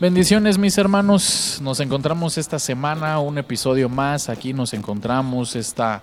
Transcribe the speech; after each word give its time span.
Bendiciones 0.00 0.56
mis 0.56 0.78
hermanos, 0.78 1.58
nos 1.60 1.78
encontramos 1.78 2.38
esta 2.38 2.58
semana, 2.58 3.20
un 3.20 3.36
episodio 3.36 3.90
más, 3.90 4.30
aquí 4.30 4.54
nos 4.54 4.72
encontramos 4.72 5.54
esta 5.54 6.00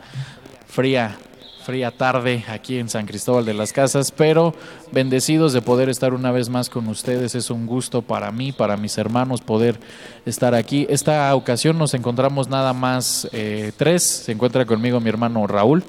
fría, 0.68 1.18
fría 1.66 1.90
tarde 1.90 2.46
aquí 2.48 2.78
en 2.78 2.90
San 2.90 3.08
Cristóbal 3.08 3.44
de 3.44 3.56
las 3.56 3.74
Casas, 3.74 4.12
pero 4.12 4.54
bendecidos 4.92 5.52
de 5.52 5.64
poder 5.64 5.90
estar 5.90 6.14
una 6.14 6.32
vez 6.32 6.48
más 6.48 6.70
con 6.70 6.88
ustedes, 6.90 7.34
es 7.34 7.50
un 7.50 7.66
gusto 7.66 8.04
para 8.04 8.32
mí, 8.32 8.52
para 8.52 8.78
mis 8.78 9.00
hermanos 9.00 9.42
poder 9.42 9.80
estar 10.28 10.54
aquí. 10.54 10.86
Esta 10.92 11.34
ocasión 11.34 11.80
nos 11.80 11.96
encontramos 11.96 12.50
nada 12.50 12.74
más 12.74 13.28
eh, 13.32 13.72
tres, 13.78 14.04
se 14.04 14.32
encuentra 14.32 14.68
conmigo 14.68 15.00
mi 15.00 15.10
hermano 15.10 15.48
Raúl. 15.48 15.84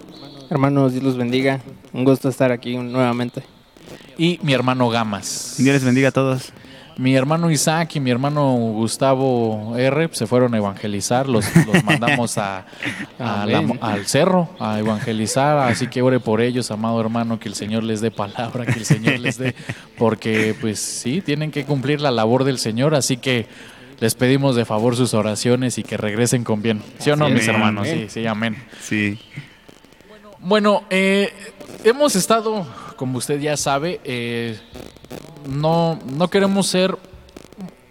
Hermanos, 0.48 0.92
Dios 0.92 1.04
los 1.04 1.18
bendiga, 1.18 1.60
un 1.92 2.04
gusto 2.04 2.30
estar 2.30 2.52
aquí 2.52 2.74
nuevamente. 2.74 3.42
Y 4.16 4.40
mi 4.42 4.54
hermano 4.54 4.88
Gamas. 4.88 5.56
Dios 5.58 5.74
les 5.74 5.84
bendiga 5.84 6.08
a 6.08 6.12
todos 6.12 6.54
mi 6.98 7.14
hermano 7.14 7.48
Isaac 7.48 7.94
y 7.94 8.00
mi 8.00 8.10
hermano 8.10 8.52
Gustavo 8.54 9.74
R 9.76 10.10
se 10.12 10.26
fueron 10.26 10.52
a 10.54 10.58
evangelizar, 10.58 11.28
los, 11.28 11.46
mandamos 11.84 12.36
a, 12.38 12.66
al 13.18 14.06
cerro 14.06 14.50
a 14.58 14.80
evangelizar, 14.80 15.58
así 15.58 15.86
que 15.86 16.02
ore 16.02 16.18
por 16.18 16.40
ellos, 16.40 16.72
amado 16.72 17.00
hermano, 17.00 17.38
que 17.38 17.48
el 17.48 17.54
Señor 17.54 17.84
les 17.84 18.00
dé 18.00 18.10
palabra, 18.10 18.66
que 18.66 18.80
el 18.80 18.84
Señor 18.84 19.20
les 19.20 19.38
dé, 19.38 19.54
porque 19.96 20.56
pues 20.60 20.80
sí, 20.80 21.20
tienen 21.20 21.52
que 21.52 21.64
cumplir 21.64 22.00
la 22.00 22.10
labor 22.10 22.42
del 22.42 22.58
Señor, 22.58 22.96
así 22.96 23.16
que 23.16 23.46
les 24.00 24.16
pedimos 24.16 24.56
de 24.56 24.64
favor 24.64 24.96
sus 24.96 25.14
oraciones 25.14 25.78
y 25.78 25.84
que 25.84 25.96
regresen 25.96 26.42
con 26.42 26.62
bien. 26.62 26.82
¿Sí 26.98 27.10
o 27.10 27.16
no, 27.16 27.28
mis 27.28 27.46
hermanos? 27.46 27.86
Sí, 27.86 28.06
sí, 28.08 28.26
amén. 28.26 28.56
Sí. 28.80 29.20
Bueno, 30.40 30.82
eh, 30.90 31.32
hemos 31.84 32.16
estado, 32.16 32.66
como 32.98 33.18
usted 33.18 33.40
ya 33.40 33.56
sabe, 33.56 34.00
eh, 34.02 34.58
no, 35.48 36.00
no 36.16 36.28
queremos 36.28 36.66
ser 36.66 36.98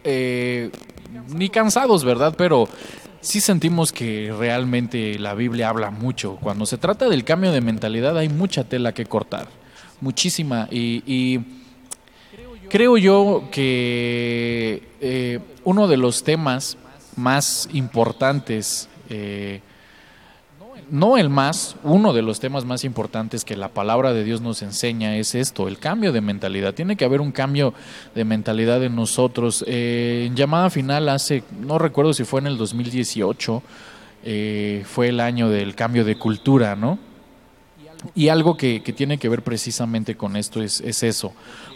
eh, 0.03 0.69
ni 1.30 1.47
cansados, 1.47 2.03
¿verdad? 2.03 2.36
Pero 2.38 2.67
sí 3.22 3.39
sentimos 3.39 3.94
que 3.94 4.36
realmente 4.38 5.17
la 5.17 5.33
Biblia 5.33 5.69
habla 5.69 5.91
mucho. 5.91 6.36
Cuando 6.41 6.66
se 6.66 6.77
trata 6.77 7.08
del 7.08 7.23
cambio 7.23 7.53
de 7.53 7.61
mentalidad 7.61 8.17
hay 8.17 8.27
mucha 8.27 8.66
tela 8.66 8.94
que 8.94 9.05
cortar, 9.05 9.47
muchísima. 10.02 10.67
Y, 10.69 11.39
creo 12.69 12.97
yo 12.97 13.47
que 13.49 14.89
eh, 14.99 15.39
uno 15.64 15.88
de 15.88 15.95
los 15.95 16.25
temas 16.25 16.77
más 17.16 17.69
importantes 17.71 18.89
eh, 19.09 19.61
no 20.89 21.17
el 21.17 21.30
más, 21.30 21.75
uno 21.83 22.13
de 22.13 22.21
los 22.21 22.39
temas 22.39 22.66
más 22.66 22.83
importantes 22.83 23.43
que 23.45 23.57
la 23.57 23.69
palabra 23.69 24.13
de 24.13 24.23
Dios 24.23 24.41
nos 24.41 24.61
enseña 24.61 25.17
es 25.17 25.35
esto, 25.35 25.67
el 25.67 25.80
cambio 25.80 26.11
de 26.11 26.21
mentalidad. 26.21 26.73
Tiene 26.73 26.95
que 26.95 27.05
haber 27.05 27.21
un 27.21 27.31
cambio 27.31 27.73
de 28.16 28.25
mentalidad 28.25 28.83
en 28.83 28.95
nosotros. 28.95 29.63
Eh, 29.67 30.25
en 30.27 30.35
llamada 30.35 30.69
final 30.69 31.09
hace, 31.09 31.43
no 31.59 31.77
recuerdo 31.77 32.13
si 32.13 32.23
fue 32.23 32.41
en 32.41 32.47
el 32.47 32.58
2018, 32.58 33.63
eh, 34.23 34.83
fue 34.85 35.09
el 35.09 35.19
año 35.19 35.49
del 35.49 35.75
cambio 35.75 36.05
de 36.05 36.17
cultura, 36.17 36.75
¿no? 36.75 36.99
Y 38.14 38.30
algo 38.30 38.58
que, 38.58 38.80
tiene 38.95 39.17
que 39.17 39.30
ver 39.30 39.44
precisamente 39.44 40.16
con 40.16 40.36
esto 40.36 40.62
es, 40.62 40.81
es 40.81 41.03
eso, 41.03 41.34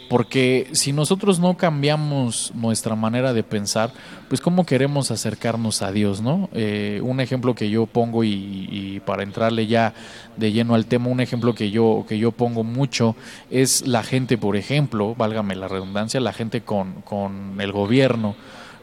porque 0.08 0.68
si 0.72 0.92
nosotros 0.92 1.40
no 1.40 1.56
cambiamos 1.56 2.52
nuestra 2.54 2.94
manera 2.94 3.32
de 3.32 3.42
pensar, 3.42 3.92
pues 4.28 4.40
cómo 4.40 4.66
queremos 4.66 5.10
acercarnos 5.10 5.80
a 5.80 5.90
Dios, 5.90 6.20
¿no? 6.20 6.50
Eh, 6.52 7.00
un 7.02 7.20
ejemplo 7.20 7.54
que 7.54 7.70
yo 7.70 7.86
pongo 7.86 8.22
y, 8.22 9.00
para 9.06 9.22
entrarle 9.22 9.66
ya 9.66 9.94
de 10.36 10.52
lleno 10.52 10.74
al 10.74 10.84
tema, 10.84 11.08
un 11.08 11.20
ejemplo 11.20 11.54
que 11.54 11.70
yo, 11.70 12.04
que 12.06 12.18
yo 12.18 12.30
pongo 12.30 12.62
mucho 12.62 13.16
es 13.50 13.86
la 13.86 14.02
gente, 14.02 14.36
por 14.36 14.56
ejemplo, 14.56 15.14
válgame 15.14 15.54
la 15.54 15.68
redundancia, 15.68 16.20
la 16.20 16.32
gente 16.32 16.60
con, 16.60 17.00
con 17.02 17.58
el 17.58 17.72
gobierno 17.72 18.36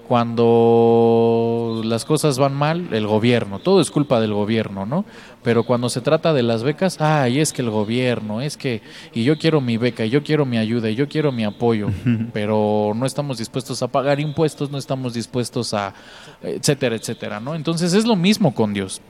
cuando 0.09 1.84
las 1.86 2.03
cosas 2.03 2.40
van 2.40 2.56
mal, 2.56 2.88
el 2.94 3.06
gobierno, 3.06 3.59
todo 3.59 3.80
es 3.80 3.92
culpa 3.92 4.20
del 4.20 4.34
gobierno, 4.34 4.88
¿no? 4.88 5.06
Pero 5.44 5.66
cuando 5.66 5.88
se 5.88 6.02
trata 6.02 6.34
de 6.34 6.42
las 6.42 6.64
becas, 6.64 7.00
ay, 7.00 7.40
es 7.40 7.53
que 7.53 7.62
el 7.62 7.70
gobierno, 7.70 8.42
es 8.42 8.58
que, 8.58 8.81
y 9.14 9.24
yo 9.24 9.38
quiero 9.38 9.62
mi 9.62 9.78
beca, 9.78 10.03
y 10.03 10.09
yo 10.09 10.24
quiero 10.24 10.48
mi 10.48 10.58
ayuda, 10.58 10.90
y 10.90 10.96
yo 10.96 11.08
quiero 11.08 11.31
mi 11.31 11.44
apoyo, 11.44 11.90
pero 12.34 12.94
no 12.96 13.06
estamos 13.06 13.38
dispuestos 13.38 13.84
a 13.84 13.88
pagar 13.88 14.19
impuestos, 14.19 14.72
no 14.72 14.80
estamos 14.80 15.14
dispuestos 15.14 15.75
a, 15.75 15.94
etcétera, 16.42 16.96
etcétera, 16.96 17.40
¿no? 17.40 17.53
Entonces 17.53 17.94
es 17.94 18.08
lo 18.08 18.16
mismo 18.16 18.56
con 18.56 18.74
Dios. 18.74 19.02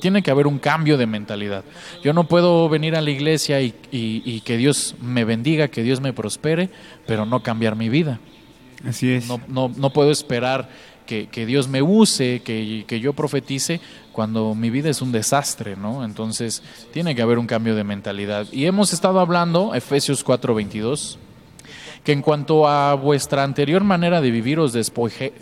Tiene 0.00 0.22
que 0.22 0.30
haber 0.30 0.46
un 0.46 0.58
cambio 0.58 0.96
de 0.96 1.06
mentalidad. 1.06 1.64
Yo 2.02 2.14
no 2.14 2.28
puedo 2.28 2.70
venir 2.70 2.96
a 2.96 3.02
la 3.02 3.10
iglesia 3.10 3.60
y, 3.60 3.74
y 3.90 4.40
que 4.40 4.56
Dios 4.56 4.94
me 5.02 5.26
bendiga, 5.26 5.68
que 5.68 5.82
Dios 5.82 6.00
me 6.00 6.14
prospere, 6.14 6.70
pero 7.06 7.26
no 7.26 7.42
cambiar 7.42 7.76
mi 7.76 7.90
vida. 7.90 8.20
Así 8.84 9.12
es. 9.12 9.28
No, 9.28 9.40
no, 9.76 9.90
puedo 9.90 10.10
esperar 10.10 10.68
que, 11.06 11.46
Dios 11.46 11.68
me 11.68 11.82
use, 11.82 12.42
que, 12.42 12.84
que, 12.86 13.00
yo 13.00 13.12
profetice, 13.12 13.80
cuando 14.12 14.54
mi 14.54 14.70
vida 14.70 14.90
es 14.90 15.02
un 15.02 15.12
desastre, 15.12 15.76
¿no? 15.76 16.04
Entonces 16.04 16.62
tiene 16.92 17.14
que 17.14 17.22
haber 17.22 17.38
un 17.38 17.46
cambio 17.46 17.74
de 17.74 17.84
mentalidad. 17.84 18.46
Y 18.52 18.66
hemos 18.66 18.92
estado 18.92 19.20
hablando, 19.20 19.74
Efesios 19.74 20.24
4:22, 20.24 21.18
que 22.06 22.12
en 22.12 22.22
cuanto 22.22 22.68
a 22.68 22.94
vuestra 22.94 23.42
anterior 23.42 23.82
manera 23.82 24.20
de 24.20 24.30
vivir 24.30 24.60
os, 24.60 24.76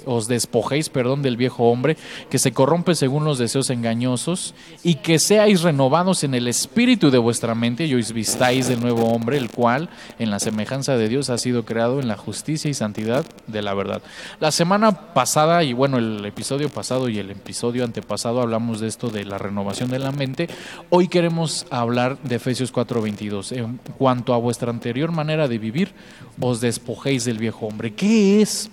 os 0.07 0.29
despojéis 0.29 0.89
perdón, 0.89 1.21
del 1.21 1.37
viejo 1.37 1.65
hombre 1.65 1.99
que 2.31 2.39
se 2.39 2.53
corrompe 2.53 2.95
según 2.95 3.27
los 3.27 3.37
deseos 3.37 3.69
engañosos 3.69 4.55
y 4.83 4.95
que 4.95 5.19
seáis 5.19 5.61
renovados 5.61 6.25
en 6.25 6.33
el 6.33 6.49
espíritu 6.49 7.11
de 7.11 7.19
vuestra 7.19 7.55
mente 7.55 7.85
y 7.85 7.95
os 7.95 8.15
vistáis 8.15 8.67
del 8.67 8.81
nuevo 8.81 9.13
hombre, 9.13 9.37
el 9.37 9.51
cual 9.51 9.91
en 10.19 10.31
la 10.31 10.39
semejanza 10.39 10.97
de 10.97 11.11
Dios 11.11 11.29
ha 11.29 11.37
sido 11.37 11.67
creado 11.67 12.01
en 12.01 12.09
la 12.09 12.17
justicia 12.17 12.71
y 12.71 12.75
santidad 12.75 13.27
de 13.47 13.61
la 13.61 13.75
verdad. 13.75 14.01
La 14.41 14.51
semana 14.51 15.13
pasada 15.13 15.65
y 15.65 15.75
bueno, 15.75 15.99
el 15.99 16.25
episodio 16.25 16.71
pasado 16.71 17.11
y 17.11 17.19
el 17.19 17.31
episodio 17.31 17.85
antepasado 17.85 18.41
hablamos 18.41 18.81
de 18.81 18.89
esto 18.89 19.11
de 19.11 19.27
la 19.27 19.37
renovación 19.37 19.91
de 19.91 19.99
la 19.99 20.13
mente. 20.13 20.49
Hoy 20.89 21.09
queremos 21.09 21.67
hablar 21.69 22.17
de 22.23 22.37
Efesios 22.37 22.73
4:22. 22.73 23.53
En 23.53 23.79
cuanto 23.99 24.33
a 24.33 24.39
vuestra 24.39 24.71
anterior 24.71 25.13
manera 25.13 25.47
de 25.47 25.59
vivir, 25.59 25.93
os 26.41 26.54
despojéis 26.61 27.25
del 27.25 27.39
viejo 27.39 27.67
hombre. 27.67 27.95
¿Qué 27.95 28.43
es 28.43 28.71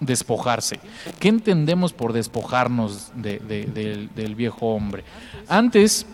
despojarse? 0.00 0.80
¿Qué 1.18 1.28
entendemos 1.28 1.92
por 1.92 2.12
despojarnos 2.12 3.12
del, 3.14 4.34
viejo 4.36 4.74
hombre? 4.74 5.04
Antes, 5.48 6.06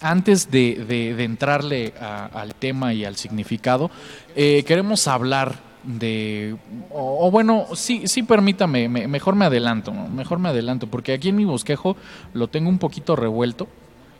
antes 0.00 0.50
de, 0.50 1.14
entrarle 1.22 1.94
al 2.00 2.54
tema 2.54 2.94
y 2.94 3.04
al 3.04 3.16
significado, 3.16 3.90
eh, 4.34 4.64
queremos 4.66 5.06
hablar 5.08 5.74
de 5.84 6.56
o, 6.90 7.30
bueno 7.30 7.66
sí 7.74 8.06
sí 8.06 8.22
permítame 8.22 8.88
mejor 8.88 9.34
me 9.34 9.44
adelanto 9.44 9.92
mejor 9.92 10.38
me 10.38 10.48
adelanto 10.48 10.86
porque 10.86 11.12
aquí 11.12 11.28
en 11.28 11.36
mi 11.36 11.44
bosquejo 11.44 11.94
lo 12.32 12.48
tengo 12.48 12.70
un 12.70 12.78
poquito 12.78 13.16
revuelto 13.16 13.68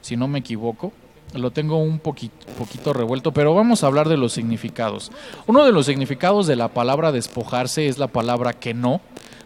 si 0.02 0.14
no 0.14 0.28
me 0.28 0.40
equivoco 0.40 0.92
lo 1.34 1.50
tengo 1.50 1.78
un 1.78 1.98
poquito, 1.98 2.46
poquito 2.58 2.92
revuelto, 2.92 3.32
pero 3.32 3.54
vamos 3.54 3.82
a 3.82 3.86
hablar 3.86 4.08
de 4.08 4.16
los 4.16 4.32
significados. 4.32 5.10
Uno 5.46 5.64
de 5.64 5.72
los 5.72 5.86
significados 5.86 6.46
de 6.46 6.56
la 6.56 6.68
palabra 6.68 7.12
despojarse 7.12 7.88
es 7.88 7.98
la 7.98 8.08
palabra 8.08 8.52
que 8.52 8.74
no, 8.74 9.00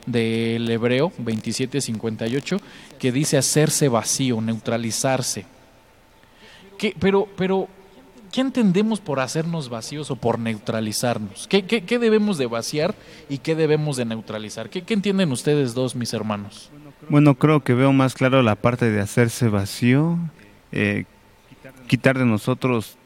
del 0.07 0.69
hebreo 0.71 1.13
2758, 1.19 2.59
que 2.99 3.13
dice 3.13 3.37
hacerse 3.37 3.89
vacío, 3.89 4.41
neutralizarse. 4.41 5.47
¿Qué, 6.79 6.95
pero, 6.99 7.29
pero, 7.37 7.69
¿qué 8.33 8.41
entendemos 8.41 9.01
por 9.01 9.21
hacernos 9.21 9.69
vacíos 9.69 10.11
o 10.11 10.17
por 10.17 10.39
neutralizarnos? 10.39 11.47
¿Qué, 11.49 11.65
qué, 11.65 11.99
debemos 11.99 12.39
de 12.39 12.47
vaciar 12.47 12.95
y 13.29 13.39
qué 13.39 13.55
debemos 13.55 13.97
de 13.97 14.05
neutralizar? 14.05 14.71
¿Qué, 14.71 14.83
¿Qué 14.83 14.95
entienden 14.95 15.33
ustedes 15.33 15.75
dos, 15.75 15.95
mis 15.95 16.13
hermanos? 16.15 16.71
Bueno, 17.09 17.35
creo 17.35 17.61
que 17.61 17.75
veo 17.75 17.93
más 17.93 18.15
claro 18.15 18.43
la 18.43 18.55
parte 18.55 18.91
de 18.91 19.01
hacerse 19.01 19.49
vacío. 19.49 20.19
Eh, 20.73 21.05
quitar 21.87 22.19
de 22.19 22.25
nosotros 22.25 22.97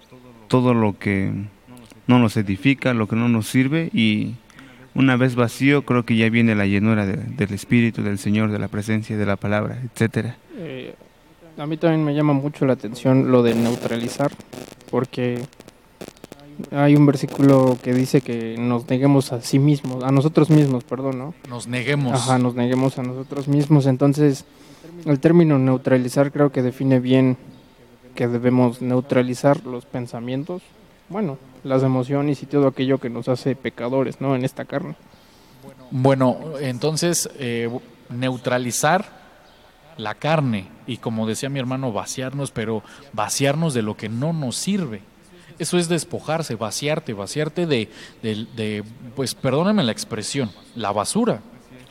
todo 0.48 0.74
lo 0.74 0.98
que 0.98 1.32
no 2.06 2.18
nos 2.18 2.36
edifica, 2.36 2.94
lo 2.94 3.06
que 3.06 3.16
no 3.16 3.28
nos 3.28 3.46
sirve 3.46 3.90
y 3.92 4.34
una 4.94 5.16
vez 5.16 5.34
vacío 5.34 5.82
creo 5.82 6.04
que 6.04 6.16
ya 6.16 6.28
viene 6.28 6.54
la 6.54 6.66
llenura 6.66 7.06
del 7.06 7.54
Espíritu, 7.54 8.02
del 8.02 8.18
Señor, 8.18 8.50
de 8.50 8.58
la 8.58 8.68
presencia, 8.68 9.16
de 9.16 9.26
la 9.26 9.36
palabra, 9.36 9.80
etcétera. 9.82 10.36
Eh, 10.56 10.94
a 11.56 11.66
mí 11.66 11.76
también 11.76 12.04
me 12.04 12.14
llama 12.14 12.32
mucho 12.32 12.66
la 12.66 12.74
atención 12.74 13.30
lo 13.30 13.42
de 13.42 13.54
neutralizar, 13.54 14.30
porque 14.90 15.42
hay 16.70 16.96
un 16.96 17.06
versículo 17.06 17.78
que 17.82 17.92
dice 17.94 18.20
que 18.20 18.56
nos 18.58 18.88
neguemos 18.88 19.32
a 19.32 19.40
sí 19.40 19.58
mismos, 19.58 20.04
a 20.04 20.12
nosotros 20.12 20.50
mismos, 20.50 20.84
perdón, 20.84 21.18
¿no? 21.18 21.34
Nos 21.48 21.66
neguemos. 21.66 22.12
Ajá, 22.12 22.38
nos 22.38 22.54
neguemos 22.54 22.98
a 22.98 23.02
nosotros 23.02 23.48
mismos. 23.48 23.86
Entonces, 23.86 24.44
el 25.04 25.20
término 25.20 25.58
neutralizar 25.58 26.32
creo 26.32 26.52
que 26.52 26.62
define 26.62 27.00
bien 27.00 27.36
que 28.14 28.28
debemos 28.28 28.82
neutralizar 28.82 29.64
los 29.64 29.84
pensamientos, 29.86 30.62
bueno, 31.08 31.38
las 31.64 31.82
emociones 31.82 32.42
y 32.42 32.46
todo 32.46 32.68
aquello 32.68 32.98
que 32.98 33.10
nos 33.10 33.28
hace 33.28 33.54
pecadores, 33.56 34.20
¿no? 34.20 34.34
En 34.34 34.44
esta 34.44 34.64
carne. 34.64 34.94
Bueno, 35.90 36.38
entonces, 36.60 37.28
eh, 37.38 37.68
neutralizar 38.08 39.22
la 39.96 40.14
carne 40.14 40.68
y 40.86 40.96
como 40.96 41.26
decía 41.26 41.48
mi 41.48 41.58
hermano, 41.58 41.92
vaciarnos, 41.92 42.50
pero 42.50 42.82
vaciarnos 43.12 43.74
de 43.74 43.82
lo 43.82 43.96
que 43.96 44.08
no 44.08 44.32
nos 44.32 44.56
sirve. 44.56 45.02
Eso 45.58 45.78
es 45.78 45.88
despojarse, 45.88 46.56
vaciarte, 46.56 47.12
vaciarte 47.12 47.66
de, 47.66 47.90
de, 48.22 48.46
de, 48.56 48.84
pues 49.14 49.34
perdónenme 49.34 49.84
la 49.84 49.92
expresión, 49.92 50.50
la 50.74 50.92
basura. 50.92 51.42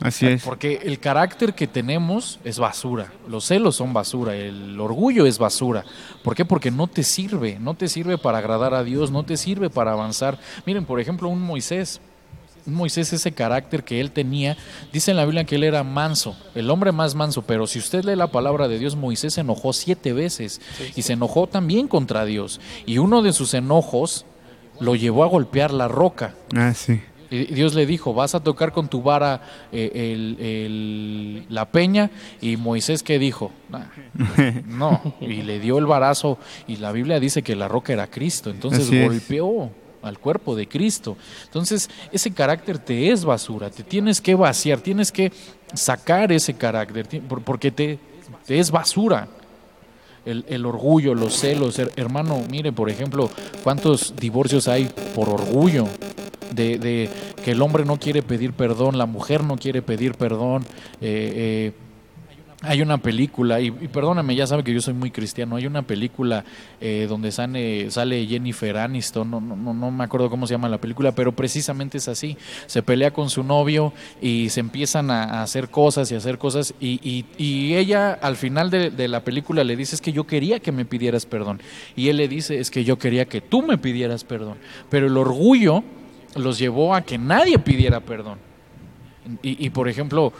Así 0.02 0.26
es. 0.26 0.42
Porque 0.42 0.80
el 0.82 0.98
carácter 0.98 1.54
que 1.54 1.66
tenemos 1.66 2.40
es 2.44 2.58
basura, 2.58 3.12
los 3.28 3.44
celos 3.44 3.76
son 3.76 3.92
basura, 3.92 4.34
el 4.34 4.78
orgullo 4.80 5.26
es 5.26 5.38
basura. 5.38 5.84
¿Por 6.22 6.34
qué? 6.34 6.44
Porque 6.44 6.70
no 6.70 6.86
te 6.86 7.02
sirve, 7.02 7.58
no 7.60 7.74
te 7.74 7.88
sirve 7.88 8.18
para 8.18 8.38
agradar 8.38 8.74
a 8.74 8.84
Dios, 8.84 9.10
no 9.10 9.24
te 9.24 9.36
sirve 9.36 9.70
para 9.70 9.92
avanzar. 9.92 10.38
Miren, 10.66 10.84
por 10.84 11.00
ejemplo, 11.00 11.28
un 11.28 11.40
Moisés, 11.40 12.00
un 12.66 12.74
Moisés 12.74 13.12
ese 13.12 13.32
carácter 13.32 13.84
que 13.84 14.00
él 14.00 14.10
tenía, 14.10 14.56
dice 14.92 15.10
en 15.12 15.16
la 15.16 15.24
Biblia 15.24 15.44
que 15.44 15.56
él 15.56 15.64
era 15.64 15.84
manso, 15.84 16.36
el 16.54 16.70
hombre 16.70 16.92
más 16.92 17.14
manso, 17.14 17.42
pero 17.42 17.66
si 17.66 17.78
usted 17.78 18.04
lee 18.04 18.16
la 18.16 18.32
palabra 18.32 18.68
de 18.68 18.78
Dios, 18.78 18.96
Moisés 18.96 19.34
se 19.34 19.40
enojó 19.42 19.72
siete 19.72 20.12
veces 20.12 20.60
y 20.96 21.02
se 21.02 21.12
enojó 21.12 21.46
también 21.46 21.88
contra 21.88 22.24
Dios. 22.24 22.60
Y 22.86 22.98
uno 22.98 23.22
de 23.22 23.32
sus 23.32 23.54
enojos 23.54 24.26
lo 24.80 24.96
llevó 24.96 25.24
a 25.24 25.28
golpear 25.28 25.72
la 25.72 25.88
roca. 25.88 26.34
Ah, 26.56 26.74
sí. 26.74 27.00
Y 27.32 27.46
Dios 27.54 27.74
le 27.74 27.86
dijo, 27.86 28.12
vas 28.14 28.34
a 28.34 28.40
tocar 28.40 28.72
con 28.72 28.88
tu 28.88 29.02
vara 29.02 29.40
eh, 29.72 29.90
el- 30.14 30.36
el- 30.38 31.46
la 31.48 31.64
peña. 31.70 32.10
Y 32.40 32.56
Moisés, 32.56 33.02
¿qué 33.02 33.18
dijo? 33.18 33.50
"Nah, 33.70 33.86
pues, 34.36 34.64
no. 34.66 35.00
Y 35.20 35.42
le 35.42 35.58
dio 35.58 35.78
el 35.78 35.86
varazo. 35.86 36.38
Y 36.68 36.76
la 36.76 36.92
Biblia 36.92 37.18
dice 37.18 37.42
que 37.42 37.56
la 37.56 37.68
roca 37.68 37.92
era 37.92 38.06
Cristo. 38.06 38.50
Entonces 38.50 38.86
Así 38.86 38.98
es. 38.98 39.04
golpeó 39.08 39.70
al 40.02 40.18
cuerpo 40.18 40.54
de 40.56 40.68
Cristo. 40.68 41.16
Entonces, 41.44 41.88
ese 42.10 42.32
carácter 42.32 42.78
te 42.78 43.10
es 43.10 43.24
basura. 43.24 43.70
Te 43.70 43.82
tienes 43.82 44.20
que 44.20 44.34
vaciar, 44.34 44.80
tienes 44.80 45.10
que 45.12 45.32
sacar 45.74 46.32
ese 46.32 46.54
carácter. 46.54 47.06
Porque 47.44 47.70
te, 47.70 47.98
te 48.46 48.58
es 48.58 48.70
basura 48.70 49.28
el, 50.26 50.44
el 50.48 50.66
orgullo, 50.66 51.14
los 51.14 51.38
celos. 51.38 51.78
Her- 51.78 51.92
hermano, 51.96 52.42
mire, 52.50 52.72
por 52.72 52.90
ejemplo, 52.90 53.30
cuántos 53.62 54.14
divorcios 54.16 54.68
hay 54.68 54.90
por 55.14 55.28
orgullo. 55.28 55.86
De, 56.52 56.76
de 56.78 57.08
que 57.42 57.52
el 57.52 57.62
hombre 57.62 57.86
no 57.86 57.98
quiere 57.98 58.22
pedir 58.22 58.52
perdón, 58.52 58.98
la 58.98 59.06
mujer 59.06 59.42
no 59.42 59.56
quiere 59.56 59.80
pedir 59.80 60.14
perdón. 60.14 60.64
eh, 61.00 61.32
eh, 61.70 61.72
hay 62.62 62.80
una 62.80 62.98
película, 62.98 63.60
y, 63.60 63.70
perdóname, 63.70 64.34
ya 64.34 64.46
sabe 64.46 64.62
que 64.62 64.72
yo 64.72 64.80
soy 64.80 64.94
muy 64.94 65.10
cristiano, 65.10 65.56
hay 65.56 65.66
una 65.66 65.82
película 65.82 66.44
eh, 66.80 67.06
donde 67.08 67.32
sale, 67.32 67.90
sale 67.90 68.26
Jennifer 68.26 68.76
Aniston, 68.76 69.30
no, 69.30 69.40
no, 69.40 69.74
no, 69.74 69.90
me 69.90 70.04
acuerdo 70.04 70.30
cómo 70.30 70.46
se 70.46 70.54
llama 70.54 70.68
la 70.68 70.78
película, 70.78 71.12
pero 71.12 71.32
precisamente 71.32 71.98
es 71.98 72.08
así, 72.08 72.36
se 72.66 72.82
pelea 72.82 73.10
con 73.12 73.30
su 73.30 73.42
novio 73.42 73.92
y 74.20 74.48
se 74.50 74.60
empiezan 74.60 75.10
a, 75.10 75.42
hacer 75.42 75.70
cosas 75.70 76.10
y 76.12 76.14
hacer 76.14 76.38
cosas, 76.38 76.74
y, 76.80 77.00
y- 77.38 77.72
ella 77.72 78.12
al 78.12 78.36
final 78.36 78.70
de, 78.70 78.90
de 78.90 79.08
la 79.08 79.24
película 79.24 79.64
le 79.64 79.76
dice, 79.76 79.94
es 79.94 80.00
que 80.00 80.12
yo 80.12 80.24
quería 80.24 80.60
que 80.60 80.72
me 80.72 80.84
pidieras 80.84 81.26
perdón, 81.26 81.60
y 81.96 82.08
él 82.08 82.18
le 82.18 82.28
dice, 82.28 82.58
es 82.58 82.70
que 82.70 82.84
yo 82.84 82.98
quería 82.98 83.24
que 83.26 83.40
tú 83.40 83.62
me 83.62 83.78
pidieras 83.78 84.24
perdón, 84.24 84.58
pero 84.88 85.06
el 85.06 85.16
orgullo 85.16 85.82
los 86.36 86.58
llevó 86.58 86.94
a 86.94 87.02
que 87.02 87.18
nadie 87.18 87.58
pidiera 87.58 88.00
perdón. 88.00 88.38
Y, 89.42 89.70
por 89.70 89.88
ejemplo, 89.88 90.32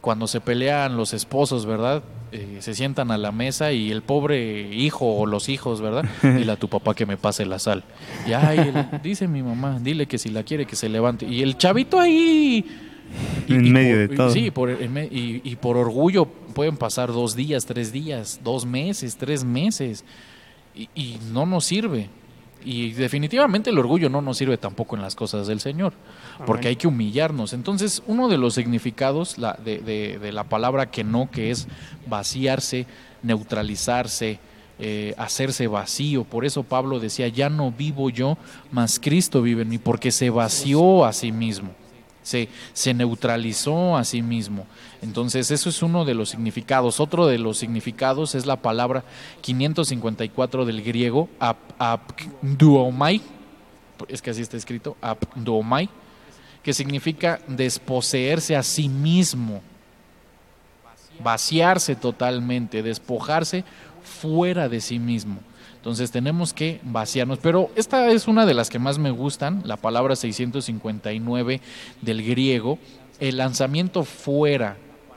cuando 0.00 0.26
se 0.26 0.40
pelean 0.40 0.96
los 0.96 1.12
esposos, 1.12 1.66
¿verdad? 1.66 2.02
Eh, 2.32 2.58
se 2.60 2.74
sientan 2.74 3.10
a 3.10 3.18
la 3.18 3.32
mesa 3.32 3.72
y 3.72 3.90
el 3.90 4.02
pobre 4.02 4.72
hijo 4.74 5.14
o 5.16 5.26
los 5.26 5.48
hijos, 5.48 5.80
¿verdad? 5.80 6.04
Dile 6.22 6.52
a 6.52 6.56
tu 6.56 6.68
papá 6.68 6.94
que 6.94 7.04
me 7.06 7.16
pase 7.16 7.44
la 7.44 7.58
sal. 7.58 7.82
Y 8.26 8.32
ay, 8.32 8.58
él- 8.74 9.00
dice 9.02 9.26
mi 9.28 9.42
mamá, 9.42 9.78
dile 9.80 10.06
que 10.06 10.16
si 10.18 10.30
la 10.30 10.42
quiere 10.42 10.64
que 10.66 10.76
se 10.76 10.88
levante. 10.88 11.26
Y 11.26 11.42
el 11.42 11.58
chavito 11.58 11.98
ahí... 12.00 12.64
y- 13.48 13.52
En 13.54 13.66
y 13.66 13.70
medio 13.70 13.96
por- 13.96 14.08
de 14.08 14.16
todo. 14.16 14.30
Sí, 14.30 14.50
por, 14.50 14.70
y, 14.70 15.40
y 15.44 15.56
por 15.56 15.76
orgullo 15.76 16.26
pueden 16.54 16.76
pasar 16.76 17.08
dos 17.12 17.34
días, 17.34 17.66
tres 17.66 17.92
días, 17.92 18.40
dos 18.44 18.64
meses, 18.64 19.16
tres 19.16 19.42
meses. 19.44 20.04
Y, 20.74 20.88
y 20.94 21.18
no 21.32 21.46
nos 21.46 21.64
sirve. 21.64 22.08
Y 22.64 22.92
definitivamente 22.92 23.70
el 23.70 23.78
orgullo 23.78 24.08
no 24.10 24.20
nos 24.20 24.36
sirve 24.38 24.58
tampoco 24.58 24.94
en 24.96 25.02
las 25.02 25.14
cosas 25.14 25.46
del 25.46 25.60
Señor, 25.60 25.94
porque 26.46 26.68
hay 26.68 26.76
que 26.76 26.86
humillarnos. 26.88 27.52
Entonces, 27.54 28.02
uno 28.06 28.28
de 28.28 28.36
los 28.38 28.54
significados 28.54 29.38
la- 29.38 29.58
de, 29.64 29.78
de- 29.78 30.18
de 30.18 30.32
la 30.32 30.44
palabra 30.44 30.90
que 30.90 31.02
no, 31.02 31.30
que 31.30 31.50
es 31.50 31.66
vaciarse, 32.06 32.86
neutralizarse, 33.44 34.38
eh, 34.78 35.14
hacerse 35.18 35.66
vacío. 35.66 36.24
Por 36.24 36.44
eso 36.44 36.62
Pablo 36.62 37.00
decía, 37.00 37.28
ya 37.28 37.50
no 37.50 37.70
vivo 37.70 38.10
yo, 38.10 38.36
mas 38.70 38.98
Cristo 39.00 39.42
vive 39.42 39.62
en 39.62 39.68
mí, 39.68 39.78
porque 39.78 40.10
se 40.10 40.30
vació 40.30 41.04
a 41.04 41.12
sí 41.12 41.32
mismo. 41.32 41.70
Se, 42.22 42.48
neutralizó 42.94 43.96
a 43.96 44.04
sí 44.04 44.22
mismo. 44.22 44.66
Entonces, 45.02 45.50
eso 45.50 45.68
es 45.68 45.82
uno 45.82 46.04
de 46.04 46.14
los 46.14 46.28
significados. 46.28 47.00
Otro 47.00 47.26
de 47.26 47.38
los 47.38 47.58
significados 47.58 48.34
es 48.34 48.46
la 48.46 48.56
palabra 48.56 49.04
554 49.40 50.64
del 50.64 50.82
griego, 50.82 51.28
ap, 51.38 51.58
apduomai, 51.78 53.20
es 54.08 54.22
que 54.22 54.30
así 54.30 54.42
está 54.42 54.56
escrito, 54.56 54.96
apduomai, 55.00 55.88
que 56.62 56.72
significa 56.72 57.40
desposeerse 57.46 58.54
a 58.54 58.62
sí 58.62 58.88
mismo, 58.88 59.62
vaciarse 61.22 61.96
totalmente, 61.96 62.82
despojarse 62.82 63.64
fuera 64.02 64.68
de 64.68 64.80
sí 64.80 64.98
mismo. 64.98 65.40
Entonces 65.80 66.10
tenemos 66.10 66.52
que 66.52 66.78
vaciarnos. 66.82 67.38
Pero 67.38 67.70
esta 67.74 68.08
es 68.10 68.28
una 68.28 68.44
de 68.44 68.52
las 68.52 68.68
que 68.68 68.78
más 68.78 68.98
me 68.98 69.10
gustan, 69.10 69.62
la 69.64 69.78
palabra 69.78 70.14
659 70.14 71.62
del 72.02 72.22
griego, 72.22 72.78
el 73.18 73.38
lanzamiento 73.38 74.04
fuera, 74.04 74.76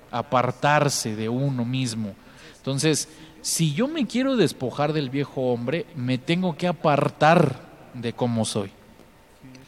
apartarse 0.10 1.18
de 1.18 1.28
uno 1.28 1.66
mismo. 1.66 2.16
Entonces, 2.56 3.10
si 3.42 3.74
yo 3.74 3.90
me 3.90 4.08
quiero 4.08 4.38
despojar 4.38 4.94
del 4.94 5.10
viejo 5.10 5.42
hombre, 5.52 5.86
me 5.98 6.18
tengo 6.18 6.56
que 6.56 6.68
apartar 6.68 7.60
de 7.94 8.14
cómo 8.14 8.46
soy. 8.46 8.72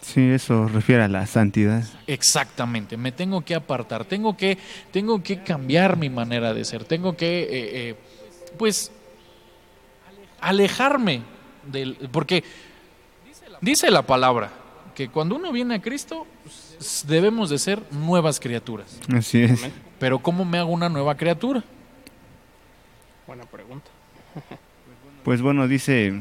Sí, 0.01 0.21
eso 0.29 0.69
refiere 0.69 1.03
a 1.03 1.09
la 1.09 1.27
santidad. 1.27 1.83
Exactamente, 2.07 2.95
me 2.95 3.11
tengo 3.11 3.41
que 3.41 3.53
apartar, 3.53 4.05
tengo 4.05 4.37
que, 4.37 4.57
tengo 4.91 5.21
que 5.21 5.43
cambiar 5.43 5.97
mi 5.97 6.09
manera 6.09 6.53
de 6.53 6.63
ser, 6.63 6.85
tengo 6.85 7.17
que, 7.17 7.41
eh, 7.41 7.47
eh, 7.89 7.95
pues, 8.57 8.91
alejarme 10.47 11.21
del, 11.71 11.95
porque 12.11 12.43
dice 13.61 13.89
la 13.91 14.01
palabra 14.03 14.51
que 14.93 15.09
cuando 15.09 15.35
uno 15.35 15.51
viene 15.51 15.75
a 15.75 15.81
Cristo 15.81 16.25
s- 16.79 17.05
debemos 17.07 17.49
de 17.49 17.57
ser 17.57 17.81
nuevas 17.91 18.39
criaturas. 18.39 18.99
Así 19.13 19.41
es. 19.43 19.67
Pero 19.99 20.19
¿cómo 20.19 20.45
me 20.45 20.57
hago 20.57 20.71
una 20.71 20.89
nueva 20.89 21.15
criatura? 21.15 21.63
Buena 23.27 23.43
pregunta. 23.45 23.87
Pues 25.23 25.41
bueno, 25.41 25.67
dice, 25.67 26.13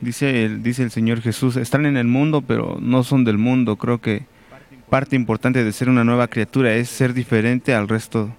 dice, 0.00 0.46
el, 0.46 0.62
dice 0.62 0.82
el 0.82 0.90
Señor 0.90 1.20
Jesús, 1.20 1.56
están 1.56 1.84
en 1.84 1.98
el 1.98 2.06
mundo, 2.06 2.40
pero 2.40 2.78
no 2.80 3.04
son 3.04 3.22
del 3.22 3.36
mundo. 3.36 3.76
Creo 3.76 4.00
que 4.00 4.24
parte 4.88 5.14
importante 5.14 5.62
de 5.62 5.72
ser 5.72 5.90
una 5.90 6.02
nueva 6.02 6.28
criatura 6.28 6.72
es 6.72 6.88
ser 6.88 7.12
diferente 7.12 7.74
al 7.74 7.88
resto 7.88 8.34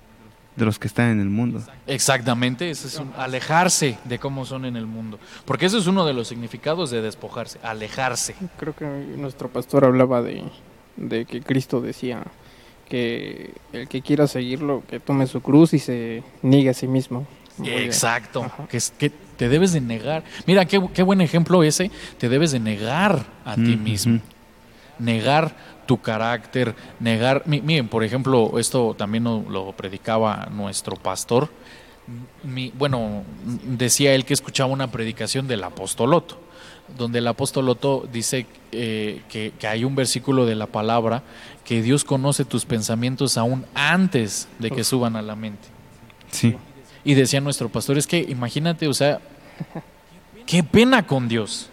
de 0.55 0.65
los 0.65 0.77
que 0.79 0.88
están 0.88 1.10
en 1.12 1.19
el 1.19 1.29
mundo. 1.29 1.62
Exactamente, 1.88 2.69
eso 2.69 2.88
es 2.88 2.98
un- 3.00 3.12
alejarse 3.17 3.98
de 4.05 4.19
cómo 4.19 4.45
son 4.45 4.65
en 4.65 4.75
el 4.75 4.86
mundo. 4.86 5.19
Porque 5.45 5.65
eso 5.65 5.77
es 5.79 5.88
uno 5.88 6.05
de 6.05 6.13
los 6.13 6.27
significados 6.27 6.91
de 6.91 7.01
despojarse, 7.01 7.60
alejarse. 7.63 8.36
Creo 8.57 8.75
que 8.75 8.86
nuestro 8.86 9.50
pastor 9.50 9.83
hablaba 9.86 10.22
de, 10.22 10.43
de 10.98 11.25
que 11.25 11.41
Cristo 11.41 11.81
decía 11.81 12.24
que 12.88 13.53
el 13.72 13.88
que 13.88 14.01
quiera 14.01 14.27
seguirlo, 14.27 14.83
que 14.88 15.00
tome 15.00 15.25
su 15.25 15.41
cruz 15.41 15.74
y 15.74 15.79
se 15.79 16.24
niegue 16.41 16.69
a 16.69 16.74
sí 16.74 16.88
mismo. 16.88 17.25
Exacto, 17.63 18.45
que, 18.69 18.77
es- 18.77 18.91
que 18.98 19.10
te 19.10 19.50
debes 19.50 19.74
de 19.74 19.81
negar. 19.81 20.24
Mira, 20.45 20.65
qué, 20.65 20.81
qué 20.93 21.01
buen 21.03 21.22
ejemplo 21.22 21.63
ese, 21.63 21.89
te 22.17 22.29
debes 22.29 22.51
de 22.51 22.60
negar 22.60 23.25
a 23.45 23.55
ti 23.55 23.74
Ujú. 23.75 23.83
mismo. 23.83 24.19
Negar 25.00 25.55
tu 25.86 26.02
carácter, 26.02 26.75
negar... 27.00 27.44
mi- 27.46 27.62
miren, 27.62 27.88
por 27.88 28.04
ejemplo, 28.04 28.58
esto 28.60 28.96
también 28.98 29.24
lo, 29.25 29.42
lo 29.50 29.72
predicaba 29.74 30.48
nuestro 30.52 30.96
pastor. 30.96 31.50
Mi- 32.44 32.72
bueno, 32.78 33.24
decía 33.66 34.13
él 34.13 34.25
que 34.25 34.34
escuchaba 34.34 34.72
una 34.72 34.92
predicación 34.92 35.48
del 35.48 35.63
apostoloto, 35.63 36.40
donde 36.98 37.20
el 37.20 37.28
apostoloto 37.28 38.08
dice 38.12 38.46
eh, 38.72 39.22
que, 39.30 39.54
que 39.58 39.68
hay 39.68 39.84
un 39.86 39.96
versículo 39.96 40.46
de 40.46 40.56
la 40.56 40.68
palabra 40.68 41.24
que 41.63 41.82
Dios 41.82 42.04
conoce 42.04 42.44
tus 42.44 42.66
pensamientos 42.66 43.38
aún 43.38 43.66
antes 43.74 44.48
de 44.60 44.70
que 44.72 44.84
suban 44.84 45.16
a 45.16 45.22
la 45.22 45.36
mente. 45.36 45.68
Sí, 46.30 46.56
Y 47.06 47.13
decía 47.13 47.40
nuestro 47.40 47.70
pastor, 47.70 47.98
es 47.98 48.06
que 48.08 48.20
imagínate, 48.20 48.88
o 48.88 48.94
sea, 48.94 49.20
qué 50.46 50.62
pena 50.63 51.06
con 51.08 51.28
Dios. 51.30 51.70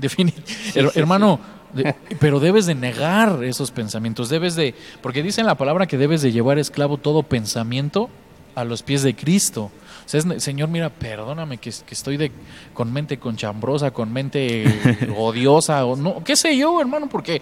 Defini- 0.00 0.34
Her- 0.74 0.92
hermano, 0.96 1.38
de- 1.74 1.94
pero 2.18 2.40
debes 2.40 2.66
de 2.66 2.74
negar 2.74 3.42
esos 3.44 3.70
pensamientos, 3.70 4.28
debes 4.28 4.54
de, 4.56 4.74
porque 5.02 5.22
dice 5.22 5.40
en 5.40 5.46
la 5.46 5.54
palabra 5.56 5.86
que 5.86 5.96
debes 5.98 6.22
de 6.22 6.32
llevar 6.32 6.58
esclavo 6.58 6.96
todo 6.98 7.22
pensamiento 7.22 8.08
a 8.54 8.64
los 8.64 8.82
pies 8.82 9.02
de 9.02 9.14
Cristo. 9.14 9.70
O 10.06 10.08
sea, 10.10 10.18
es 10.18 10.26
ne- 10.26 10.40
Señor, 10.40 10.68
mira, 10.68 10.90
perdóname 10.90 11.58
que, 11.58 11.70
que 11.70 11.94
estoy 11.94 12.16
de, 12.16 12.32
con 12.74 12.92
mente 12.92 13.18
conchambrosa, 13.18 13.92
con 13.92 14.12
mente 14.12 14.64
odiosa, 15.16 15.84
o 15.86 15.94
no, 15.96 16.22
qué 16.24 16.34
sé 16.36 16.56
yo, 16.56 16.80
hermano, 16.80 17.08
porque 17.08 17.40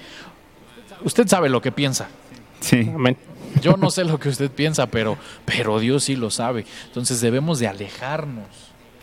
usted 1.04 1.26
sabe 1.26 1.48
lo 1.48 1.60
que 1.62 1.72
piensa. 1.72 2.08
sí, 2.60 2.90
Amén. 2.94 3.16
Yo 3.62 3.76
no 3.78 3.90
sé 3.90 4.04
lo 4.04 4.20
que 4.20 4.28
usted 4.28 4.50
piensa, 4.50 4.86
pero, 4.86 5.16
pero 5.46 5.80
Dios 5.80 6.04
sí 6.04 6.14
lo 6.16 6.30
sabe. 6.30 6.66
Entonces 6.86 7.20
debemos 7.22 7.58
de 7.58 7.68
alejarnos, 7.68 8.44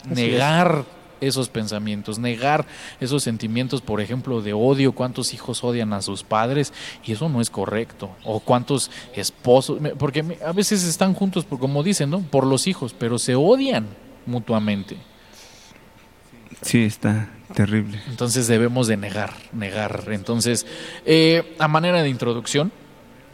Así 0.03 0.13
negar 0.13 0.84
esos 1.22 1.50
pensamientos, 1.50 2.20
negar 2.20 2.66
esos 3.00 3.24
sentimientos, 3.24 3.82
por 3.82 4.02
ejemplo, 4.02 4.42
de 4.42 4.54
odio, 4.54 4.94
cuántos 4.94 5.34
hijos 5.34 5.64
odian 5.64 5.94
a 5.94 6.02
sus 6.02 6.24
padres, 6.24 6.74
y 7.04 7.12
eso 7.14 7.30
no 7.30 7.42
es 7.42 7.50
correcto, 7.50 8.10
o 8.24 8.40
cuántos 8.40 8.92
esposos, 9.16 9.80
porque 9.98 10.38
a 10.46 10.52
veces 10.52 10.84
están 10.84 11.14
juntos, 11.14 11.46
por, 11.46 11.60
como 11.60 11.84
dicen, 11.84 12.10
¿no? 12.10 12.22
por 12.22 12.46
los 12.46 12.68
hijos, 12.68 12.96
pero 12.98 13.20
se 13.20 13.36
odian 13.36 13.88
mutuamente. 14.26 14.98
Sí, 16.62 16.84
está 16.84 17.30
terrible. 17.54 18.02
Entonces 18.08 18.48
debemos 18.48 18.88
de 18.88 18.98
negar, 18.98 19.34
negar. 19.54 20.06
Entonces, 20.08 20.66
eh, 21.06 21.56
a 21.60 21.68
manera 21.68 22.02
de 22.02 22.10
introducción, 22.10 22.72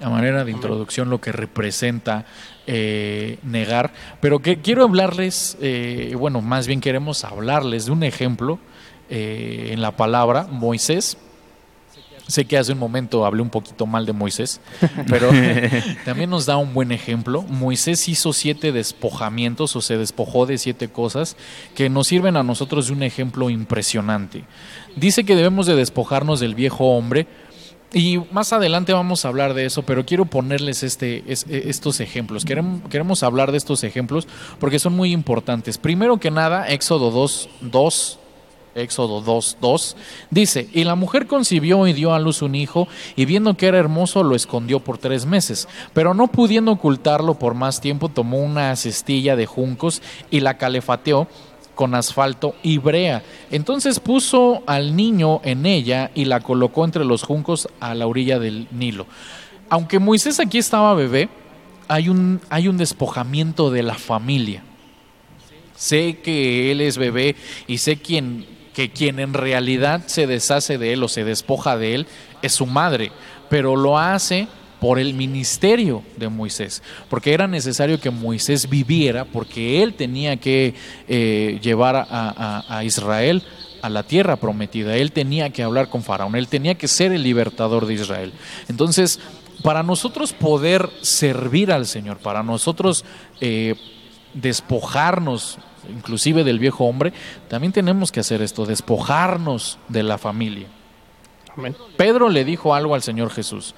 a 0.01 0.09
manera 0.09 0.43
de 0.43 0.51
introducción 0.51 1.09
lo 1.09 1.21
que 1.21 1.31
representa 1.31 2.25
eh, 2.73 3.37
negar, 3.43 3.91
pero 4.21 4.39
que 4.39 4.61
quiero 4.61 4.83
hablarles, 4.83 5.57
eh, 5.59 6.15
bueno, 6.17 6.41
más 6.41 6.67
bien 6.67 6.79
queremos 6.79 7.25
hablarles 7.25 7.85
de 7.85 7.91
un 7.91 8.03
ejemplo 8.03 8.59
en 9.09 9.81
la 9.81 9.91
palabra, 9.97 10.47
Moisés. 10.49 11.17
Sé 12.27 12.45
que 12.45 12.57
hace 12.57 12.71
un 12.71 12.79
momento 12.79 13.25
hablé 13.25 13.41
un 13.41 13.49
poquito 13.49 13.85
mal 13.85 14.05
de 14.05 14.13
Moisés, 14.13 14.61
pero 15.09 15.29
también 16.05 16.29
nos 16.29 16.45
da 16.45 16.55
un 16.55 16.73
buen 16.73 16.93
ejemplo. 16.93 17.41
Moisés 17.41 18.07
hizo 18.07 18.31
siete 18.31 18.71
despojamientos 18.71 19.75
o 19.75 19.81
se 19.81 19.97
despojó 19.97 20.45
de 20.45 20.57
siete 20.57 20.87
cosas 20.87 21.35
que 21.75 21.89
nos 21.89 22.07
sirven 22.07 22.37
a 22.37 22.43
nosotros 22.43 22.87
de 22.87 22.93
un 22.93 23.03
ejemplo 23.03 23.49
impresionante. 23.49 24.45
Dice 24.95 25.25
que 25.25 25.35
debemos 25.35 25.65
de 25.65 25.75
despojarnos 25.75 26.39
del 26.39 26.55
viejo 26.55 26.95
hombre 26.95 27.27
y 27.93 28.19
más 28.31 28.53
adelante 28.53 28.93
vamos 28.93 29.25
a 29.25 29.27
hablar 29.27 29.53
de 29.53 29.65
eso, 29.65 29.83
pero 29.83 30.05
quiero 30.05 30.25
ponerles 30.25 30.83
este, 30.83 31.23
e, 31.27 31.69
estos 31.69 31.99
ejemplos. 31.99 32.45
Queremos, 32.45 32.81
queremos 32.89 33.23
hablar 33.23 33.51
de 33.51 33.57
estos 33.57 33.83
ejemplos 33.83 34.27
porque 34.59 34.79
son 34.79 34.93
muy 34.93 35.11
importantes. 35.11 35.77
Primero 35.77 36.17
que 36.17 36.31
nada, 36.31 36.67
Éxodo 36.69 37.11
2, 37.11 37.49
2 37.61 38.19
Éxodo 38.75 39.19
2, 39.21 39.57
2, 39.59 39.97
dice, 40.29 40.69
y 40.71 40.85
la 40.85 40.95
mujer 40.95 41.27
concibió 41.27 41.87
y 41.87 41.93
dio 41.93 42.13
a 42.13 42.19
luz 42.19 42.41
un 42.41 42.55
hijo, 42.55 42.87
y 43.17 43.25
viendo 43.25 43.55
que 43.55 43.67
era 43.67 43.77
hermoso, 43.77 44.23
lo 44.23 44.33
escondió 44.33 44.79
por 44.79 44.97
tres 44.97 45.25
meses, 45.25 45.67
pero 45.93 46.13
no 46.13 46.27
pudiendo 46.27 46.71
ocultarlo 46.71 47.37
por 47.37 47.53
más 47.53 47.81
tiempo, 47.81 48.07
tomó 48.07 48.37
una 48.37 48.73
cestilla 48.77 49.35
de 49.35 49.45
juncos 49.45 50.01
y 50.29 50.39
la 50.39 50.57
calefateó 50.57 51.27
con 51.75 51.95
asfalto 51.95 52.55
y 52.63 52.77
brea. 52.77 53.23
Entonces 53.49 53.99
puso 53.99 54.63
al 54.67 54.95
niño 54.95 55.41
en 55.43 55.65
ella 55.65 56.11
y 56.13 56.25
la 56.25 56.39
colocó 56.39 56.85
entre 56.85 57.05
los 57.05 57.23
juncos 57.23 57.67
a 57.79 57.95
la 57.95 58.07
orilla 58.07 58.39
del 58.39 58.67
Nilo. 58.71 59.07
Aunque 59.69 59.99
Moisés 59.99 60.39
aquí 60.39 60.57
estaba 60.57 60.93
bebé, 60.93 61.29
hay 61.87 62.09
un, 62.09 62.41
hay 62.49 62.67
un 62.67 62.77
despojamiento 62.77 63.71
de 63.71 63.83
la 63.83 63.95
familia. 63.95 64.63
Sé 65.75 66.19
que 66.23 66.71
él 66.71 66.81
es 66.81 66.97
bebé 66.97 67.35
y 67.67 67.79
sé 67.79 67.97
quién 67.97 68.45
que 68.73 68.89
quien 68.89 69.19
en 69.19 69.33
realidad 69.33 70.03
se 70.07 70.27
deshace 70.27 70.77
de 70.77 70.93
él 70.93 71.03
o 71.03 71.07
se 71.07 71.23
despoja 71.23 71.77
de 71.77 71.95
él 71.95 72.07
es 72.41 72.53
su 72.53 72.65
madre, 72.65 73.11
pero 73.49 73.75
lo 73.75 73.97
hace 73.97 74.47
por 74.81 74.97
el 74.99 75.13
ministerio 75.13 76.03
de 76.17 76.27
Moisés, 76.27 76.81
porque 77.07 77.33
era 77.33 77.47
necesario 77.47 78.01
que 78.01 78.09
Moisés 78.09 78.67
viviera, 78.67 79.25
porque 79.25 79.83
él 79.83 79.93
tenía 79.93 80.37
que 80.37 80.73
eh, 81.07 81.59
llevar 81.61 81.95
a, 81.95 82.65
a 82.67 82.83
Israel 82.83 83.43
a 83.83 83.89
la 83.89 84.03
tierra 84.03 84.37
prometida, 84.37 84.95
él 84.97 85.11
tenía 85.11 85.51
que 85.51 85.63
hablar 85.63 85.89
con 85.89 86.03
Faraón, 86.03 86.35
él 86.35 86.47
tenía 86.47 86.75
que 86.75 86.87
ser 86.87 87.11
el 87.11 87.23
libertador 87.23 87.85
de 87.85 87.93
Israel. 87.93 88.33
Entonces, 88.69 89.19
para 89.63 89.83
nosotros 89.83 90.33
poder 90.33 90.89
servir 91.01 91.71
al 91.71 91.85
Señor, 91.85 92.17
para 92.17 92.41
nosotros 92.41 93.05
eh, 93.39 93.75
despojarnos 94.33 95.59
inclusive 95.89 96.43
del 96.43 96.59
viejo 96.59 96.85
hombre, 96.85 97.13
también 97.47 97.71
tenemos 97.71 98.11
que 98.11 98.19
hacer 98.19 98.41
esto, 98.41 98.65
despojarnos 98.65 99.77
de 99.89 100.03
la 100.03 100.17
familia. 100.17 100.67
Pedro 101.97 102.29
le 102.29 102.45
dijo 102.45 102.73
algo 102.73 102.95
al 102.95 103.01
Señor 103.03 103.29
Jesús. 103.29 103.75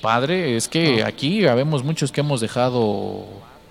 Padre, 0.00 0.56
es 0.56 0.68
que 0.68 1.02
aquí 1.02 1.46
habemos 1.46 1.82
muchos 1.82 2.12
que 2.12 2.20
hemos 2.20 2.40
dejado 2.40 3.26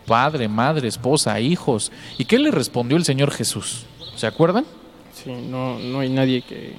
padre, 0.06 0.48
madre, 0.48 0.88
esposa, 0.88 1.40
hijos. 1.40 1.92
¿Y 2.18 2.26
qué 2.26 2.40
le 2.40 2.52
respondió 2.52 2.98
el 2.98 3.06
Señor 3.06 3.32
Jesús? 3.32 3.86
¿Se 4.16 4.28
acuerdan? 4.28 4.66
Sí, 5.14 5.32
no, 5.32 5.80
no 5.80 6.00
hay 6.00 6.10
nadie 6.10 6.42
que 6.42 6.74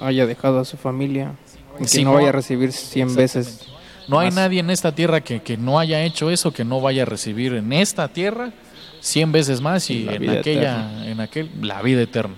haya 0.00 0.26
dejado 0.26 0.60
a 0.60 0.64
su 0.64 0.76
familia 0.76 1.34
y 1.80 1.86
que 1.86 2.04
no 2.04 2.14
vaya 2.14 2.28
a 2.28 2.32
recibir 2.32 2.72
cien 2.72 3.14
veces. 3.14 3.66
No 4.06 4.18
hay 4.18 4.30
nadie 4.30 4.60
en 4.60 4.70
esta 4.70 4.94
tierra 4.94 5.22
que, 5.22 5.42
que 5.42 5.56
no 5.56 5.78
haya 5.78 6.02
hecho 6.02 6.30
eso, 6.30 6.52
que 6.52 6.64
no 6.64 6.80
vaya 6.80 7.02
a 7.02 7.06
recibir 7.06 7.54
en 7.54 7.72
esta 7.72 8.08
tierra 8.08 8.52
cien 9.00 9.32
veces 9.32 9.60
más 9.60 9.88
y 9.90 10.08
en 10.08 10.30
aquella, 10.30 11.06
en 11.06 11.20
aquel, 11.20 11.50
la 11.60 11.82
vida 11.82 12.02
eterna. 12.02 12.36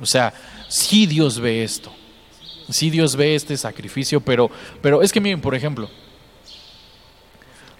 O 0.00 0.06
sea, 0.06 0.32
si 0.68 1.06
Dios 1.06 1.38
ve 1.40 1.64
esto, 1.64 1.92
si 2.68 2.90
Dios 2.90 3.16
ve 3.16 3.34
este 3.34 3.56
sacrificio, 3.56 4.20
pero, 4.20 4.50
pero 4.80 5.02
es 5.02 5.12
que 5.12 5.20
miren, 5.20 5.40
por 5.40 5.54
ejemplo, 5.54 5.88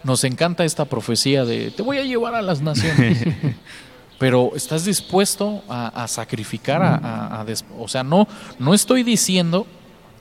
nos 0.04 0.24
encanta 0.24 0.64
esta 0.64 0.84
profecía 0.84 1.44
de 1.44 1.70
te 1.70 1.82
voy 1.82 1.98
a 1.98 2.04
llevar 2.04 2.34
a 2.34 2.42
las 2.42 2.60
naciones. 2.60 3.24
pero 4.18 4.50
estás 4.56 4.84
dispuesto 4.84 5.62
a, 5.68 6.08
sacrificar 6.08 6.82
a, 6.82 7.46
o 7.78 7.86
sea 7.86 8.02
no 8.02 8.26
no 8.58 8.74
estoy 8.74 9.04
diciendo 9.04 9.64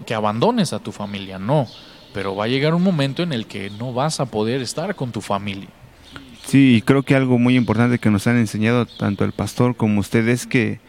que 0.05 0.13
abandones 0.13 0.71
a 0.71 0.77
tu 0.77 0.91
familia 0.91 1.39
no 1.39 1.67
pero 2.13 2.35
va 2.35 2.43
a 2.43 2.47
llegar 2.47 2.75
un 2.75 2.83
momento 2.83 3.23
en 3.23 3.33
el 3.33 3.47
que 3.47 3.71
no 3.71 3.93
vas 3.93 4.19
a 4.19 4.25
poder 4.25 4.61
estar 4.61 4.93
con 4.95 5.11
tu 5.11 5.21
familia 5.21 5.69
Sí, 6.47 6.81
creo 6.85 7.03
que 7.03 7.13
algo 7.13 7.37
muy 7.37 7.57
importante 7.57 7.99
que 7.99 8.09
nos 8.09 8.25
han 8.25 8.37
enseñado 8.37 8.85
tanto 8.85 9.25
el 9.25 9.33
pastor 9.33 9.75
como 9.75 9.99
ustedes 9.99 10.41
es 10.41 10.47
que 10.47 10.79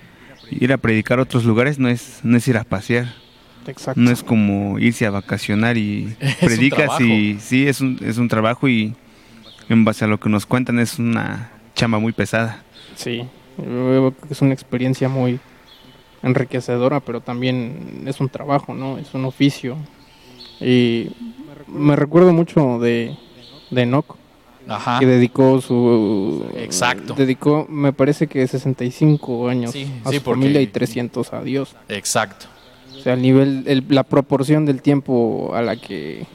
ir 0.52 0.73
a 0.73 0.78
predicar 0.78 1.18
a 1.18 1.23
otros 1.23 1.45
lugares 1.45 1.80
no 1.80 1.88
es, 1.88 2.21
no 2.23 2.37
es 2.37 2.47
ir 2.47 2.57
a 2.57 2.62
pasear. 2.62 3.12
Exacto. 3.68 4.00
No 4.00 4.10
es 4.10 4.22
como 4.22 4.78
irse 4.78 5.06
a 5.06 5.10
vacacionar 5.10 5.76
y 5.76 6.16
predicas 6.40 7.00
y 7.00 7.38
sí, 7.40 7.66
es 7.66 7.80
un, 7.80 7.98
es 8.02 8.18
un 8.18 8.28
trabajo 8.28 8.68
y 8.68 8.94
en 9.68 9.84
base 9.84 10.04
a 10.04 10.08
lo 10.08 10.18
que 10.18 10.28
nos 10.28 10.46
cuentan 10.46 10.78
es 10.78 10.98
una 10.98 11.50
chamba 11.75 11.98
muy 11.98 12.12
pesada. 12.12 12.62
Sí, 12.96 13.25
es 14.30 14.42
una 14.42 14.54
experiencia 14.54 15.08
muy 15.08 15.38
enriquecedora, 16.22 17.00
pero 17.00 17.20
también 17.20 18.04
es 18.06 18.20
un 18.20 18.28
trabajo, 18.28 18.75
¿no? 18.75 18.98
Es 18.98 19.14
un 19.14 19.25
oficio. 19.25 19.76
Y 20.60 21.10
me 21.68 21.94
recuerdo 21.94 22.32
mucho 22.32 22.78
de, 22.78 23.16
de 23.70 23.82
Enoch, 23.82 24.16
que 24.98 25.06
dedicó 25.06 25.60
su... 25.60 26.46
Exacto. 26.56 27.14
Dedicó, 27.14 27.66
me 27.68 27.92
parece 27.92 28.26
que 28.26 28.46
65 28.46 29.48
años 29.48 29.75
a 30.04 30.12
su 30.12 30.20
familia 30.20 30.60
y 30.60 30.66
300 30.66 31.32
a 31.32 31.42
Dios. 31.42 31.76
Exacto. 31.88 32.46
O 32.99 33.02
sea, 33.02 33.14
el 33.14 33.23
nivel, 33.23 33.85
la 33.88 34.02
proporción 34.02 34.67
del 34.67 34.83
tiempo 34.83 35.52
a 35.55 35.62
la 35.62 35.76
que 35.76 36.26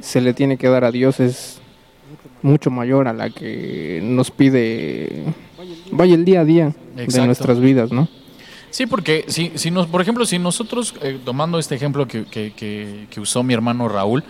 se 0.00 0.20
le 0.20 0.34
tiene 0.34 0.56
que 0.56 0.68
dar 0.68 0.84
a 0.84 0.92
Dios 0.92 1.20
es 1.20 1.60
mucho 2.42 2.70
mayor 2.70 3.08
a 3.08 3.12
la 3.12 3.30
que 3.30 4.00
nos 4.02 4.30
pide, 4.30 5.24
vaya 5.90 6.14
el 6.14 6.24
día 6.24 6.40
a 6.40 6.44
día 6.44 6.74
de 6.94 7.26
nuestras 7.26 7.60
vidas, 7.60 7.90
¿no? 7.90 8.08
Sí, 8.70 8.86
porque 8.86 9.24
si, 9.28 9.52
si 9.54 9.70
nos, 9.70 9.86
por 9.86 10.02
ejemplo, 10.02 10.26
si 10.26 10.38
nosotros, 10.38 10.94
eh, 11.02 11.18
tomando 11.24 11.58
este 11.58 11.74
ejemplo 11.74 12.06
que, 12.06 12.24
que, 12.24 12.52
que, 12.52 13.06
que 13.08 13.20
usó 13.20 13.42
mi 13.42 13.54
hermano 13.54 13.88
Raúl, 13.88 14.22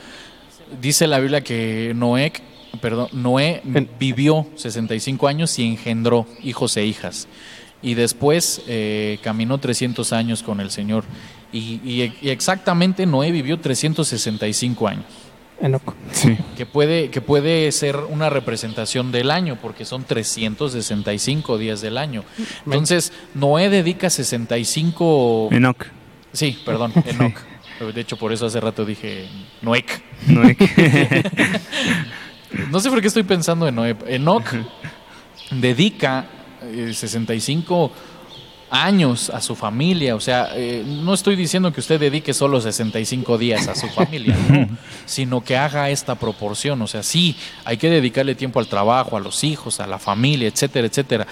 dice 0.80 1.06
la 1.06 1.18
Biblia 1.18 1.40
que 1.40 1.92
Noé 1.94 2.32
perdón, 2.80 3.08
Noé 3.12 3.62
vivió 3.98 4.46
65 4.54 5.28
años 5.28 5.58
y 5.58 5.64
engendró 5.64 6.26
hijos 6.42 6.76
e 6.76 6.84
hijas. 6.84 7.28
Y 7.82 7.94
después 7.94 8.62
eh, 8.66 9.18
caminó 9.22 9.58
300 9.58 10.12
años 10.12 10.42
con 10.42 10.60
el 10.60 10.70
Señor. 10.70 11.04
Y, 11.52 12.12
exactamente 12.22 13.06
Noé 13.06 13.30
vivió 13.30 13.58
365 13.58 14.88
años. 14.88 15.04
Sí. 16.12 16.36
Que 16.56 16.66
puede, 16.66 17.10
que 17.10 17.22
puede 17.22 17.72
ser 17.72 17.96
una 17.96 18.28
representación 18.28 19.10
del 19.10 19.30
año, 19.30 19.58
porque 19.60 19.84
son 19.86 20.04
365 20.04 21.56
días 21.56 21.80
del 21.80 21.96
año. 21.96 22.24
Entonces, 22.66 23.12
Noé 23.34 23.70
dedica 23.70 24.10
65. 24.10 25.48
Enoch. 25.52 25.86
Sí, 26.32 26.58
perdón, 26.64 26.92
Enoch. 27.06 27.38
De 27.94 28.00
hecho, 28.00 28.16
por 28.16 28.32
eso 28.32 28.46
hace 28.46 28.60
rato 28.60 28.84
dije 28.84 29.28
Noek. 29.62 30.02
Noek. 30.28 30.58
No 32.70 32.80
sé 32.80 32.88
por 32.90 33.00
qué 33.00 33.08
estoy 33.08 33.24
pensando 33.24 33.66
en 33.68 33.74
Noé. 33.74 33.96
Enoch 34.06 34.46
dedica 35.50 36.26
65 36.92 37.92
eh, 37.92 38.15
años 38.70 39.30
a 39.30 39.40
su 39.40 39.54
familia. 39.54 40.14
O 40.14 40.20
sea, 40.20 40.50
eh, 40.54 40.84
no 40.86 41.14
estoy 41.14 41.36
diciendo 41.36 41.72
que 41.72 41.80
usted 41.80 42.00
dedique 42.00 42.34
solo 42.34 42.60
65 42.60 43.38
días 43.38 43.68
a 43.68 43.74
su 43.74 43.88
familia, 43.88 44.36
sino 45.06 45.42
que 45.42 45.56
haga 45.56 45.90
esta 45.90 46.14
proporción. 46.14 46.80
O 46.82 46.86
sea, 46.86 47.02
sí, 47.02 47.36
hay 47.64 47.76
que 47.76 47.90
dedicarle 47.90 48.34
tiempo 48.34 48.60
al 48.60 48.68
trabajo, 48.68 49.16
a 49.16 49.20
los 49.20 49.44
hijos, 49.44 49.80
a 49.80 49.86
la 49.86 49.98
familia, 49.98 50.48
etcétera, 50.48 50.86
etcétera. 50.86 51.26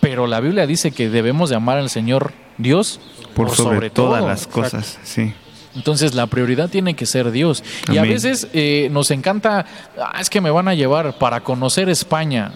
Pero 0.00 0.26
la 0.26 0.40
Biblia 0.40 0.66
dice 0.66 0.90
que 0.90 1.08
debemos 1.08 1.50
de 1.50 1.56
amar 1.56 1.78
al 1.78 1.88
Señor 1.88 2.32
Dios 2.58 3.00
por, 3.34 3.54
sobre, 3.54 3.90
todas 3.90 4.24
las 4.24 4.46
cosas. 4.46 4.98
Sí. 5.04 5.32
Entonces 5.74 6.14
la 6.14 6.26
prioridad 6.26 6.68
tiene 6.68 6.94
que 6.94 7.06
ser 7.06 7.30
Dios. 7.30 7.62
Y 7.90 7.96
a 7.96 8.02
veces 8.02 8.48
eh, 8.52 8.88
nos 8.90 9.10
encanta, 9.10 9.64
ah, 9.98 10.18
es 10.20 10.28
que 10.28 10.40
me 10.40 10.50
van 10.50 10.68
a 10.68 10.74
llevar 10.74 11.18
para 11.18 11.40
conocer 11.40 11.88
España. 11.88 12.52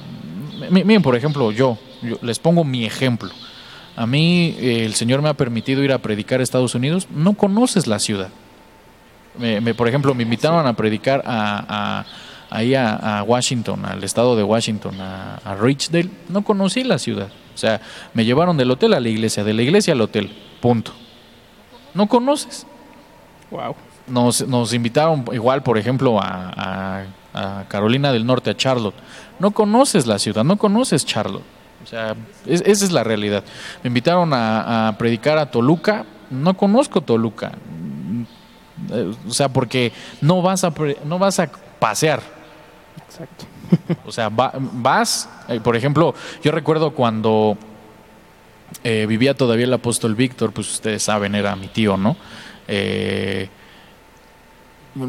Miren, 0.71 1.03
por 1.03 1.17
ejemplo, 1.17 1.53
yo, 1.53 1.79
les 2.23 2.39
pongo 2.39 2.65
mi 2.65 2.85
ejemplo. 2.85 3.31
A 3.97 4.07
mí 4.07 4.55
eh, 4.59 4.85
el 4.85 4.95
Señor 4.95 5.23
me 5.23 5.29
ha 5.29 5.35
permitido 5.35 5.83
ir 5.83 5.93
a 5.93 5.99
predicar 5.99 6.41
a 6.41 6.43
Estados 6.43 6.75
Unidos. 6.75 7.09
No 7.11 7.33
conoces 7.35 7.87
la 7.87 7.99
ciudad. 7.99 8.29
Me, 9.39 9.61
me- 9.61 9.75
por 9.75 9.89
ejemplo, 9.89 10.15
me 10.15 10.23
invitaron 10.23 10.67
a 10.67 10.75
predicar 10.75 11.23
a, 11.27 11.65
a- 12.01 12.07
ahí 12.51 12.75
a, 12.75 13.19
a 13.19 13.23
Washington, 13.23 13.85
al 13.87 14.05
estado 14.05 14.37
de 14.37 14.43
Washington, 14.43 15.01
a, 15.01 15.37
a 15.45 15.55
Richdale. 15.57 16.11
No 16.29 16.43
conocí 16.43 16.85
la 16.85 16.99
ciudad. 16.99 17.29
O 17.55 17.59
sea, 17.59 17.81
me 18.13 18.25
llevaron 18.25 18.57
del 18.57 18.71
hotel 18.71 18.93
a 18.95 19.01
la 19.01 19.09
iglesia, 19.09 19.43
de 19.45 19.55
la 19.55 19.63
iglesia 19.63 19.95
al 19.95 20.01
hotel. 20.03 20.31
Punto. 20.61 20.93
No 21.95 22.07
conoces. 22.07 22.67
Wow. 23.51 23.75
Nos, 24.07 24.47
nos 24.47 24.73
invitaron 24.75 25.25
igual, 25.33 25.63
por 25.63 25.79
ejemplo, 25.79 26.21
a, 26.21 26.53
a- 26.55 27.05
a 27.35 27.65
Carolina 27.69 28.13
del 28.13 28.25
Norte, 28.27 28.51
a 28.51 28.57
Charlotte. 28.57 28.95
No 29.39 29.51
conoces 29.51 30.07
la 30.07 30.19
ciudad, 30.19 30.45
no 30.45 30.57
conoces 30.57 31.05
Charlotte. 31.05 31.45
O 31.87 31.89
sea, 31.89 32.17
es- 32.47 32.63
esa 32.67 32.85
es 32.85 32.91
la 32.91 33.05
realidad. 33.05 33.45
Me 33.85 33.89
invitaron 33.89 34.35
a, 34.35 34.89
a 34.89 34.99
predicar 34.99 35.39
a 35.39 35.51
Toluca. 35.51 36.05
No 36.31 36.57
conozco 36.57 37.01
Toluca. 37.01 37.53
Eh, 38.93 39.15
O 39.29 39.31
sea, 39.31 39.49
porque 39.49 39.93
no 40.21 40.43
vas 40.43 40.65
a, 40.65 40.75
no 41.05 41.19
vas 41.21 41.39
a 41.39 41.49
pasear. 41.79 42.21
Exacto. 43.07 43.45
O 44.05 44.11
sea, 44.13 44.29
va- 44.29 44.53
vas, 44.57 45.29
eh, 45.49 45.61
por 45.61 45.77
ejemplo, 45.77 46.15
yo 46.43 46.51
recuerdo 46.53 46.91
cuando 46.93 47.57
eh, 48.83 49.07
vivía 49.09 49.35
todavía 49.35 49.65
el 49.67 49.73
apóstol 49.73 50.15
Víctor, 50.17 50.53
pues 50.53 50.71
ustedes 50.73 51.03
saben, 51.05 51.35
era 51.37 51.55
mi 51.57 51.69
tío, 51.69 51.97
¿no? 51.97 52.17
Eh, 52.69 53.49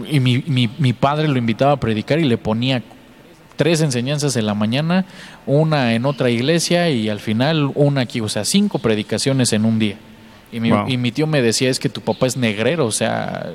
y 0.10 0.19
mi, 0.19 0.43
mi- 0.48 0.69
mi 0.77 0.93
padre 0.93 1.27
lo 1.27 1.38
invitaba 1.38 1.72
a 1.74 1.77
predicar 1.79 2.19
y 2.19 2.25
le 2.25 2.38
ponía 2.38 2.84
tres 3.57 3.81
enseñanzas 3.81 4.37
en 4.37 4.45
la 4.45 4.53
mañana, 4.53 5.03
una 5.45 5.93
en 5.93 6.05
otra 6.05 6.29
iglesia 6.29 6.89
y 6.89 7.09
al 7.09 7.19
final 7.19 7.71
una 7.75 8.01
aquí, 8.01 8.21
o 8.21 8.29
sea, 8.29 8.45
cinco 8.45 8.79
predicaciones 8.79 9.51
en 9.51 9.65
un 9.65 9.77
día. 9.79 9.97
Y 10.51 10.61
mi, 10.61 10.71
Wow. 10.71 10.87
y 10.87 10.95
mi 10.97 11.11
tío 11.11 11.27
me 11.27 11.41
decía, 11.41 11.69
es 11.69 11.79
que 11.79 11.89
tu 11.89 11.99
papá 12.01 12.25
es 12.27 12.37
negrero, 12.37 12.85
o 12.85 12.91
sea... 12.91 13.47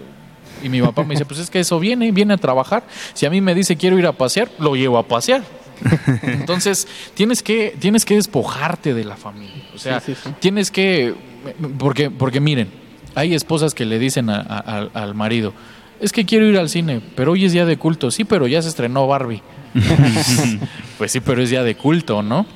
Y 0.63 0.69
mi 0.69 0.81
papá 0.81 1.03
me 1.03 1.15
dice, 1.15 1.25
pues 1.25 1.41
es 1.41 1.51
que 1.51 1.59
eso 1.59 1.81
viene, 1.81 2.13
viene 2.13 2.35
a 2.35 2.37
trabajar. 2.37 2.85
Si 3.15 3.27
a 3.27 3.31
mí 3.31 3.41
me 3.41 3.53
dice 3.55 3.75
quiero 3.77 3.99
ir 3.99 4.07
a 4.07 4.13
pasear, 4.13 4.49
lo 4.61 4.77
llevo 4.77 4.97
a 4.99 5.09
pasear. 5.09 5.43
Entonces, 6.23 6.87
tienes 7.15 7.43
que, 7.43 7.75
tienes 7.81 8.05
que 8.05 8.15
despojarte 8.15 8.95
de 8.95 9.05
la 9.05 9.17
familia. 9.17 9.65
O 9.75 9.79
sea, 9.79 9.99
Sí, 10.01 10.15
sí, 10.15 10.21
sí. 10.25 10.31
tienes 10.39 10.71
que. 10.71 11.15
Porque, 11.79 12.11
porque 12.11 12.39
miren, 12.41 12.69
hay 13.17 13.35
esposas 13.35 13.75
que 13.75 13.85
le 13.85 13.99
dicen 13.99 14.31
a- 14.31 14.41
a- 14.41 14.59
al- 14.59 14.91
al 14.95 15.15
marido: 15.17 15.53
Es 16.01 16.13
que 16.13 16.25
quiero 16.25 16.47
ir 16.47 16.57
al 16.59 16.69
cine, 16.69 17.01
pero 17.17 17.33
hoy 17.33 17.45
es 17.45 17.53
día 17.53 17.65
de 17.67 17.77
culto. 17.77 18.13
Sí, 18.13 18.23
pero 18.25 18.47
ya 18.47 18.63
se 18.63 18.69
estrenó 18.69 19.09
Barbie. 19.09 19.43
pues 20.99 21.13
sí, 21.13 21.21
pero 21.21 21.43
es 21.43 21.51
día 21.51 21.63
de 21.63 21.75
culto, 21.77 22.23
¿no? 22.23 22.47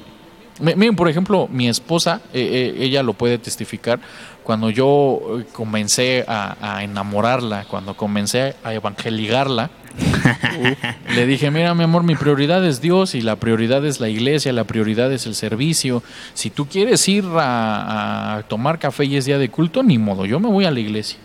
Mi- 0.61 0.75
Miren, 0.75 0.97
por 0.97 1.09
ejemplo, 1.09 1.49
mi 1.51 1.69
esposa, 1.69 2.21
eh, 2.33 2.75
eh, 2.79 2.85
ella 2.85 3.03
lo 3.03 3.13
puede 3.13 3.39
testificar, 3.39 4.01
cuando 4.43 4.71
yo 4.71 5.21
eh, 5.41 5.45
comencé 5.53 6.25
a, 6.27 6.57
a 6.77 6.83
enamorarla, 6.85 7.65
cuando 7.65 7.95
comencé 7.97 8.55
a 8.65 8.73
evangeligarla, 8.73 9.71
le 11.15 11.27
dije, 11.27 11.51
mira 11.51 11.75
mi 11.75 11.85
amor, 11.85 12.03
mi 12.03 12.15
prioridad 12.17 12.65
es 12.67 12.81
Dios 12.81 13.15
y 13.15 13.23
la 13.23 13.37
prioridad 13.37 13.85
es 13.87 13.99
la 14.01 14.09
iglesia, 14.09 14.53
la 14.53 14.65
prioridad 14.65 15.11
es 15.13 15.27
el 15.27 15.35
servicio. 15.35 16.03
Si 16.35 16.51
tú 16.51 16.67
quieres 16.67 17.07
ir 17.09 17.25
a, 17.39 18.37
a 18.37 18.43
tomar 18.43 18.79
café 18.79 19.05
y 19.07 19.17
es 19.17 19.25
día 19.25 19.39
de 19.39 19.49
culto, 19.49 19.83
ni 19.83 19.97
modo, 19.99 20.27
yo 20.27 20.39
me 20.41 20.49
voy 20.49 20.65
a 20.67 20.71
la 20.71 20.81
iglesia. 20.81 21.19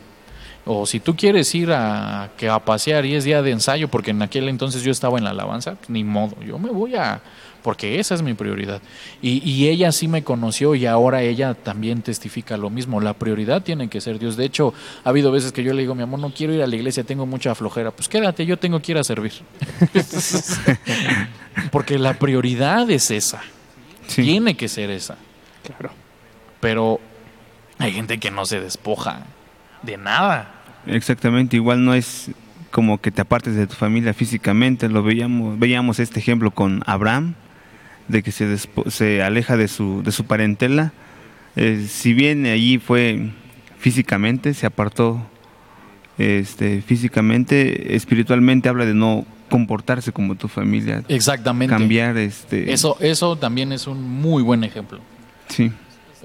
O 0.65 0.85
si 0.85 0.99
tú 0.99 1.15
quieres 1.15 1.53
ir 1.55 1.71
a, 1.71 2.31
que 2.37 2.47
a 2.47 2.59
pasear 2.59 3.05
y 3.05 3.15
es 3.15 3.23
día 3.23 3.41
de 3.41 3.51
ensayo, 3.51 3.87
porque 3.87 4.11
en 4.11 4.21
aquel 4.21 4.47
entonces 4.47 4.83
yo 4.83 4.91
estaba 4.91 5.17
en 5.17 5.23
la 5.23 5.31
alabanza, 5.31 5.75
pues, 5.75 5.89
ni 5.89 6.03
modo, 6.03 6.35
yo 6.41 6.59
me 6.59 6.69
voy 6.69 6.95
a... 6.95 7.21
Porque 7.63 7.99
esa 7.99 8.15
es 8.15 8.23
mi 8.23 8.33
prioridad. 8.33 8.81
Y, 9.21 9.47
y 9.47 9.67
ella 9.67 9.91
sí 9.91 10.07
me 10.07 10.23
conoció 10.23 10.73
y 10.73 10.87
ahora 10.87 11.21
ella 11.21 11.53
también 11.53 12.01
testifica 12.01 12.57
lo 12.57 12.71
mismo. 12.71 12.99
La 12.99 13.13
prioridad 13.13 13.61
tiene 13.61 13.87
que 13.87 14.01
ser 14.01 14.17
Dios. 14.17 14.35
De 14.35 14.45
hecho, 14.45 14.73
ha 15.03 15.09
habido 15.09 15.31
veces 15.31 15.51
que 15.51 15.61
yo 15.61 15.71
le 15.73 15.81
digo, 15.81 15.93
mi 15.93 16.01
amor, 16.01 16.19
no 16.19 16.33
quiero 16.33 16.55
ir 16.55 16.63
a 16.63 16.67
la 16.67 16.75
iglesia, 16.75 17.03
tengo 17.03 17.27
mucha 17.27 17.53
flojera. 17.53 17.91
Pues 17.91 18.09
quédate, 18.09 18.47
yo 18.47 18.57
tengo 18.57 18.79
que 18.79 18.93
ir 18.93 18.97
a 18.97 19.03
servir. 19.03 19.33
porque 21.71 21.99
la 21.99 22.15
prioridad 22.15 22.89
es 22.89 23.11
esa. 23.11 23.43
Sí. 24.07 24.23
Tiene 24.23 24.57
que 24.57 24.67
ser 24.67 24.89
esa. 24.89 25.17
Claro. 25.63 25.91
Pero 26.61 26.99
hay 27.77 27.91
gente 27.91 28.19
que 28.19 28.31
no 28.31 28.47
se 28.47 28.59
despoja 28.59 29.27
de 29.83 29.97
nada. 29.97 30.51
Exactamente, 30.87 31.55
igual 31.55 31.83
no 31.85 31.93
es 31.93 32.31
como 32.71 32.99
que 32.99 33.11
te 33.11 33.21
apartes 33.21 33.55
de 33.55 33.67
tu 33.67 33.75
familia 33.75 34.13
físicamente, 34.13 34.87
lo 34.89 35.03
veíamos, 35.03 35.59
veíamos 35.59 35.99
este 35.99 36.19
ejemplo 36.19 36.51
con 36.51 36.81
Abraham, 36.85 37.33
de 38.07 38.23
que 38.23 38.31
se, 38.31 38.45
despo- 38.47 38.89
se 38.89 39.21
aleja 39.21 39.57
de 39.57 39.67
su, 39.67 40.01
de 40.03 40.11
su 40.11 40.25
parentela, 40.25 40.91
Eh, 41.57 41.85
si 41.89 42.13
bien 42.13 42.45
allí 42.45 42.77
fue 42.77 43.29
físicamente, 43.77 44.53
se 44.53 44.65
apartó 44.65 45.21
este, 46.17 46.81
físicamente, 46.81 47.95
espiritualmente 47.95 48.69
habla 48.69 48.85
de 48.85 48.93
no 48.93 49.25
comportarse 49.49 50.13
como 50.13 50.35
tu 50.35 50.47
familia, 50.47 51.03
Exactamente. 51.09 51.73
cambiar 51.75 52.15
este 52.17 52.71
Eso, 52.71 52.95
eso 53.01 53.35
también 53.35 53.73
es 53.73 53.85
un 53.87 54.01
muy 54.01 54.41
buen 54.43 54.63
ejemplo. 54.63 54.99
sí, 55.49 55.71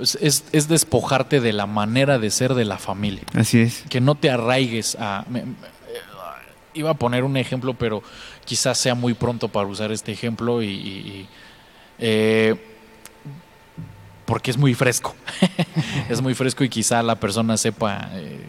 Es, 0.00 0.16
es- 0.20 0.44
es 0.52 0.68
despojarte 0.68 1.40
de 1.40 1.52
la 1.52 1.66
manera 1.66 2.18
de 2.18 2.30
ser 2.30 2.54
de 2.54 2.64
la 2.64 2.78
familia. 2.78 3.22
así 3.34 3.60
es. 3.60 3.84
Que 3.88 4.00
no 4.00 4.14
te 4.14 4.30
arraigues 4.30 4.96
a... 5.00 5.24
me- 5.28 5.42
me- 5.44 5.52
eh, 5.52 6.00
iba 6.74 6.90
a 6.90 6.94
poner 6.94 7.24
un 7.24 7.36
ejemplo, 7.36 7.74
pero 7.74 8.02
quizás 8.44 8.76
sea 8.78 8.94
muy 8.94 9.14
pronto 9.14 9.48
para 9.48 9.66
usar 9.66 9.92
este 9.92 10.12
ejemplo 10.12 10.62
y... 10.62 10.66
y- 10.66 10.70
y, 10.70 11.28
eh, 11.98 12.54
porque 14.26 14.50
es 14.50 14.56
muy 14.58 14.74
fresco. 14.74 15.14
es 16.10 16.20
muy 16.20 16.34
fresco 16.34 16.64
y 16.64 16.68
quizá 16.68 17.02
la 17.02 17.14
persona 17.16 17.56
sepa... 17.56 18.10
eh, 18.14 18.40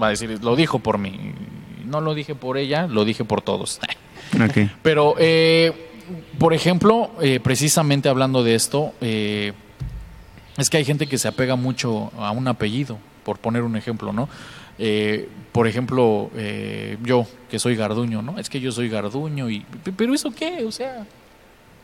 va 0.00 0.08
a 0.08 0.10
decir, 0.10 0.38
lo 0.44 0.54
dijo 0.54 0.78
por 0.78 0.98
mí. 0.98 1.32
No 1.86 2.00
lo 2.02 2.12
dije 2.14 2.34
por 2.34 2.58
ella, 2.58 2.86
lo 2.86 3.04
dije 3.04 3.24
por 3.24 3.40
todos. 3.42 3.80
Ok. 4.34 4.68
Pero, 4.82 5.14
eh, 5.18 5.72
por 6.38 6.52
ejemplo, 6.52 7.10
eh, 7.22 7.40
precisamente 7.40 8.10
hablando 8.10 8.44
de 8.44 8.54
esto, 8.56 8.92
es 10.58 10.68
que 10.70 10.76
hay 10.76 10.84
gente 10.84 11.06
que 11.06 11.16
se 11.18 11.28
apega 11.28 11.56
mucho 11.56 12.12
a 12.18 12.30
un 12.32 12.46
apellido, 12.48 12.98
por 13.24 13.38
poner 13.38 13.62
un 13.62 13.76
ejemplo, 13.76 14.12
¿no? 14.12 14.28
Eh, 14.78 15.28
por 15.52 15.66
ejemplo, 15.66 16.30
eh, 16.36 16.96
yo, 17.02 17.26
que 17.50 17.58
soy 17.58 17.74
Garduño, 17.76 18.22
¿no? 18.22 18.38
Es 18.38 18.48
que 18.50 18.60
yo 18.60 18.70
soy 18.72 18.88
Garduño 18.88 19.50
y... 19.50 19.64
¿Pero 19.96 20.14
eso 20.14 20.30
qué? 20.30 20.64
O 20.64 20.72
sea... 20.72 21.06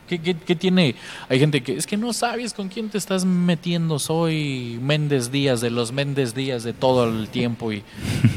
¿Qué, 0.07 0.19
qué- 0.19 0.35
qué 0.35 0.55
tiene? 0.55 0.93
Hay 1.29 1.39
gente 1.39 1.63
que 1.63 1.75
es 1.77 1.87
que 1.87 1.97
no 1.97 2.13
sabes 2.13 2.53
con 2.53 2.69
quién 2.69 2.89
te 2.89 2.97
estás 2.99 3.25
metiendo. 3.25 3.97
Soy 3.97 4.77
Méndez 4.79 5.31
Díaz, 5.31 5.61
de 5.61 5.71
los 5.71 5.91
Méndez 5.91 6.35
Díaz 6.35 6.63
de 6.63 6.73
todo 6.73 7.05
el 7.09 7.27
tiempo. 7.29 7.71
¿Y, 7.73 7.83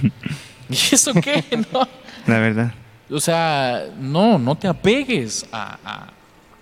¿Y 0.70 0.94
eso 0.94 1.12
qué? 1.12 1.44
¿No? 1.72 1.86
La 2.26 2.38
verdad. 2.38 2.72
O 3.10 3.20
sea, 3.20 3.84
no, 4.00 4.38
no 4.38 4.54
te 4.56 4.66
apegues 4.66 5.46
a, 5.52 5.78
a- 5.84 6.12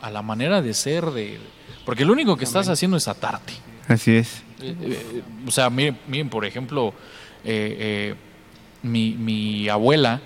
a 0.06 0.10
la 0.10 0.22
manera 0.22 0.60
de 0.60 0.74
ser 0.74 1.04
de... 1.12 1.38
Porque 1.86 2.04
lo 2.04 2.12
único 2.12 2.36
que 2.36 2.44
estás 2.44 2.68
haciendo 2.68 2.98
es 2.98 3.08
atarte. 3.08 3.54
Así 3.88 4.16
es. 4.16 4.42
Eh, 4.60 4.74
eh, 4.82 5.22
o 5.46 5.50
sea, 5.50 5.70
miren, 5.70 5.96
miren, 6.08 6.28
por 6.28 6.44
ejemplo, 6.44 6.92
eh, 7.44 7.76
eh, 7.78 8.14
mi, 8.82 9.12
mi 9.12 9.68
abuela 9.68 10.20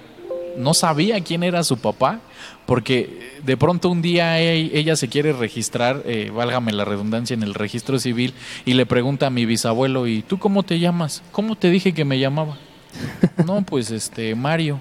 no 0.57 0.75
sabía 0.75 1.23
quién 1.23 1.43
era 1.43 1.63
su 1.63 1.79
papá, 1.79 2.21
porque 2.67 3.39
de 3.45 3.57
pronto 3.57 3.89
un 3.91 4.03
día 4.03 4.39
ella 4.41 4.97
se 4.97 5.09
quiere 5.09 5.33
registrar, 5.33 6.03
eh, 6.07 6.31
válgame 6.35 6.73
la 6.73 6.85
redundancia, 6.85 7.35
en 7.35 7.43
el 7.43 7.55
registro 7.55 7.99
civil, 7.99 8.35
y 8.65 8.75
le 8.75 8.87
pregunta 8.87 9.27
a 9.27 9.31
mi 9.31 9.45
bisabuelo, 9.45 10.07
¿y 10.07 10.23
tú 10.23 10.39
cómo 10.39 10.63
te 10.63 10.79
llamas? 10.79 11.23
¿Cómo 11.33 11.57
te 11.57 11.71
dije 11.71 11.93
que 11.93 12.05
me 12.05 12.19
llamaba? 12.19 12.57
no, 13.47 13.63
pues 13.63 13.91
este, 13.91 14.35
Mario. 14.35 14.81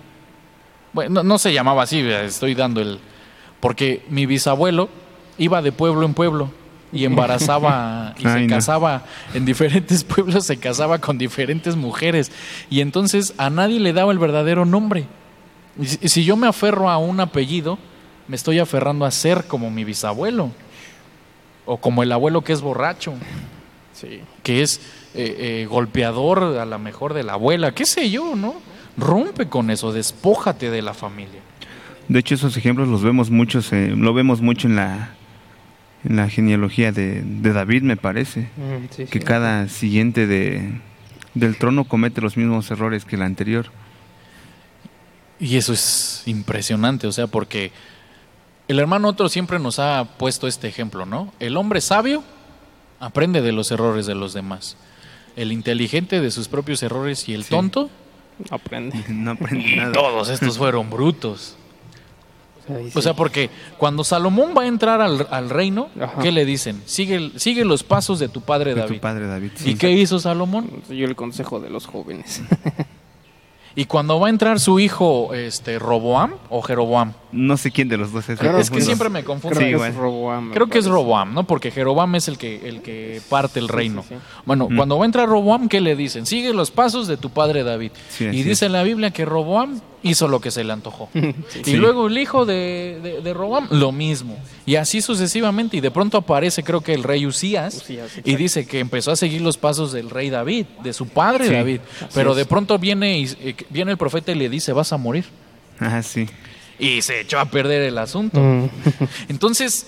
Bueno, 0.94 1.16
no, 1.16 1.24
no 1.24 1.38
se 1.38 1.54
llamaba 1.54 1.84
así, 1.84 2.00
estoy 2.00 2.56
dando 2.56 2.82
el... 2.82 3.00
Porque 3.60 4.06
mi 4.10 4.26
bisabuelo 4.26 4.90
iba 5.38 5.62
de 5.62 5.72
pueblo 5.72 6.06
en 6.06 6.14
pueblo 6.14 6.52
y 6.92 7.06
embarazaba 7.06 8.16
y 8.18 8.24
se 8.24 8.42
no. 8.42 8.56
casaba 8.56 9.04
en 9.34 9.46
diferentes 9.46 10.04
pueblos, 10.06 10.46
se 10.46 10.58
casaba 10.58 11.00
con 11.00 11.18
diferentes 11.18 11.76
mujeres 11.76 12.32
y 12.70 12.82
entonces 12.82 13.34
a 13.38 13.50
nadie 13.50 13.80
le 13.80 13.94
daba 13.94 14.12
el 14.12 14.20
verdadero 14.20 14.66
nombre. 14.66 15.06
Y 15.80 15.86
si, 15.86 16.00
y 16.02 16.10
si 16.10 16.24
yo 16.26 16.36
me 16.36 16.48
aferro 16.48 16.90
a 16.90 16.98
un 16.98 17.20
apellido, 17.20 17.78
me 18.28 18.36
estoy 18.36 18.60
aferrando 18.60 19.06
a 19.06 19.12
ser 19.12 19.46
como 19.46 19.70
mi 19.72 19.84
bisabuelo 19.84 20.52
o 21.66 21.78
como 21.78 22.04
el 22.04 22.12
abuelo 22.12 22.44
que 22.44 22.54
es 22.54 22.62
borracho, 22.62 23.14
Sí. 23.94 24.22
que 24.44 24.62
es 24.62 24.78
eh, 25.14 25.36
eh, 25.64 25.68
golpeador 25.70 26.58
a 26.58 26.66
lo 26.66 26.80
mejor 26.80 27.14
de 27.14 27.24
la 27.24 27.34
abuela, 27.34 27.74
qué 27.74 27.86
sé 27.86 28.10
yo, 28.10 28.36
¿no? 28.36 28.56
Rompe 28.98 29.48
con 29.48 29.70
eso, 29.72 29.92
despójate 29.92 30.70
de 30.70 30.82
la 30.82 30.94
familia. 30.94 31.42
De 32.08 32.20
hecho, 32.20 32.36
esos 32.36 32.56
ejemplos 32.58 32.88
los 32.88 33.04
vemos 33.04 33.30
muchos, 33.30 33.72
eh, 33.74 33.94
lo 33.96 34.14
vemos 34.14 34.42
mucho 34.42 34.68
en 34.68 34.78
la 34.78 35.16
en 36.06 36.16
la 36.16 36.30
genealogía 36.30 36.92
de, 36.92 37.22
de 37.24 37.54
David, 37.54 37.82
me 37.84 37.98
parece, 37.98 38.50
Mm, 38.58 38.86
sí, 38.92 39.06
que 39.06 39.20
sí. 39.20 39.26
cada 39.26 39.68
siguiente 39.70 40.28
de, 40.28 40.80
del 41.34 41.58
trono 41.58 41.84
comete 41.86 42.22
los 42.22 42.38
mismos 42.38 42.70
errores 42.72 43.06
que 43.06 43.16
el 43.16 43.22
anterior. 43.24 43.68
Y 45.40 45.58
eso 45.58 45.74
es 45.74 46.24
impresionante, 46.26 47.08
o 47.08 47.12
sea, 47.12 47.28
porque 47.28 47.72
el 48.68 48.80
hermano 48.80 49.08
otro 49.08 49.30
siempre 49.30 49.58
nos 49.60 49.80
ha 49.80 50.06
puesto 50.18 50.48
este 50.48 50.68
ejemplo, 50.68 51.06
¿no? 51.06 51.34
El 51.40 51.56
hombre 51.58 51.80
sabio 51.82 52.24
aprende 53.00 53.42
de 53.42 53.52
los 53.54 53.72
errores 53.72 54.06
de 54.06 54.16
los 54.16 54.34
demás. 54.34 54.76
El 55.38 55.52
inteligente 55.54 56.20
de 56.20 56.32
sus 56.32 56.48
propios 56.50 56.84
errores 56.84 57.30
y 57.30 57.34
el 57.34 57.44
Sí. 57.44 57.50
tonto, 57.52 57.90
Aprende. 58.52 59.04
No 59.10 59.32
aprende 59.32 59.76
nada. 59.76 59.92
todos 59.92 60.30
estos 60.30 60.58
fueron 60.58 60.90
brutos. 60.90 61.58
Ahí 62.70 62.92
O 62.94 63.02
sea, 63.02 63.14
porque 63.14 63.50
cuando 63.78 64.04
Salomón 64.04 64.54
va 64.58 64.64
a 64.64 64.68
entrar 64.68 65.02
al, 65.02 65.28
al 65.30 65.50
reino, 65.50 65.90
Ajá. 66.00 66.22
¿qué 66.22 66.32
le 66.32 66.46
dicen? 66.46 66.82
Sigue, 66.86 67.32
sigue 67.38 67.66
los 67.66 67.84
pasos 67.84 68.20
de 68.20 68.30
tu 68.30 68.42
padre 68.42 68.74
De 68.74 68.82
David. 68.82 68.96
tu 68.96 69.02
padre 69.02 69.28
David. 69.28 69.52
¿Y 69.60 69.64
sí. 69.72 69.76
qué 69.76 69.92
hizo 69.92 70.20
Salomón? 70.20 70.70
Yo 70.90 71.06
el 71.06 71.16
consejo 71.16 71.60
de 71.60 71.70
los 71.70 71.86
jóvenes. 71.86 72.42
Y 73.80 73.86
cuando 73.86 74.20
va 74.20 74.28
a 74.28 74.30
entrar 74.30 74.60
su 74.60 74.78
hijo 74.80 75.34
este 75.34 75.80
Roboam 75.80 76.34
o 76.50 76.62
Jeroboam, 76.62 77.14
No 77.32 77.58
sé 77.58 77.70
quién 77.72 77.88
de 77.88 77.96
los 77.98 78.12
dos 78.12 78.28
es. 78.28 78.40
Claro, 78.40 78.58
es 78.60 78.72
que 78.72 78.82
siempre 78.82 79.08
me 79.08 79.24
confundo. 79.24 79.56
Creo 79.58 79.78
Sí, 79.78 79.84
que 79.84 79.90
es 79.90 79.96
Roboam. 79.96 80.52
Creo 80.52 80.68
que 80.68 80.80
es. 80.80 80.86
Roboam, 80.88 81.34
¿no? 81.36 81.44
Porque 81.46 81.70
Jeroboam 81.72 82.16
es 82.16 82.28
el 82.28 82.38
que, 82.40 82.68
el 82.68 82.82
que 82.82 83.22
parte 83.30 83.60
el 83.60 83.68
Sí, 83.68 83.72
reino. 83.72 84.02
sí, 84.02 84.16
sí. 84.16 84.22
Bueno, 84.46 84.68
Mm. 84.68 84.76
cuando 84.76 84.98
va 84.98 85.04
a 85.04 85.06
entrar 85.06 85.30
Roboam, 85.30 85.70
¿qué 85.70 85.80
le 85.80 85.96
dicen? 85.96 86.26
Sigue 86.26 86.54
los 86.54 86.72
pasos 86.72 87.08
de 87.08 87.18
tu 87.18 87.30
padre 87.30 87.64
David. 87.64 87.92
Sí, 88.10 88.26
y 88.26 88.42
dice 88.44 88.66
en 88.66 88.72
la 88.74 88.82
Biblia 88.84 89.12
que 89.12 89.26
Roboam 89.26 89.80
hizo 90.02 90.28
lo 90.28 90.40
que 90.42 90.50
se 90.50 90.64
le 90.64 90.74
antojó. 90.74 91.10
Sí. 91.14 91.60
Y 91.62 91.64
Sí. 91.66 91.74
luego 91.78 92.08
el 92.08 92.18
hijo 92.18 92.46
de, 92.48 93.00
de, 93.04 93.22
de 93.22 93.34
Roboam, 93.36 93.68
lo 93.70 93.92
mismo. 93.92 94.36
Y 94.66 94.76
así 94.78 95.00
sucesivamente. 95.02 95.78
Y 95.78 95.82
de 95.82 95.92
pronto 95.92 96.18
aparece, 96.18 96.64
creo 96.64 96.82
que 96.82 96.96
el 96.96 97.04
rey 97.04 97.28
Usías. 97.28 97.76
Usías, 97.76 98.10
y 98.24 98.36
dice 98.38 98.66
que 98.66 98.80
empezó 98.80 99.12
a 99.12 99.16
seguir 99.16 99.42
los 99.42 99.58
pasos 99.58 99.92
del 99.92 100.10
rey 100.10 100.32
David, 100.32 100.66
de 100.84 100.94
su 100.94 101.08
padre 101.08 101.48
Sí, 101.48 101.54
David. 101.54 101.82
Pero 102.16 102.32
es. 102.32 102.38
de 102.38 102.46
pronto 102.46 102.80
viene, 102.80 103.20
y, 103.20 103.26
eh, 103.42 103.56
viene 103.70 103.92
el 103.92 103.98
profeta 103.98 104.32
y 104.32 104.36
le 104.36 104.50
dice, 104.50 104.74
vas 104.74 104.92
a 104.94 104.98
morir. 104.98 105.26
Ah, 105.80 106.02
sí. 106.04 106.28
Y 106.78 107.02
se 107.02 107.22
echó 107.22 107.40
a 107.40 107.46
perder 107.46 107.82
el 107.84 107.98
asunto. 107.98 108.40
Mm. 108.40 108.70
Entonces, 109.30 109.88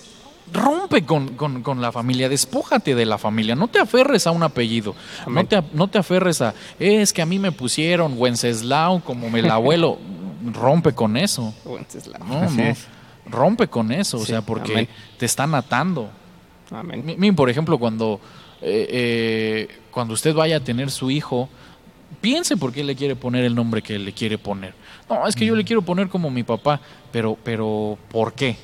rompe 0.52 1.04
con, 1.04 1.34
con- 1.36 1.62
con 1.62 1.80
la 1.80 1.92
familia, 1.92 2.28
despójate 2.28 2.94
de 2.94 3.06
la 3.06 3.16
familia, 3.18 3.54
no 3.54 3.68
te 3.68 3.78
aferres 3.78 4.26
a 4.26 4.30
un 4.32 4.42
apellido, 4.42 4.94
no 5.26 5.32
Amén. 5.32 5.46
te, 5.46 5.62
no 5.72 5.88
te 5.88 5.98
aferres 5.98 6.42
a, 6.42 6.52
es 6.78 7.12
que 7.12 7.22
a 7.22 7.26
mí 7.26 7.38
me 7.38 7.52
pusieron 7.52 8.14
Wenceslao 8.18 9.00
como 9.00 9.34
el 9.34 9.50
abuelo, 9.50 9.98
rompe 10.52 10.92
con 10.92 11.16
eso, 11.16 11.54
Wenceslao. 11.64 12.22
no, 12.24 12.40
Así 12.42 12.56
no, 12.58 12.62
es. 12.64 12.86
rompe 13.24 13.68
con 13.68 13.92
eso, 13.92 14.18
o 14.18 14.24
sea, 14.26 14.42
porque 14.42 14.72
amén. 14.72 14.88
te 15.16 15.24
están 15.24 15.54
atando. 15.54 16.10
Amén. 16.70 17.34
Por 17.36 17.48
ejemplo, 17.48 17.78
cuando, 17.78 18.20
eh, 18.60 18.88
eh, 18.90 19.68
cuando 19.90 20.12
usted 20.14 20.34
vaya 20.34 20.56
a 20.56 20.60
tener 20.60 20.90
su 20.90 21.10
hijo, 21.10 21.48
piense 22.20 22.56
por 22.56 22.72
qué 22.72 22.84
le 22.84 22.96
quiere 22.96 23.16
poner 23.16 23.44
el 23.44 23.54
nombre 23.54 23.82
que 23.82 23.98
le 23.98 24.12
quiere 24.12 24.38
poner. 24.38 24.74
No, 25.08 25.26
es 25.26 25.34
que 25.34 25.46
yo 25.46 25.54
le 25.54 25.64
quiero 25.64 25.82
poner 25.82 26.08
como 26.08 26.30
mi 26.30 26.42
papá, 26.42 26.80
pero, 27.10 27.36
pero 27.42 27.98
¿por 28.10 28.34
qué? 28.34 28.56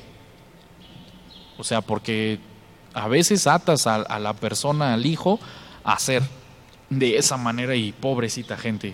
O 1.57 1.63
sea, 1.63 1.81
porque 1.81 2.39
a 2.93 3.07
veces 3.07 3.47
atas 3.47 3.87
a, 3.87 3.95
a 3.95 4.19
la 4.19 4.33
persona, 4.33 4.93
al 4.93 5.05
hijo, 5.05 5.39
a 5.83 5.97
ser 5.99 6.23
de 6.89 7.17
esa 7.17 7.37
manera 7.37 7.75
y 7.75 7.91
pobrecita 7.91 8.57
gente. 8.57 8.93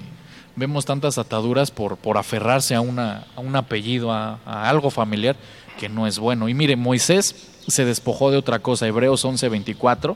Vemos 0.55 0.85
tantas 0.85 1.17
ataduras 1.17 1.69
por, 1.71 1.97
por 1.97 2.17
aferrarse 2.17 2.75
a, 2.75 2.81
una, 2.81 3.27
a 3.35 3.41
un 3.41 3.55
apellido, 3.55 4.11
a, 4.11 4.39
a 4.45 4.69
algo 4.69 4.89
familiar 4.89 5.35
que 5.77 5.89
no 5.89 6.07
es 6.07 6.17
bueno. 6.17 6.47
Y 6.47 6.53
mire, 6.53 6.75
Moisés 6.75 7.51
se 7.67 7.85
despojó 7.85 8.31
de 8.31 8.37
otra 8.37 8.59
cosa. 8.59 8.87
Hebreos 8.87 9.25
11:24. 9.25 10.15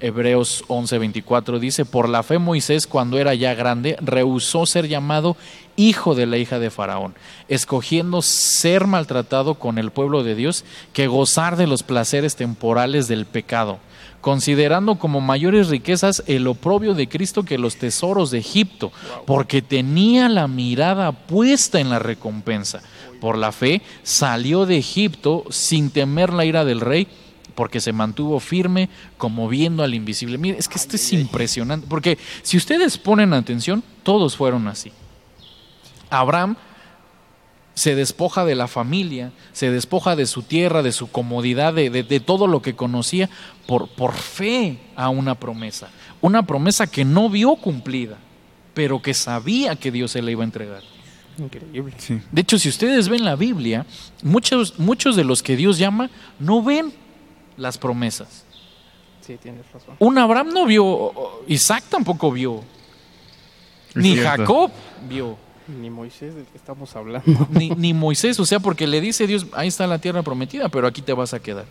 Hebreos 0.00 0.64
11:24 0.68 1.58
dice, 1.58 1.84
por 1.84 2.08
la 2.08 2.22
fe 2.22 2.38
Moisés 2.38 2.86
cuando 2.86 3.18
era 3.18 3.34
ya 3.34 3.54
grande 3.54 3.96
rehusó 4.00 4.66
ser 4.66 4.88
llamado 4.88 5.36
hijo 5.76 6.14
de 6.14 6.26
la 6.26 6.38
hija 6.38 6.58
de 6.58 6.70
Faraón, 6.70 7.14
escogiendo 7.48 8.22
ser 8.22 8.86
maltratado 8.86 9.54
con 9.54 9.78
el 9.78 9.90
pueblo 9.90 10.22
de 10.22 10.34
Dios 10.34 10.64
que 10.92 11.06
gozar 11.06 11.56
de 11.56 11.66
los 11.66 11.82
placeres 11.82 12.36
temporales 12.36 13.08
del 13.08 13.26
pecado, 13.26 13.78
considerando 14.20 14.96
como 14.96 15.20
mayores 15.20 15.68
riquezas 15.68 16.22
el 16.26 16.46
oprobio 16.46 16.94
de 16.94 17.08
Cristo 17.08 17.44
que 17.44 17.58
los 17.58 17.76
tesoros 17.76 18.30
de 18.30 18.38
Egipto, 18.38 18.92
porque 19.26 19.62
tenía 19.62 20.28
la 20.28 20.48
mirada 20.48 21.12
puesta 21.12 21.80
en 21.80 21.90
la 21.90 21.98
recompensa. 21.98 22.82
Por 23.20 23.38
la 23.38 23.52
fe 23.52 23.82
salió 24.02 24.66
de 24.66 24.78
Egipto 24.78 25.44
sin 25.50 25.90
temer 25.90 26.32
la 26.32 26.44
ira 26.44 26.64
del 26.64 26.80
rey, 26.80 27.08
porque 27.54 27.80
se 27.80 27.92
mantuvo 27.92 28.40
firme 28.40 28.88
como 29.16 29.48
viendo 29.48 29.82
al 29.82 29.94
invisible. 29.94 30.38
Mire, 30.38 30.58
es 30.58 30.68
que 30.68 30.76
esto 30.78 30.96
es 30.96 31.12
impresionante, 31.12 31.86
porque 31.88 32.18
si 32.42 32.56
ustedes 32.56 32.98
ponen 32.98 33.32
atención, 33.32 33.82
todos 34.02 34.36
fueron 34.36 34.66
así. 34.68 34.92
Abraham 36.10 36.56
se 37.74 37.96
despoja 37.96 38.44
de 38.44 38.54
la 38.54 38.68
familia, 38.68 39.32
se 39.52 39.70
despoja 39.70 40.14
de 40.14 40.26
su 40.26 40.42
tierra, 40.42 40.82
de 40.82 40.92
su 40.92 41.10
comodidad, 41.10 41.74
de, 41.74 41.90
de- 41.90 42.04
de 42.04 42.20
todo 42.20 42.46
lo 42.46 42.62
que 42.62 42.76
conocía, 42.76 43.28
por, 43.66 43.88
por 43.88 44.12
fe 44.14 44.78
a 44.94 45.08
una 45.08 45.34
promesa. 45.34 45.88
Una 46.20 46.46
promesa 46.46 46.86
que 46.86 47.04
no 47.04 47.28
vio 47.28 47.56
cumplida, 47.56 48.16
pero 48.74 49.02
que 49.02 49.12
sabía 49.12 49.74
que 49.76 49.90
Dios 49.90 50.12
se 50.12 50.22
la 50.22 50.30
iba 50.30 50.42
a 50.42 50.46
entregar. 50.46 50.82
Increíble. 51.36 51.94
Sí. 51.98 52.20
De 52.30 52.42
hecho, 52.42 52.60
si 52.60 52.68
ustedes 52.68 53.08
ven 53.08 53.24
la 53.24 53.34
Biblia, 53.34 53.84
muchos, 54.22 54.78
muchos 54.78 55.16
de 55.16 55.24
los 55.24 55.42
que 55.42 55.56
Dios 55.56 55.76
llama 55.78 56.10
no 56.38 56.62
ven 56.62 56.92
las 57.56 57.78
promesas. 57.78 58.44
Sí, 59.20 59.36
tienes 59.42 59.64
razón. 59.72 59.94
Un 59.98 60.18
Abraham 60.18 60.50
no 60.52 60.66
vio, 60.66 61.12
Isaac 61.46 61.84
tampoco 61.88 62.30
vio, 62.30 62.62
Es 63.90 63.96
ni 63.96 64.12
cierto. 64.14 64.28
Jacob 64.42 64.70
vio. 65.08 65.36
Ni 65.66 65.88
Moisés 65.88 66.34
del 66.34 66.44
que 66.44 66.58
estamos 66.58 66.94
hablando. 66.94 67.46
ni, 67.50 67.70
ni 67.70 67.94
Moisés, 67.94 68.38
o 68.38 68.44
sea, 68.44 68.60
porque 68.60 68.86
le 68.86 69.00
dice 69.00 69.26
Dios, 69.26 69.46
ahí 69.54 69.68
está 69.68 69.86
la 69.86 69.98
tierra 69.98 70.22
prometida, 70.22 70.68
pero 70.68 70.86
aquí 70.86 71.00
te 71.00 71.14
vas 71.14 71.32
a 71.32 71.40
quedar. 71.40 71.64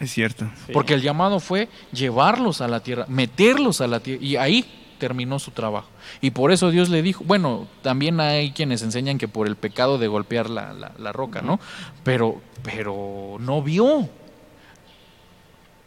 Es 0.00 0.10
cierto. 0.12 0.46
Sí. 0.66 0.72
Porque 0.72 0.94
el 0.94 1.02
llamado 1.02 1.40
fue 1.40 1.68
llevarlos 1.92 2.62
a 2.62 2.68
la 2.68 2.80
tierra, 2.80 3.04
meterlos 3.08 3.82
a 3.82 3.86
la 3.86 4.00
tierra, 4.00 4.24
y 4.24 4.36
ahí 4.36 4.64
terminó 4.98 5.38
su 5.38 5.50
trabajo. 5.50 5.88
Y 6.22 6.30
por 6.30 6.52
eso 6.52 6.70
Dios 6.70 6.88
le 6.88 7.02
dijo, 7.02 7.22
bueno, 7.26 7.68
también 7.82 8.18
hay 8.18 8.52
quienes 8.52 8.80
enseñan 8.82 9.18
que 9.18 9.28
por 9.28 9.46
el 9.46 9.56
pecado 9.56 9.98
de 9.98 10.08
golpear 10.08 10.48
la, 10.48 10.72
la- 10.72 10.92
la 10.98 11.12
roca, 11.12 11.42
¿no? 11.42 11.60
Pero, 12.02 12.40
pero 12.62 13.36
no 13.40 13.60
vio. 13.60 14.08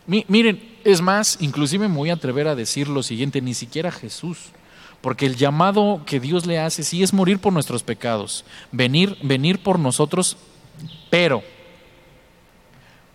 Mi- 0.07 0.25
miren, 0.27 0.61
es 0.83 1.01
más, 1.01 1.37
inclusive 1.41 1.87
me 1.87 1.95
voy 1.97 2.09
a 2.09 2.13
atrever 2.13 2.47
a 2.47 2.55
decir 2.55 2.87
lo 2.87 3.03
siguiente, 3.03 3.41
ni 3.41 3.53
siquiera 3.53 3.91
Jesús. 3.91 4.37
Porque 5.01 5.25
el 5.27 5.35
llamado 5.35 6.01
que 6.07 6.19
Dios 6.19 6.45
le 6.47 6.57
hace 6.59 6.81
sí 6.83 7.03
es 7.03 7.13
morir 7.13 7.37
por 7.39 7.53
nuestros 7.53 7.83
pecados, 7.83 8.43
venir, 8.71 9.15
venir 9.21 9.61
por 9.61 9.77
nosotros, 9.77 10.37
pero 11.11 11.43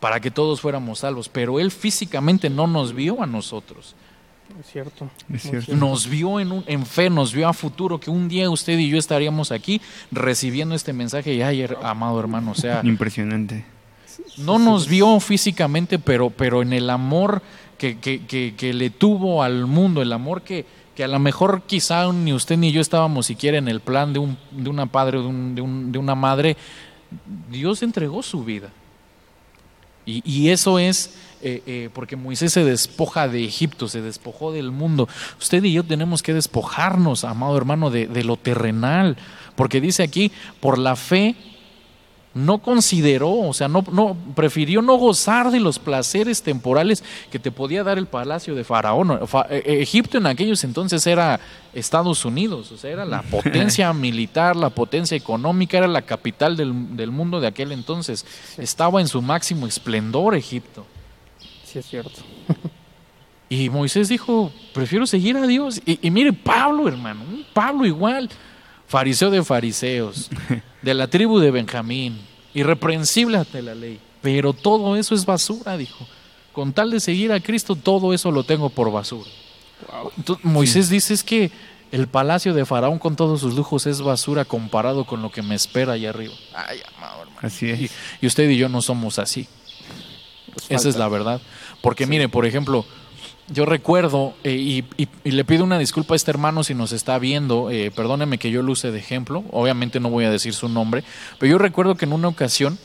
para 0.00 0.20
que 0.20 0.30
todos 0.30 0.60
fuéramos 0.60 1.00
salvos. 1.00 1.28
Pero 1.28 1.58
Él 1.58 1.70
físicamente 1.70 2.48
no 2.50 2.66
nos 2.66 2.94
vio 2.94 3.22
a 3.22 3.26
nosotros. 3.26 3.94
Es 4.60 4.70
cierto. 4.70 5.08
Es 5.32 5.42
cierto. 5.42 5.74
Nos 5.74 6.06
vio 6.08 6.38
en, 6.38 6.52
un- 6.52 6.64
en 6.66 6.84
fe, 6.86 7.08
nos 7.10 7.32
vio 7.32 7.48
a 7.48 7.52
futuro, 7.52 7.98
que 7.98 8.10
un 8.10 8.28
día 8.28 8.50
usted 8.50 8.78
y 8.78 8.88
yo 8.88 8.98
estaríamos 8.98 9.50
aquí 9.50 9.80
recibiendo 10.10 10.74
este 10.74 10.92
mensaje. 10.92 11.34
Y 11.34 11.42
ay, 11.42 11.62
her- 11.62 11.78
amado 11.82 12.20
hermano, 12.20 12.50
o 12.50 12.54
sea, 12.54 12.80
Impresionante. 12.84 13.64
No 14.38 14.58
nos 14.58 14.88
vio 14.88 15.18
físicamente, 15.20 15.98
pero, 15.98 16.30
pero 16.30 16.62
en 16.62 16.72
el 16.72 16.88
amor 16.90 17.42
que, 17.78 17.98
que- 17.98 18.24
que- 18.26 18.54
que 18.56 18.72
le 18.72 18.90
tuvo 18.90 19.42
al 19.42 19.66
mundo, 19.66 20.02
el 20.02 20.12
amor 20.12 20.42
que, 20.42 20.64
que 20.94 21.04
a 21.04 21.08
lo 21.08 21.18
mejor 21.18 21.62
quizá 21.66 22.12
ni 22.12 22.32
usted 22.32 22.56
ni 22.56 22.70
yo 22.72 22.80
estábamos 22.80 23.26
siquiera 23.26 23.58
en 23.58 23.68
el 23.68 23.80
plan 23.80 24.12
de 24.12 24.18
un, 24.20 24.36
de 24.50 24.68
una 24.70 24.86
padre 24.86 25.18
o 25.18 25.22
de, 25.22 25.28
un- 25.28 25.54
de 25.54 25.60
un- 25.62 25.92
de 25.92 25.98
una 25.98 26.14
madre, 26.14 26.56
Dios 27.50 27.82
entregó 27.82 28.22
su 28.22 28.44
vida. 28.44 28.70
Y, 30.04 30.22
y 30.24 30.48
eso 30.50 30.78
es 30.80 31.14
eh, 31.42 31.62
eh, 31.66 31.90
porque 31.92 32.16
Moisés 32.16 32.52
se 32.52 32.64
despoja 32.64 33.28
de 33.28 33.44
Egipto, 33.44 33.88
se 33.88 34.00
despojó 34.00 34.52
del 34.52 34.70
mundo. 34.72 35.08
Usted 35.40 35.62
y 35.64 35.72
yo 35.72 35.84
tenemos 35.84 36.22
que 36.22 36.34
despojarnos, 36.34 37.24
amado 37.24 37.56
hermano, 37.56 37.90
de, 37.90 38.06
de 38.06 38.24
lo 38.24 38.36
terrenal, 38.36 39.16
porque 39.54 39.80
dice 39.80 40.02
aquí, 40.02 40.32
por 40.60 40.78
la 40.78 40.96
fe 40.96 41.36
no 42.34 42.58
consideró, 42.58 43.30
o 43.30 43.52
sea, 43.52 43.68
no, 43.68 43.84
no, 43.92 44.16
prefirió 44.34 44.80
no 44.80 44.96
gozar 44.96 45.50
de 45.50 45.60
los 45.60 45.78
placeres 45.78 46.42
temporales 46.42 47.04
que 47.30 47.38
te 47.38 47.50
podía 47.50 47.84
dar 47.84 47.98
el 47.98 48.06
palacio 48.06 48.54
de 48.54 48.64
Faraón. 48.64 49.26
Fa- 49.28 49.46
eh, 49.50 49.62
eh, 49.66 49.82
Egipto 49.82 50.16
en 50.18 50.26
aquellos 50.26 50.64
entonces 50.64 51.06
era 51.06 51.40
Estados 51.74 52.24
Unidos, 52.24 52.72
o 52.72 52.78
sea, 52.78 52.90
era 52.90 53.04
la 53.04 53.20
potencia 53.22 53.92
militar, 53.92 54.56
la 54.56 54.70
potencia 54.70 55.16
económica, 55.16 55.76
era 55.78 55.88
la 55.88 56.02
capital 56.02 56.56
del, 56.56 56.96
del 56.96 57.10
mundo 57.10 57.38
de 57.40 57.48
aquel 57.48 57.70
entonces. 57.72 58.24
Estaba 58.56 59.00
en 59.00 59.08
su 59.08 59.20
máximo 59.20 59.66
esplendor 59.66 60.34
Egipto. 60.34 60.86
Sí, 61.64 61.78
es 61.78 61.86
cierto. 61.86 62.20
Y 63.48 63.68
Moisés 63.68 64.08
dijo, 64.08 64.50
prefiero 64.72 65.06
seguir 65.06 65.36
a 65.36 65.46
Dios. 65.46 65.82
Y, 65.84 65.98
y 66.06 66.10
mire, 66.10 66.32
Pablo, 66.32 66.88
hermano, 66.88 67.20
Pablo 67.52 67.84
igual, 67.84 68.30
fariseo 68.86 69.30
de 69.30 69.44
fariseos, 69.44 70.30
de 70.82 70.94
la 70.94 71.08
tribu 71.08 71.38
de 71.38 71.50
Benjamín, 71.50 72.18
irreprensible 72.54 73.38
ante 73.38 73.62
la 73.62 73.74
ley. 73.74 73.98
Pero 74.20 74.52
todo 74.52 74.96
eso 74.96 75.14
es 75.14 75.24
basura, 75.24 75.76
dijo. 75.76 76.06
Con 76.52 76.72
tal 76.72 76.90
de 76.90 77.00
seguir 77.00 77.32
a 77.32 77.40
Cristo, 77.40 77.76
todo 77.76 78.12
eso 78.12 78.30
lo 78.30 78.44
tengo 78.44 78.68
por 78.70 78.92
basura. 78.92 79.30
Wow. 79.90 80.12
Entonces, 80.16 80.44
Moisés 80.44 80.88
dice 80.88 81.14
es 81.14 81.24
que 81.24 81.50
el 81.90 82.06
palacio 82.06 82.54
de 82.54 82.64
Faraón 82.64 82.98
con 82.98 83.16
todos 83.16 83.40
sus 83.40 83.54
lujos 83.54 83.86
es 83.86 84.00
basura 84.00 84.44
comparado 84.44 85.04
con 85.04 85.22
lo 85.22 85.30
que 85.30 85.42
me 85.42 85.54
espera 85.54 85.94
allá 85.94 86.10
arriba. 86.10 86.34
Ay, 86.54 86.80
amado 86.96 87.22
hermano. 87.22 87.40
Así 87.42 87.70
es. 87.70 87.90
y 88.20 88.26
usted 88.26 88.48
y 88.48 88.56
yo 88.56 88.68
no 88.68 88.80
somos 88.80 89.18
así. 89.18 89.48
Pues 90.52 90.66
Esa 90.68 90.88
es 90.88 90.96
la 90.96 91.08
verdad. 91.08 91.40
Porque 91.80 92.06
mire, 92.06 92.28
por 92.28 92.46
ejemplo, 92.46 92.84
yo 93.52 93.64
recuerdo, 93.66 94.34
eh, 94.44 94.84
y, 94.96 95.30
le 95.30 95.44
pido 95.44 95.64
una 95.64 95.78
disculpa 95.78 96.14
a 96.14 96.16
este 96.16 96.30
hermano 96.30 96.64
si 96.64 96.74
nos 96.74 96.92
está 96.92 97.18
viendo, 97.18 97.70
eh, 97.70 97.90
perdóneme 97.90 98.38
que 98.38 98.50
yo 98.50 98.62
lo 98.62 98.72
use 98.72 98.90
de 98.90 98.98
ejemplo, 98.98 99.44
obviamente 99.50 100.00
no 100.00 100.10
voy 100.10 100.24
a 100.24 100.30
decir 100.30 100.54
su 100.54 100.68
nombre, 100.68 101.04
pero 101.38 101.52
yo 101.52 101.58
recuerdo 101.58 101.94
que 101.94 102.04
en 102.04 102.12
una 102.12 102.28
ocasión 102.28 102.78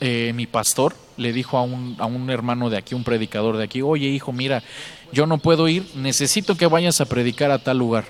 eh, 0.00 0.32
mi 0.34 0.46
pastor 0.46 0.96
le 1.16 1.32
dijo 1.32 1.58
a 1.58 1.62
un, 1.62 1.96
a 1.98 2.06
un 2.06 2.30
hermano 2.30 2.70
de 2.70 2.78
aquí, 2.78 2.94
un 2.94 3.04
predicador 3.04 3.56
de 3.56 3.64
aquí, 3.64 3.82
oye 3.82 4.08
hijo, 4.08 4.32
mira, 4.32 4.62
yo 5.12 5.26
no 5.26 5.38
puedo 5.38 5.68
ir, 5.68 5.86
necesito 5.94 6.56
que 6.56 6.66
vayas 6.66 7.00
a 7.00 7.06
predicar 7.06 7.50
a 7.50 7.58
tal 7.58 7.78
lugar. 7.78 8.04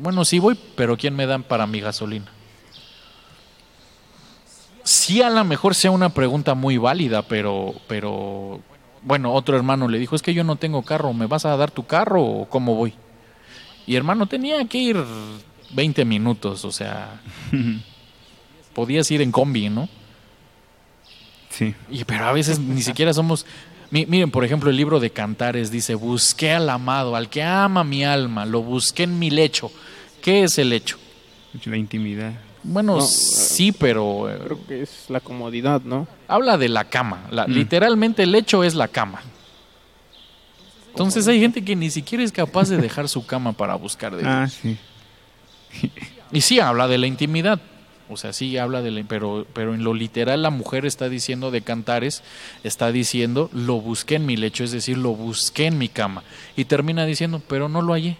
Bueno, 0.00 0.24
sí 0.24 0.38
voy, 0.38 0.58
pero 0.74 0.96
¿quién 0.96 1.14
me 1.14 1.26
dan 1.26 1.42
para 1.42 1.66
mi 1.66 1.80
gasolina? 1.80 2.30
Sí, 4.88 5.20
a 5.20 5.28
lo 5.28 5.44
mejor 5.44 5.74
sea 5.74 5.90
una 5.90 6.08
pregunta 6.08 6.54
muy 6.54 6.78
válida, 6.78 7.20
pero, 7.20 7.74
pero, 7.86 8.60
bueno, 9.08 9.32
otro 9.32 9.56
hermano 9.56 9.88
le 9.88 9.98
dijo, 9.98 10.14
es 10.14 10.22
que 10.22 10.34
yo 10.34 10.44
no 10.44 10.56
tengo 10.56 10.82
carro, 10.82 11.12
¿me 11.14 11.26
vas 11.26 11.44
a 11.46 11.56
dar 11.56 11.70
tu 11.70 11.86
carro 11.86 12.22
o 12.22 12.48
cómo 12.48 12.74
voy? 12.76 12.92
Y 13.86 13.96
hermano, 13.96 14.26
tenía 14.26 14.64
que 14.66 14.78
ir 14.78 15.02
20 15.70 16.04
minutos, 16.04 16.64
o 16.64 16.70
sea, 16.70 17.20
podías 18.74 19.10
ir 19.10 19.22
en 19.22 19.32
combi, 19.32 19.68
¿no? 19.70 19.88
Sí. 21.50 21.74
Y, 21.90 22.04
pero 22.04 22.26
a 22.26 22.32
veces 22.32 22.58
ni 22.60 22.82
siquiera 22.82 23.12
somos... 23.12 23.46
Mi- 23.90 24.04
miren, 24.06 24.30
por 24.30 24.44
ejemplo, 24.44 24.68
el 24.70 24.76
libro 24.76 25.00
de 25.00 25.10
Cantares 25.10 25.70
dice, 25.70 25.94
busqué 25.94 26.52
al 26.52 26.68
amado, 26.68 27.16
al 27.16 27.30
que 27.30 27.42
ama 27.42 27.84
mi 27.84 28.04
alma, 28.04 28.44
lo 28.44 28.62
busqué 28.62 29.04
en 29.04 29.18
mi 29.18 29.30
lecho. 29.30 29.72
¿Qué 30.22 30.42
es 30.44 30.58
el 30.58 30.68
lecho? 30.68 30.98
La 31.64 31.76
intimidad. 31.78 32.34
Bueno, 32.64 32.96
No, 32.96 33.00
sí, 33.02 33.72
pero 33.72 34.28
eh, 34.30 34.38
Creo 34.44 34.66
que 34.66 34.82
es 34.82 35.06
la 35.08 35.20
comodidad, 35.20 35.80
¿no? 35.82 36.06
habla 36.26 36.58
de 36.58 36.68
la 36.68 36.84
cama. 36.84 37.26
La- 37.30 37.46
Mm. 37.46 37.52
Literalmente 37.52 38.22
el 38.24 38.32
lecho 38.32 38.64
es 38.64 38.74
la 38.74 38.88
cama. 38.88 39.20
Entonces 40.90 41.28
hay 41.28 41.40
gente 41.40 41.64
que 41.64 41.76
ni 41.76 41.90
siquiera 41.90 42.24
es 42.24 42.32
capaz 42.32 42.68
de 42.68 42.76
dejar 42.78 43.08
su 43.08 43.24
cama 43.24 43.52
para 43.52 43.74
buscar 43.76 44.12
de 44.16 44.22
Dios. 44.22 44.28
Ah, 44.32 44.48
sí. 44.48 44.76
Y 46.32 46.40
sí 46.40 46.60
habla 46.60 46.88
de 46.88 46.98
la 46.98 47.06
intimidad. 47.06 47.60
O 48.10 48.16
sea, 48.16 48.32
sí 48.32 48.56
habla 48.56 48.80
de 48.80 48.90
la, 48.90 49.04
pero, 49.06 49.46
pero 49.52 49.74
en 49.74 49.84
lo 49.84 49.92
literal 49.92 50.42
la 50.42 50.48
mujer 50.50 50.86
está 50.86 51.10
diciendo 51.10 51.50
de 51.50 51.60
cantares, 51.60 52.22
está 52.64 52.90
diciendo, 52.90 53.50
lo 53.52 53.80
busqué 53.82 54.14
en 54.14 54.24
mi 54.24 54.36
lecho, 54.36 54.64
es 54.64 54.72
decir, 54.72 54.96
lo 54.96 55.10
busqué 55.14 55.66
en 55.66 55.76
mi 55.76 55.88
cama. 55.90 56.22
Y 56.56 56.64
termina 56.64 57.04
diciendo, 57.04 57.42
pero 57.46 57.68
no 57.68 57.82
lo 57.82 57.92
hallé. 57.92 58.16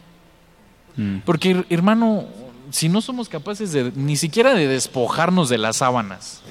Mm. 0.97 1.19
Porque, 1.25 1.53
her- 1.57 1.67
hermano, 1.71 2.27
si 2.71 2.89
no 2.89 3.01
somos 3.01 3.29
capaces 3.29 3.73
de 3.73 3.93
ni 3.95 4.17
siquiera 4.17 4.55
de 4.55 4.67
despojarnos 4.69 5.49
de 5.49 5.59
las 5.59 5.77
sábanas 5.79 6.43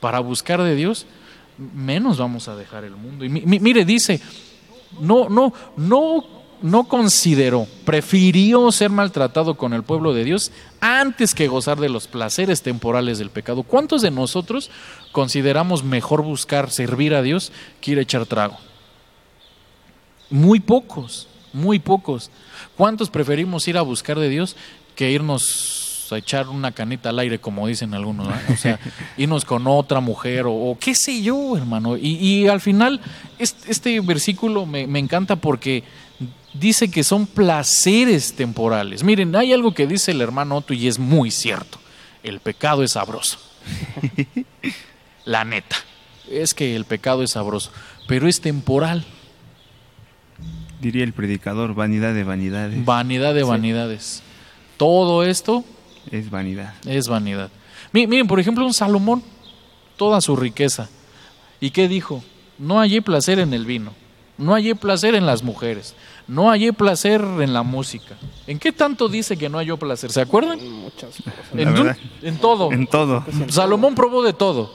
para 0.00 0.20
buscar 0.20 0.62
de 0.62 0.74
Dios, 0.74 1.06
menos 1.58 2.18
vamos 2.18 2.48
a 2.48 2.56
dejar 2.56 2.84
el 2.84 2.96
mundo. 2.96 3.24
Y 3.24 3.28
mi- 3.28 3.42
mi- 3.42 3.60
mire, 3.60 3.84
dice, 3.84 4.20
no, 5.00 5.28
no, 5.28 5.52
no, 5.76 6.24
no 6.62 6.84
consideró, 6.84 7.66
prefirió 7.84 8.70
ser 8.72 8.90
maltratado 8.90 9.56
con 9.56 9.72
el 9.72 9.82
pueblo 9.82 10.14
de 10.14 10.24
Dios 10.24 10.50
antes 10.80 11.34
que 11.34 11.48
gozar 11.48 11.78
de 11.78 11.88
los 11.88 12.06
placeres 12.08 12.62
temporales 12.62 13.18
del 13.18 13.30
pecado. 13.30 13.62
¿Cuántos 13.64 14.02
de 14.02 14.10
nosotros 14.10 14.70
consideramos 15.12 15.84
mejor 15.84 16.22
buscar 16.22 16.70
servir 16.70 17.14
a 17.14 17.22
Dios 17.22 17.52
que 17.80 17.92
ir 17.92 17.98
a 17.98 18.02
echar 18.02 18.26
trago? 18.26 18.56
Muy 20.30 20.60
pocos, 20.60 21.28
muy 21.52 21.78
pocos. 21.78 22.30
¿Cuántos 22.76 23.10
preferimos 23.10 23.68
ir 23.68 23.76
a 23.76 23.82
buscar 23.82 24.18
de 24.18 24.28
Dios 24.30 24.56
que 25.02 25.10
irnos 25.10 26.06
a 26.12 26.16
echar 26.16 26.48
una 26.48 26.70
canita 26.70 27.08
al 27.08 27.18
aire, 27.18 27.40
como 27.40 27.66
dicen 27.66 27.92
algunos? 27.92 28.28
O 28.48 28.56
sea, 28.56 28.78
irnos 29.16 29.44
con 29.44 29.66
otra 29.66 29.98
mujer 29.98 30.46
o, 30.46 30.52
o 30.52 30.78
qué 30.78 30.94
sé 30.94 31.22
yo, 31.22 31.56
hermano. 31.56 31.96
Y, 31.96 32.18
y 32.18 32.46
al 32.46 32.60
final, 32.60 33.00
este, 33.36 33.72
este 33.72 34.00
versículo 34.00 34.64
me, 34.64 34.86
me 34.86 35.00
encanta 35.00 35.34
porque 35.34 35.82
dice 36.54 36.88
que 36.88 37.02
son 37.02 37.26
placeres 37.26 38.34
temporales. 38.34 39.02
Miren, 39.02 39.34
hay 39.34 39.52
algo 39.52 39.74
que 39.74 39.88
dice 39.88 40.12
el 40.12 40.20
hermano 40.20 40.58
Otto 40.58 40.72
y 40.72 40.86
es 40.86 41.00
muy 41.00 41.32
cierto. 41.32 41.78
El 42.22 42.38
pecado 42.38 42.84
es 42.84 42.92
sabroso. 42.92 43.38
La 45.24 45.44
neta. 45.44 45.74
Es 46.30 46.54
que 46.54 46.76
el 46.76 46.84
pecado 46.84 47.24
es 47.24 47.32
sabroso, 47.32 47.72
pero 48.06 48.28
es 48.28 48.40
temporal. 48.40 49.04
Diría 50.80 51.02
el 51.02 51.12
predicador, 51.12 51.74
vanidad 51.74 52.14
de 52.14 52.22
vanidades. 52.22 52.84
Vanidad 52.84 53.34
de 53.34 53.42
vanidades. 53.42 54.22
Todo 54.82 55.22
esto 55.22 55.62
es 56.10 56.28
vanidad. 56.28 56.74
es 56.86 57.06
vanidad. 57.06 57.50
Mi- 57.92 58.08
Miren, 58.08 58.26
por 58.26 58.40
ejemplo, 58.40 58.66
un 58.66 58.74
Salomón, 58.74 59.22
toda 59.96 60.20
su 60.20 60.34
riqueza. 60.34 60.88
¿Y 61.60 61.70
qué 61.70 61.86
dijo? 61.86 62.24
No 62.58 62.80
hallé 62.80 63.00
placer 63.00 63.38
en 63.38 63.54
el 63.54 63.64
vino, 63.64 63.92
no 64.38 64.54
hallé 64.54 64.74
placer 64.74 65.14
en 65.14 65.24
las 65.24 65.44
mujeres, 65.44 65.94
no 66.26 66.48
hallé 66.50 66.72
placer 66.72 67.20
en 67.20 67.52
la 67.52 67.62
música. 67.62 68.16
¿En 68.48 68.58
qué 68.58 68.72
tanto 68.72 69.08
dice 69.08 69.36
que 69.36 69.48
no 69.48 69.58
halló 69.58 69.76
placer? 69.76 70.10
¿Se 70.10 70.20
acuerdan? 70.20 70.58
Muchas 70.68 71.14
cosas. 71.16 71.34
En, 71.54 71.74
tu- 71.74 71.82
verdad. 71.84 71.96
en 72.22 72.36
todo. 72.38 72.72
En 72.72 72.86
todo. 72.88 73.24
Salomón 73.50 73.94
probó 73.94 74.24
de 74.24 74.32
todo. 74.32 74.72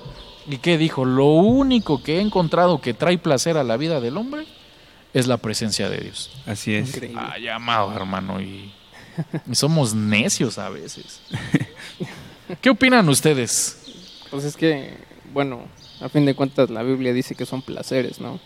¿Y 0.49 0.59
qué 0.59 0.77
dijo? 0.77 1.03
Lo 1.03 1.25
único 1.25 2.01
que 2.01 2.19
he 2.19 2.21
encontrado 2.21 2.79
que 2.79 2.93
trae 2.93 3.17
placer 3.17 3.57
a 3.57 3.65
la 3.65 3.75
vida 3.75 3.99
del 3.99 4.15
hombre 4.15 4.45
es 5.13 5.27
la 5.27 5.35
presencia 5.35 5.89
de 5.89 5.97
Dios. 5.97 6.31
Así 6.45 6.73
es. 6.73 6.87
Increíble. 6.95 7.21
Ay, 7.33 7.49
amado 7.49 7.91
hermano, 7.93 8.39
y 8.41 8.71
somos 9.51 9.93
necios 9.93 10.57
a 10.57 10.69
veces. 10.69 11.21
¿Qué 12.61 12.69
opinan 12.69 13.07
ustedes? 13.09 13.77
Pues 14.31 14.43
es 14.43 14.55
que, 14.55 14.93
bueno, 15.33 15.61
a 16.01 16.09
fin 16.09 16.25
de 16.25 16.35
cuentas 16.35 16.69
la 16.69 16.83
Biblia 16.83 17.13
dice 17.13 17.35
que 17.35 17.45
son 17.45 17.61
placeres, 17.61 18.19
¿no? 18.19 18.39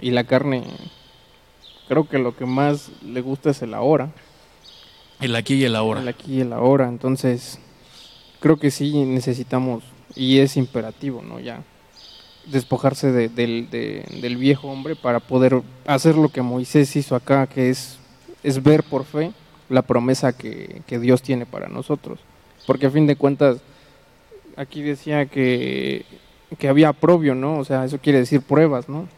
Y 0.00 0.10
la 0.12 0.24
carne, 0.24 0.64
creo 1.88 2.08
que 2.08 2.18
lo 2.18 2.36
que 2.36 2.46
más 2.46 2.90
le 3.04 3.20
gusta 3.20 3.50
es 3.50 3.62
el 3.62 3.74
ahora, 3.74 4.10
El 5.20 5.36
aquí 5.36 5.54
y 5.54 5.60
el 5.64 5.72
el 5.72 5.76
ahora. 5.76 6.00
aquí 6.08 6.36
y 6.36 6.40
el 6.40 6.52
ahora. 6.52 6.88
Entonces, 6.88 7.58
creo 8.40 8.58
que 8.58 8.70
sí 8.70 9.04
necesitamos, 9.04 9.84
y 10.16 10.38
es 10.38 10.56
imperativo, 10.56 11.22
¿no? 11.22 11.38
Ya 11.40 11.62
despojarse 12.46 13.12
de- 13.12 13.28
del 13.28 14.36
viejo 14.38 14.68
hombre 14.68 14.96
para 14.96 15.20
poder 15.20 15.62
hacer 15.86 16.16
lo 16.16 16.30
que 16.30 16.40
Moisés 16.42 16.96
hizo 16.96 17.14
acá, 17.14 17.46
que 17.46 17.68
es, 17.70 17.98
es 18.42 18.62
ver 18.62 18.82
por 18.82 19.04
fe 19.04 19.32
la 19.70 19.82
promesa 19.82 20.36
que, 20.36 20.82
que 20.86 20.98
Dios 20.98 21.22
tiene 21.22 21.46
para 21.46 21.68
nosotros. 21.68 22.18
Porque 22.66 22.86
a 22.86 22.90
fin 22.90 23.06
de 23.06 23.16
cuentas, 23.16 23.58
aquí 24.56 24.82
decía 24.82 25.26
que, 25.26 26.04
que 26.58 26.68
había 26.68 26.90
aprobio, 26.90 27.34
¿no? 27.34 27.58
O 27.58 27.64
sea, 27.64 27.84
eso 27.84 27.98
quiere 27.98 28.18
decir 28.18 28.42
pruebas, 28.42 28.88
¿no? 28.88 29.08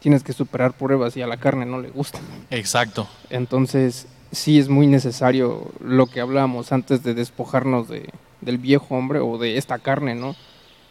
Tienes 0.00 0.22
que 0.22 0.32
superar 0.32 0.72
pruebas 0.72 1.16
y 1.16 1.22
a 1.22 1.26
la 1.26 1.36
carne 1.36 1.66
no 1.66 1.80
le 1.80 1.90
gusta. 1.90 2.20
Exacto. 2.50 3.08
Entonces, 3.30 4.06
sí 4.30 4.58
es 4.58 4.68
muy 4.68 4.86
necesario 4.86 5.72
lo 5.80 6.06
que 6.06 6.20
hablábamos 6.20 6.72
antes 6.72 7.02
de 7.02 7.14
despojarnos 7.14 7.88
de, 7.88 8.08
del 8.40 8.58
viejo 8.58 8.94
hombre 8.94 9.18
o 9.18 9.38
de 9.38 9.56
esta 9.56 9.78
carne, 9.78 10.14
¿no? 10.14 10.36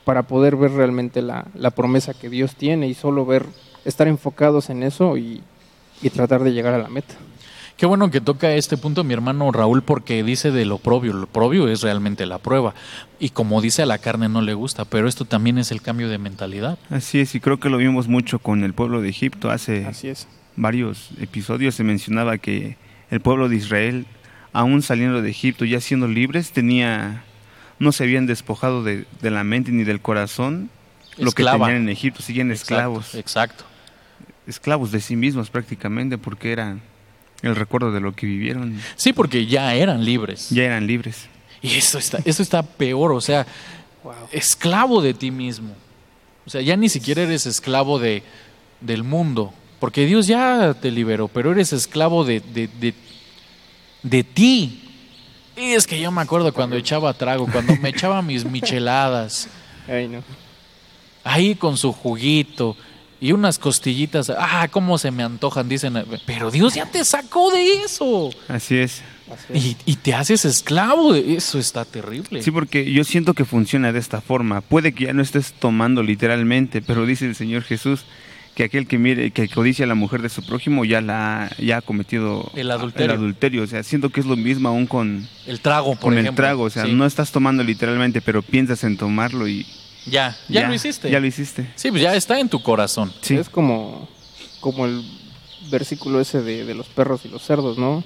Para 0.04 0.24
poder 0.24 0.58
ver 0.58 0.72
realmente 0.72 1.22
la, 1.22 1.46
la 1.56 1.72
promesa 1.72 2.14
que 2.14 2.30
Dios 2.30 2.56
tiene 2.56 2.88
y 2.88 2.94
solo 2.94 3.26
ver, 3.26 3.46
estar 3.86 4.08
enfocados 4.08 4.70
en 4.70 4.84
eso 4.84 5.16
y, 5.18 5.42
y 6.02 6.10
tratar 6.10 6.44
de 6.44 6.52
llegar 6.52 6.74
a 6.74 6.80
la 6.80 6.90
meta. 6.90 7.16
Qué 7.78 7.86
bueno 7.88 8.12
que 8.12 8.22
toca 8.22 8.54
este 8.54 8.78
punto 8.78 9.04
mi 9.04 9.14
hermano 9.14 9.52
Raúl 9.52 9.82
porque 9.82 10.24
dice 10.24 10.52
de 10.52 10.66
lo 10.66 10.78
propio. 10.78 11.14
Lo 11.14 11.28
propio 11.28 11.68
es 11.68 11.82
realmente 11.82 12.26
la 12.26 12.38
prueba. 12.38 12.74
Y 13.20 13.30
como 13.30 13.62
dice 13.62 13.82
a 13.82 13.86
la 13.86 13.98
carne 13.98 14.30
no 14.30 14.42
le 14.42 14.54
gusta, 14.54 14.86
pero 14.86 15.08
esto 15.08 15.26
también 15.26 15.58
es 15.58 15.72
el 15.72 15.82
cambio 15.82 16.08
de 16.08 16.18
mentalidad. 16.18 16.78
Así 16.90 17.20
es, 17.20 17.34
y 17.36 17.40
creo 17.40 17.60
que 17.60 17.70
lo 17.70 17.78
vimos 17.78 18.08
mucho 18.08 18.40
con 18.40 18.64
el 18.64 18.74
pueblo 18.74 19.02
de 19.02 19.10
Egipto. 19.10 19.50
Hace 19.50 19.86
Así 19.86 20.08
es. 20.08 20.28
varios 20.56 21.10
episodios 21.20 21.76
se 21.76 21.84
mencionaba 21.84 22.38
que 22.38 22.78
el 23.10 23.22
pueblo 23.22 23.50
de 23.50 23.56
Israel, 23.56 24.06
aún 24.54 24.82
saliendo 24.82 25.22
de 25.22 25.30
Egipto, 25.30 25.66
ya 25.66 25.82
siendo 25.82 26.08
libres, 26.08 26.52
tenía, 26.52 27.24
no 27.80 27.92
se 27.92 28.04
habían 28.04 28.28
despojado 28.28 28.84
de, 28.84 29.06
de 29.22 29.32
la 29.32 29.44
mente 29.44 29.72
ni 29.72 29.84
del 29.84 30.00
corazón 30.00 30.70
lo 31.18 31.32
que 31.32 31.44
tenían 31.44 31.72
en 31.72 31.90
Egipto, 31.90 32.22
siguen 32.22 32.52
esclavos, 32.52 33.14
Exacto. 33.16 33.66
esclavos 34.48 34.92
de 34.92 35.00
sí 35.00 35.16
mismos 35.16 35.50
prácticamente, 35.50 36.18
porque 36.18 36.52
eran 36.52 36.82
el 37.44 37.56
recuerdo 37.56 37.92
de 37.92 38.00
lo 38.00 38.14
que 38.16 38.26
vivieron, 38.26 38.80
Sí, 38.96 39.14
porque 39.14 39.46
ya 39.46 39.76
eran 39.76 40.04
libres. 40.04 40.50
ya 40.50 40.64
eran 40.64 40.88
libres. 40.88 41.28
Y 41.62 41.76
eso 41.78 41.98
está, 42.00 42.20
eso 42.26 42.42
está 42.42 42.64
peor, 42.64 43.12
o 43.14 43.22
sea, 43.22 43.46
esclavo 44.32 45.02
de 45.02 45.14
ti 45.14 45.32
mismo. 45.32 45.74
O 46.46 46.50
sea, 46.50 46.62
ya 46.62 46.76
ni 46.76 46.90
siquiera 46.90 47.22
eres 47.22 47.46
esclavo 47.46 48.00
de, 48.00 48.24
del 48.82 49.04
mundo, 49.04 49.54
porque 49.80 50.06
Dios 50.06 50.28
ya 50.28 50.74
te 50.74 50.92
liberó, 50.92 51.28
pero 51.30 51.52
eres 51.52 51.72
esclavo 51.72 52.26
de, 52.26 52.40
de, 52.42 52.68
de, 52.68 52.94
de 54.04 54.24
ti. 54.24 54.80
Y 55.56 55.72
es 55.74 55.86
que 55.88 56.00
yo 56.02 56.12
me 56.12 56.22
acuerdo 56.22 56.52
cuando 56.54 56.76
echaba 56.76 57.14
trago, 57.14 57.48
cuando 57.52 57.76
me 57.78 57.90
echaba 57.90 58.22
mis 58.22 58.44
micheladas, 58.44 59.48
Ay, 59.88 60.08
no. 60.08 60.22
ahí 61.24 61.56
con 61.56 61.78
su 61.78 61.94
juguito 61.94 62.76
y 63.24 63.32
unas 63.32 63.58
costillitas, 63.58 64.30
ah, 64.38 64.68
cómo 64.70 64.98
se 64.98 65.10
me 65.12 65.24
antojan, 65.24 65.70
dicen, 65.70 65.94
pero 66.26 66.52
Dios 66.52 66.74
ya 66.76 66.86
te 66.86 67.06
sacó 67.06 67.52
de 67.52 67.84
eso. 67.86 68.30
Así 68.50 68.78
es. 68.78 69.02
Y, 69.54 69.78
y 69.86 69.96
te 69.96 70.14
haces 70.14 70.44
esclavo 70.44 71.14
de 71.14 71.36
eso, 71.36 71.58
está 71.58 71.86
terrible. 71.86 72.44
Sí, 72.44 72.52
porque 72.52 72.92
yo 72.92 73.04
siento 73.06 73.34
que 73.34 73.46
funciona 73.46 73.94
de 73.94 74.00
esta 74.00 74.20
forma. 74.20 74.60
Puede 74.60 74.92
que 74.94 75.06
ya 75.06 75.14
no 75.14 75.22
estés 75.22 75.54
tomando 75.54 76.04
literalmente, 76.04 76.82
pero 76.82 77.06
dice 77.06 77.26
el 77.26 77.36
Señor 77.36 77.64
Jesús 77.64 78.02
que 78.56 78.66
aquel 78.66 78.86
que 78.88 79.00
mire 79.00 79.32
que 79.32 79.48
codicia 79.48 79.86
a 79.86 79.88
la 79.88 79.96
mujer 79.96 80.22
de 80.22 80.30
su 80.30 80.46
prójimo 80.46 80.86
ya 80.86 81.02
la 81.02 81.50
ya 81.58 81.78
ha 81.78 81.82
cometido 81.82 82.52
El 82.54 82.70
adulterio. 82.70 83.16
adulterio. 83.16 83.64
o 83.64 83.68
sea 83.68 83.82
siento 83.82 84.10
que 84.12 84.20
es 84.20 84.28
lo 84.28 84.36
mismo 84.36 84.70
aún 84.70 84.86
con 84.86 85.28
El 85.48 85.60
trago, 85.60 85.92
por 85.96 86.00
con 86.02 86.14
el 86.14 86.20
ejemplo. 86.20 86.44
trago 86.44 86.64
o 86.66 86.70
sea 86.70 86.86
Sí. 86.86 86.94
no 86.94 87.08
estás 87.08 87.32
tomando 87.32 87.64
literalmente 87.64 88.22
pero 88.22 88.44
piensas 88.44 88.84
en 88.84 88.96
tomarlo 88.98 89.48
y 89.48 89.66
Ya, 90.06 90.38
ya, 90.50 90.68
lo 90.68 90.74
hiciste. 90.74 91.10
ya 91.10 91.20
lo 91.20 91.28
hiciste 91.28 91.72
Sí, 91.76 91.90
pues 91.90 92.02
ya 92.04 92.16
está 92.16 92.40
en 92.40 92.50
tu 92.50 92.62
corazón. 92.62 93.14
sí 93.22 93.36
Es 93.36 93.50
como, 93.50 94.08
como 94.60 94.86
el 94.86 95.02
versículo 95.70 96.20
ese 96.20 96.42
de, 96.42 96.66
de 96.66 96.74
los 96.76 96.88
perros 96.88 97.22
y 97.26 97.30
los 97.30 97.42
cerdos, 97.44 97.78
¿no? 97.78 98.04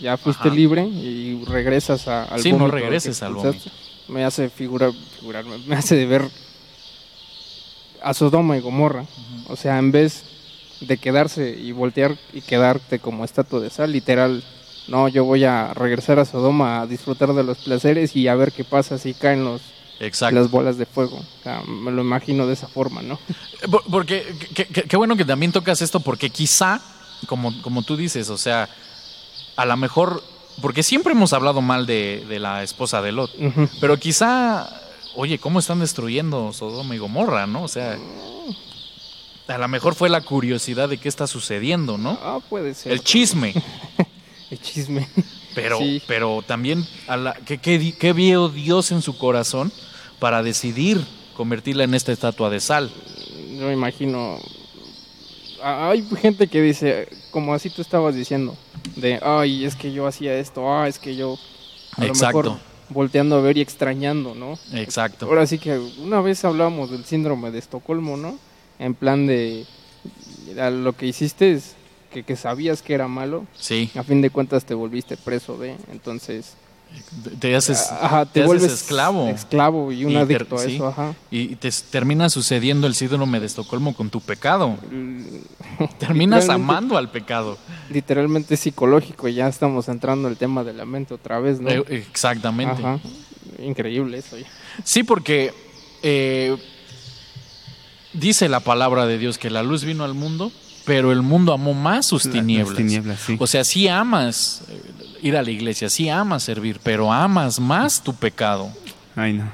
Ya 0.00 0.16
fuiste 0.16 0.48
Ajá. 0.48 0.54
libre 0.56 0.82
y 0.84 1.42
regresas 1.44 2.08
a, 2.08 2.24
al 2.24 2.40
Sí, 2.42 2.52
no 2.52 2.58
vómito 2.58 2.76
regreses 2.76 3.22
al 3.22 3.32
expulsaste. 3.32 3.70
Me 4.08 4.24
hace 4.24 4.48
figurar, 4.50 4.92
figurar, 5.18 5.44
me- 5.44 5.58
me 5.58 5.74
hace 5.76 5.96
de 5.96 6.06
ver 6.06 6.22
a 8.02 8.14
Sodoma 8.14 8.56
y 8.56 8.60
Gomorra. 8.60 9.04
O 9.48 9.56
sea, 9.56 9.78
en 9.78 9.92
vez 9.92 10.24
de 10.80 10.96
quedarse 10.96 11.50
y 11.50 11.72
voltear 11.72 12.16
y 12.32 12.40
quedarte 12.40 12.98
como 12.98 13.24
estatua 13.24 13.60
de 13.60 13.70
sal, 13.70 13.92
literal, 13.92 14.42
no, 14.88 15.08
yo 15.08 15.24
voy 15.24 15.44
a 15.44 15.72
regresar 15.74 16.18
a 16.18 16.24
Sodoma 16.24 16.80
a 16.80 16.86
disfrutar 16.86 17.32
de 17.34 17.44
los 17.44 17.58
placeres 17.58 18.16
y 18.16 18.26
a 18.28 18.34
ver 18.34 18.52
qué 18.52 18.64
pasa 18.64 18.98
si 18.98 19.14
caen 19.14 19.44
los, 19.44 19.60
Exacto. 20.06 20.38
las 20.40 20.50
bolas 20.50 20.76
de 20.78 20.86
fuego. 20.86 21.16
O 21.18 21.42
sea, 21.42 21.62
me 21.62 21.90
lo 21.90 22.02
imagino 22.02 22.46
de 22.46 22.54
esa 22.54 22.68
forma, 22.68 23.02
¿no? 23.02 23.18
Por- 23.70 23.84
Porque, 23.84 24.34
qué- 24.88 24.96
bueno 24.96 25.16
que 25.16 25.24
también 25.24 25.52
tocas 25.52 25.80
esto, 25.82 26.00
porque 26.00 26.30
quizá, 26.30 26.80
como, 27.26 27.60
como 27.62 27.82
tú 27.82 27.96
dices, 27.96 28.28
o 28.30 28.36
sea, 28.38 28.68
a 29.56 29.64
lo 29.66 29.76
mejor, 29.76 30.22
porque 30.60 30.82
siempre 30.82 31.12
hemos 31.12 31.32
hablado 31.32 31.60
mal 31.62 31.86
de, 31.86 32.24
de 32.28 32.38
la 32.38 32.62
esposa 32.62 33.00
de 33.02 33.12
Lot, 33.12 33.30
pero 33.80 33.96
quizá, 33.98 34.68
oye, 35.14 35.38
¿cómo 35.38 35.58
están 35.58 35.80
destruyendo 35.80 36.52
Sodoma 36.52 36.94
y 36.94 36.98
Gomorra, 36.98 37.46
no? 37.46 37.62
O 37.62 37.68
sea, 37.68 37.96
a 39.48 39.58
lo 39.58 39.68
mejor 39.68 39.94
fue 39.94 40.08
la 40.08 40.20
curiosidad 40.22 40.88
de 40.88 40.98
qué 40.98 41.08
está 41.08 41.26
sucediendo, 41.26 41.98
¿no? 41.98 42.18
Ah, 42.22 42.38
puede 42.48 42.74
ser. 42.74 42.92
El 42.92 43.02
chisme, 43.02 43.54
El 44.50 44.60
chisme. 44.60 45.08
pero, 45.54 45.78
Sí. 45.78 46.02
pero 46.06 46.42
también, 46.46 46.86
a 47.08 47.16
la, 47.16 47.34
¿qué, 47.34 47.58
qué, 47.58 47.94
qué 47.98 48.12
vio 48.12 48.48
Dios 48.48 48.90
en 48.92 49.02
su 49.02 49.16
corazón 49.18 49.72
para 50.22 50.44
decidir 50.44 51.04
convertirla 51.36 51.82
en 51.82 51.94
esta 51.94 52.12
estatua 52.12 52.48
de 52.48 52.60
sal? 52.60 52.92
Yo 53.58 53.66
me 53.66 53.72
imagino. 53.72 54.38
Hay 55.60 56.06
gente 56.20 56.46
que 56.46 56.62
dice, 56.62 57.08
como 57.32 57.54
así 57.54 57.70
tú 57.70 57.82
estabas 57.82 58.14
diciendo, 58.14 58.56
de, 58.94 59.18
ay, 59.20 59.64
es 59.64 59.74
que 59.74 59.92
yo 59.92 60.06
hacía 60.06 60.38
esto, 60.38 60.72
ah, 60.72 60.86
es 60.86 61.00
que 61.00 61.16
yo. 61.16 61.36
A 61.96 62.06
Exacto. 62.06 62.42
lo 62.42 62.50
mejor 62.50 62.60
volteando 62.90 63.34
a 63.34 63.40
ver 63.40 63.56
y 63.56 63.62
extrañando, 63.62 64.36
¿no? 64.36 64.56
Exacto. 64.72 65.26
Ahora 65.26 65.44
sí 65.44 65.58
que 65.58 65.76
una 65.98 66.20
vez 66.20 66.44
hablamos 66.44 66.92
del 66.92 67.04
síndrome 67.04 67.50
de 67.50 67.58
Estocolmo, 67.58 68.16
¿no? 68.16 68.38
En 68.78 68.94
plan 68.94 69.26
de. 69.26 69.66
Lo 70.54 70.92
que 70.92 71.06
hiciste 71.06 71.50
es 71.52 71.74
que, 72.12 72.22
que 72.22 72.36
sabías 72.36 72.80
que 72.80 72.94
era 72.94 73.08
malo, 73.08 73.44
Sí, 73.58 73.90
a 73.96 74.04
fin 74.04 74.22
de 74.22 74.30
cuentas 74.30 74.64
te 74.64 74.74
volviste 74.74 75.16
preso 75.16 75.58
de. 75.58 75.74
Entonces. 75.90 76.54
Te 77.38 77.54
haces, 77.54 77.88
Ajá, 77.90 78.24
te, 78.26 78.32
te 78.32 78.40
haces 78.40 78.46
vuelves 78.46 78.72
esclavo. 78.72 79.28
Esclavo 79.28 79.92
y 79.92 80.04
un 80.04 80.12
Y 80.12 80.16
adicto 80.16 80.56
a 80.56 80.58
sí. 80.60 80.74
eso, 80.76 80.88
ajá. 80.88 81.14
y 81.30 81.56
te 81.56 81.70
termina 81.90 82.28
sucediendo 82.30 82.86
el 82.86 82.94
síndrome 82.94 83.38
de 83.40 83.46
Estocolmo 83.46 83.94
con 83.94 84.08
tu 84.10 84.20
pecado. 84.20 84.76
Terminas 85.98 86.44
Literalmente- 86.44 86.52
amando 86.52 86.96
al 86.96 87.10
pecado. 87.10 87.58
literalmente 87.90 88.56
psicológico 88.56 89.28
y 89.28 89.34
ya 89.34 89.48
estamos 89.48 89.88
entrando 89.88 90.28
al 90.28 90.36
tema 90.36 90.64
de 90.64 90.72
la 90.72 90.84
mente 90.86 91.14
otra 91.14 91.38
vez, 91.40 91.60
¿no? 91.60 91.68
Eh, 91.70 91.84
exactamente. 91.88 92.80
Ajá. 92.82 92.98
Increíble 93.62 94.18
eso. 94.18 94.38
ya. 94.38 94.46
Sí, 94.84 95.02
porque 95.02 95.52
eh, 96.02 96.56
dice 98.12 98.48
la 98.48 98.60
palabra 98.60 99.06
de 99.06 99.18
Dios 99.18 99.38
que 99.38 99.50
la 99.50 99.62
luz 99.62 99.84
vino 99.84 100.04
al 100.04 100.14
mundo, 100.14 100.50
pero 100.84 101.12
el 101.12 101.22
mundo 101.22 101.52
amó 101.52 101.74
más 101.74 102.06
sus 102.06 102.24
La- 102.24 102.30
las 102.32 102.40
tinieblas. 102.40 102.76
tinieblas, 102.76 103.20
sí. 103.20 103.36
O 103.38 103.46
sea, 103.46 103.64
sí 103.64 103.88
amas 103.88 104.62
eh, 104.68 104.80
ir 105.22 105.36
a 105.36 105.42
la 105.42 105.50
iglesia, 105.50 105.88
sí 105.88 106.08
amas 106.08 106.42
servir, 106.42 106.80
pero 106.82 107.12
amas 107.12 107.58
más 107.60 108.02
tu 108.02 108.14
pecado. 108.14 108.70
ay 109.16 109.32
no 109.34 109.50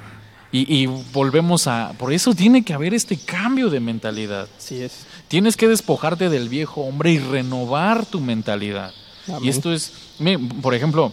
Y, 0.51 0.83
y 0.83 0.87
volvemos 0.87 1.67
a... 1.67 1.93
Por 1.99 2.13
eso 2.13 2.35
tiene 2.35 2.65
que 2.65 2.73
haber 2.73 2.95
este 2.95 3.17
cambio 3.19 3.69
de 3.69 3.81
mentalidad. 3.81 4.49
Así 4.57 4.81
es. 4.83 5.07
Tienes 5.29 5.57
que 5.59 5.69
despojarte 5.69 6.31
del 6.31 6.49
viejo 6.49 6.81
hombre 6.81 7.13
y 7.13 7.19
renovar 7.19 8.07
tu 8.07 8.19
mentalidad. 8.21 8.93
Y 9.43 9.51
esto 9.51 9.71
es, 9.73 9.93
mi- 10.19 10.39
por 10.39 10.75
ejemplo, 10.75 11.13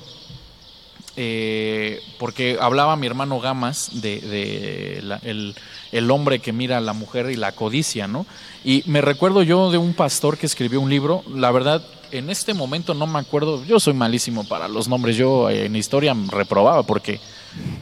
eh, 1.17 2.01
porque 2.19 2.57
hablaba 2.61 2.95
mi 2.95 3.07
hermano 3.07 3.39
Gamas 3.39 3.89
de, 4.01 4.19
de 4.21 4.99
la- 5.03 5.19
el, 5.23 5.55
el 5.91 6.11
hombre 6.11 6.39
que 6.39 6.51
mira 6.53 6.77
a 6.77 6.81
la 6.81 6.93
mujer 6.93 7.29
y 7.29 7.35
la 7.35 7.51
codicia, 7.53 8.07
¿no? 8.07 8.25
Y 8.63 8.83
me 8.85 9.01
recuerdo 9.01 9.43
yo 9.43 9.71
de 9.71 9.77
un 9.77 9.93
pastor 9.93 10.37
que 10.37 10.45
escribió 10.45 10.81
un 10.81 10.89
libro, 10.89 11.23
la 11.33 11.51
verdad, 11.51 11.85
en 12.11 12.29
este 12.29 12.53
momento 12.53 12.93
no 12.93 13.07
me 13.07 13.19
acuerdo, 13.19 13.63
yo 13.65 13.79
soy 13.79 13.93
malísimo 13.93 14.47
para 14.47 14.67
los 14.67 14.87
nombres, 14.87 15.17
yo 15.17 15.49
eh, 15.49 15.65
en 15.65 15.75
historia 15.75 16.15
reprobaba 16.29 16.83
porque 16.83 17.19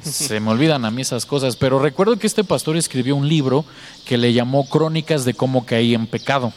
se 0.02 0.40
me 0.40 0.52
olvidan 0.52 0.86
a 0.86 0.92
mí 0.92 1.02
esas 1.02 1.26
cosas, 1.26 1.56
pero 1.56 1.80
recuerdo 1.80 2.18
que 2.18 2.28
este 2.28 2.44
pastor 2.44 2.78
escribió 2.78 3.16
un 3.16 3.28
libro 3.28 3.66
que 4.06 4.18
le 4.18 4.34
llamó 4.34 4.68
Crónicas 4.68 5.26
de 5.26 5.34
cómo 5.34 5.66
caí 5.66 5.94
en 5.94 6.08
pecado. 6.08 6.54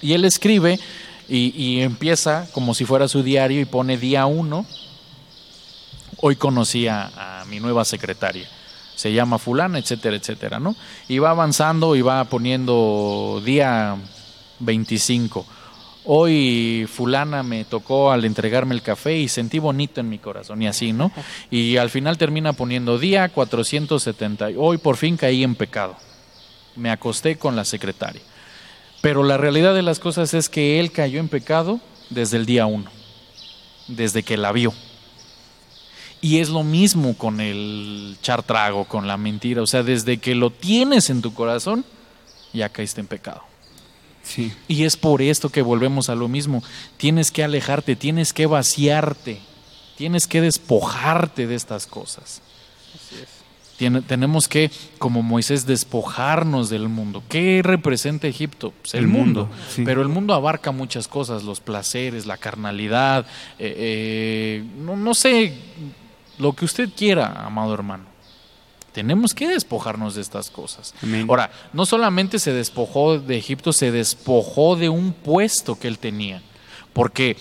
Y 0.00 0.12
él 0.12 0.24
escribe 0.24 0.78
y, 1.28 1.80
empieza 1.80 2.48
como 2.52 2.74
si 2.74 2.84
fuera 2.84 3.08
su 3.08 3.22
diario 3.22 3.60
y 3.60 3.64
pone 3.64 3.98
día 3.98 4.26
uno. 4.26 4.64
Hoy 6.20 6.36
conocí 6.36 6.86
a, 6.88 7.40
a 7.40 7.44
mi 7.44 7.60
nueva 7.60 7.84
secretaria. 7.84 8.48
Se 8.94 9.12
llama 9.12 9.38
fulana, 9.38 9.78
etcétera, 9.78 10.16
etcétera, 10.16 10.58
¿no? 10.58 10.74
Y 11.06 11.18
va 11.18 11.30
avanzando 11.30 11.94
y 11.96 12.02
va 12.02 12.24
poniendo 12.24 13.42
día 13.44 13.96
25. 14.60 15.46
Hoy 16.10 16.88
fulana 16.90 17.42
me 17.42 17.66
tocó 17.66 18.10
al 18.10 18.24
entregarme 18.24 18.74
el 18.74 18.80
café 18.80 19.18
y 19.18 19.28
sentí 19.28 19.58
bonito 19.58 20.00
en 20.00 20.08
mi 20.08 20.18
corazón 20.18 20.62
y 20.62 20.66
así, 20.66 20.94
¿no? 20.94 21.12
Y 21.50 21.76
al 21.76 21.90
final 21.90 22.16
termina 22.16 22.54
poniendo 22.54 22.98
día 22.98 23.28
470. 23.28 24.48
Hoy 24.56 24.78
por 24.78 24.96
fin 24.96 25.18
caí 25.18 25.44
en 25.44 25.54
pecado. 25.54 25.96
Me 26.76 26.90
acosté 26.90 27.36
con 27.36 27.56
la 27.56 27.66
secretaria. 27.66 28.22
Pero 29.02 29.22
la 29.22 29.36
realidad 29.36 29.74
de 29.74 29.82
las 29.82 29.98
cosas 29.98 30.32
es 30.32 30.48
que 30.48 30.80
él 30.80 30.92
cayó 30.92 31.20
en 31.20 31.28
pecado 31.28 31.78
desde 32.08 32.38
el 32.38 32.46
día 32.46 32.64
uno, 32.64 32.90
desde 33.86 34.22
que 34.22 34.38
la 34.38 34.50
vio. 34.52 34.72
Y 36.22 36.38
es 36.38 36.48
lo 36.48 36.64
mismo 36.64 37.18
con 37.18 37.38
el 37.42 38.16
chartrago, 38.22 38.86
con 38.86 39.06
la 39.06 39.18
mentira. 39.18 39.60
O 39.60 39.66
sea, 39.66 39.82
desde 39.82 40.16
que 40.16 40.34
lo 40.34 40.48
tienes 40.48 41.10
en 41.10 41.20
tu 41.20 41.34
corazón, 41.34 41.84
ya 42.54 42.70
caíste 42.70 43.02
en 43.02 43.08
pecado. 43.08 43.47
Sí 44.28 44.52
Y 44.68 44.84
es 44.84 44.96
por 44.96 45.22
esto 45.22 45.48
que 45.50 45.62
volvemos 45.62 46.08
a 46.10 46.14
lo 46.14 46.28
mismo. 46.28 46.62
Tienes 46.96 47.30
que 47.30 47.42
alejarte, 47.44 47.96
tienes 47.96 48.32
que 48.32 48.46
vaciarte, 48.46 49.40
tienes 49.96 50.26
que 50.26 50.40
despojarte 50.40 51.46
de 51.46 51.54
estas 51.54 51.86
cosas. 51.86 52.42
Así 52.94 53.16
es. 53.22 53.28
Tiene- 53.78 54.02
tenemos 54.02 54.48
que, 54.48 54.70
como 54.98 55.22
Moisés, 55.22 55.64
despojarnos 55.64 56.68
del 56.68 56.88
mundo. 56.88 57.22
¿Qué 57.28 57.60
representa 57.62 58.26
Egipto? 58.26 58.72
Pues 58.82 58.94
el, 58.94 59.00
El 59.04 59.06
mundo. 59.08 59.46
mundo, 59.46 59.56
sí. 59.74 59.82
Pero 59.84 60.02
el 60.02 60.08
mundo 60.08 60.34
abarca 60.34 60.72
muchas 60.72 61.06
cosas, 61.06 61.44
los 61.44 61.60
placeres, 61.60 62.26
la 62.26 62.36
carnalidad, 62.38 63.24
eh, 63.58 63.74
eh, 63.78 64.64
no, 64.78 64.96
no 64.96 65.14
sé, 65.14 65.54
lo 66.38 66.54
que 66.54 66.64
usted 66.64 66.88
quiera, 66.96 67.44
amado 67.46 67.72
hermano. 67.72 68.04
Tenemos 68.98 69.32
que 69.32 69.46
despojarnos 69.46 70.16
de 70.16 70.22
estas 70.22 70.50
cosas. 70.50 70.92
Amén. 71.04 71.26
Ahora, 71.28 71.52
no 71.72 71.86
solamente 71.86 72.40
se 72.40 72.52
despojó 72.52 73.20
de 73.20 73.38
Egipto, 73.38 73.72
se 73.72 73.92
despojó 73.92 74.74
de 74.74 74.88
un 74.88 75.12
puesto 75.12 75.78
que 75.78 75.86
él 75.86 76.00
tenía. 76.00 76.42
Porque 76.92 77.36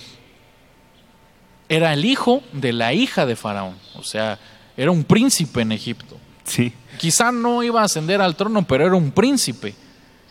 era 1.67 1.93
el 1.93 2.05
hijo 2.05 2.43
de 2.53 2.73
la 2.73 2.93
hija 2.93 3.25
de 3.25 3.35
Faraón. 3.35 3.73
O 3.95 4.03
sea, 4.03 4.37
era 4.77 4.91
un 4.91 5.03
príncipe 5.03 5.61
en 5.61 5.71
Egipto. 5.71 6.19
sí 6.43 6.73
Quizá 6.99 7.31
no 7.31 7.63
iba 7.63 7.81
a 7.81 7.85
ascender 7.85 8.21
al 8.21 8.35
trono, 8.35 8.61
pero 8.67 8.85
era 8.85 8.95
un 8.95 9.09
príncipe. 9.09 9.73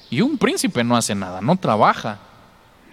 Y 0.08 0.20
un 0.20 0.38
príncipe 0.38 0.84
no 0.84 0.96
hace 0.96 1.16
nada, 1.16 1.40
no 1.40 1.56
trabaja. 1.56 2.20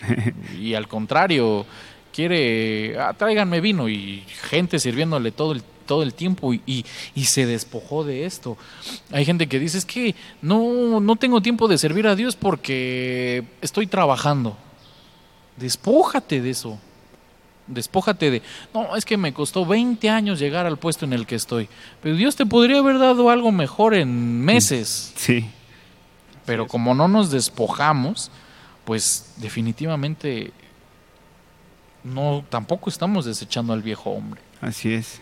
Y 0.59 0.73
al 0.73 0.87
contrario, 0.87 1.67
quiere, 2.11 2.97
ah, 2.97 3.13
tráiganme 3.13 3.61
vino 3.61 3.87
y 3.87 4.23
gente 4.49 4.79
sirviéndole 4.79 5.31
todo 5.31 5.51
el, 5.51 5.61
todo 5.83 6.03
el 6.03 6.13
tiempo 6.13 6.53
y, 6.53 6.61
y- 6.65 6.85
y 7.15 7.25
se 7.25 7.45
despojó 7.45 8.03
de 8.03 8.25
esto. 8.25 8.57
Hay 9.11 9.25
gente 9.25 9.47
que 9.47 9.59
dice, 9.59 9.77
es 9.77 9.85
que 9.85 10.15
no, 10.41 10.99
no 10.99 11.15
tengo 11.15 11.41
tiempo 11.41 11.67
de 11.67 11.77
servir 11.77 12.07
a 12.07 12.15
Dios 12.15 12.35
porque 12.35 13.43
estoy 13.61 13.87
trabajando. 13.87 14.57
Despójate 15.57 16.41
de 16.41 16.49
eso. 16.49 16.79
Despójate 17.67 18.29
de, 18.29 18.41
no, 18.73 18.95
es 18.95 19.05
que 19.05 19.15
me 19.15 19.33
costó 19.33 19.65
20 19.65 20.09
años 20.09 20.37
llegar 20.39 20.65
al 20.65 20.77
puesto 20.77 21.05
en 21.05 21.13
el 21.13 21.25
que 21.25 21.35
estoy. 21.35 21.69
Pero 22.01 22.15
Dios 22.15 22.35
te 22.35 22.45
podría 22.45 22.79
haber 22.79 22.99
dado 22.99 23.29
algo 23.29 23.51
mejor 23.51 23.93
en 23.93 24.41
meses. 24.41 25.13
sí 25.15 25.49
Pero 26.45 26.67
como 26.67 26.93
no 26.93 27.07
nos 27.07 27.31
despojamos, 27.31 28.31
pues 28.83 29.33
definitivamente 29.37 30.51
no 32.03 32.43
tampoco 32.49 32.89
estamos 32.89 33.23
desechando 33.23 33.71
al 33.71 33.81
viejo 33.81 34.09
hombre. 34.09 34.41
así 34.59 34.93
es 34.93 35.21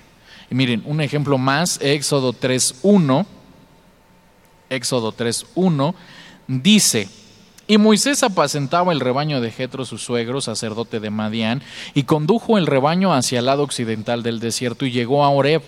Y 0.51 0.55
miren, 0.55 0.83
un 0.85 0.99
ejemplo 0.99 1.37
más, 1.37 1.79
Éxodo 1.81 2.33
3.1. 2.33 3.25
Éxodo 4.69 5.13
3.1 5.13 5.95
dice, 6.47 7.07
Y 7.67 7.77
Moisés 7.77 8.21
apacentaba 8.21 8.91
el 8.91 8.99
rebaño 8.99 9.39
de 9.39 9.49
Jetro, 9.49 9.85
su 9.85 9.97
suegro, 9.97 10.41
sacerdote 10.41 10.99
de 10.99 11.09
Madián, 11.09 11.61
y 11.93 12.03
condujo 12.03 12.57
el 12.57 12.67
rebaño 12.67 13.13
hacia 13.13 13.39
el 13.39 13.45
lado 13.45 13.63
occidental 13.63 14.23
del 14.23 14.41
desierto 14.41 14.85
y 14.85 14.91
llegó 14.91 15.23
a 15.23 15.29
Oreb, 15.29 15.61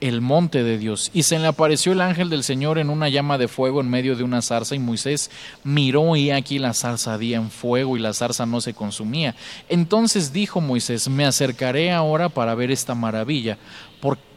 el 0.00 0.20
monte 0.20 0.62
de 0.64 0.78
Dios. 0.78 1.10
Y 1.14 1.22
se 1.22 1.38
le 1.38 1.46
apareció 1.46 1.92
el 1.92 2.00
ángel 2.00 2.28
del 2.28 2.44
Señor 2.44 2.78
en 2.78 2.90
una 2.90 3.08
llama 3.08 3.38
de 3.38 3.48
fuego 3.48 3.80
en 3.80 3.88
medio 3.88 4.16
de 4.16 4.24
una 4.24 4.42
zarza, 4.42 4.74
y 4.74 4.78
Moisés 4.78 5.30
miró 5.62 6.16
y 6.16 6.30
aquí 6.30 6.58
la 6.58 6.74
zarza 6.74 7.14
ardía 7.14 7.36
en 7.36 7.50
fuego 7.50 7.96
y 7.96 8.00
la 8.00 8.12
zarza 8.12 8.46
no 8.46 8.60
se 8.60 8.74
consumía. 8.74 9.34
Entonces 9.68 10.32
dijo 10.32 10.60
Moisés, 10.60 11.08
me 11.08 11.24
acercaré 11.24 11.92
ahora 11.92 12.28
para 12.28 12.54
ver 12.54 12.70
esta 12.70 12.94
maravilla, 12.94 13.58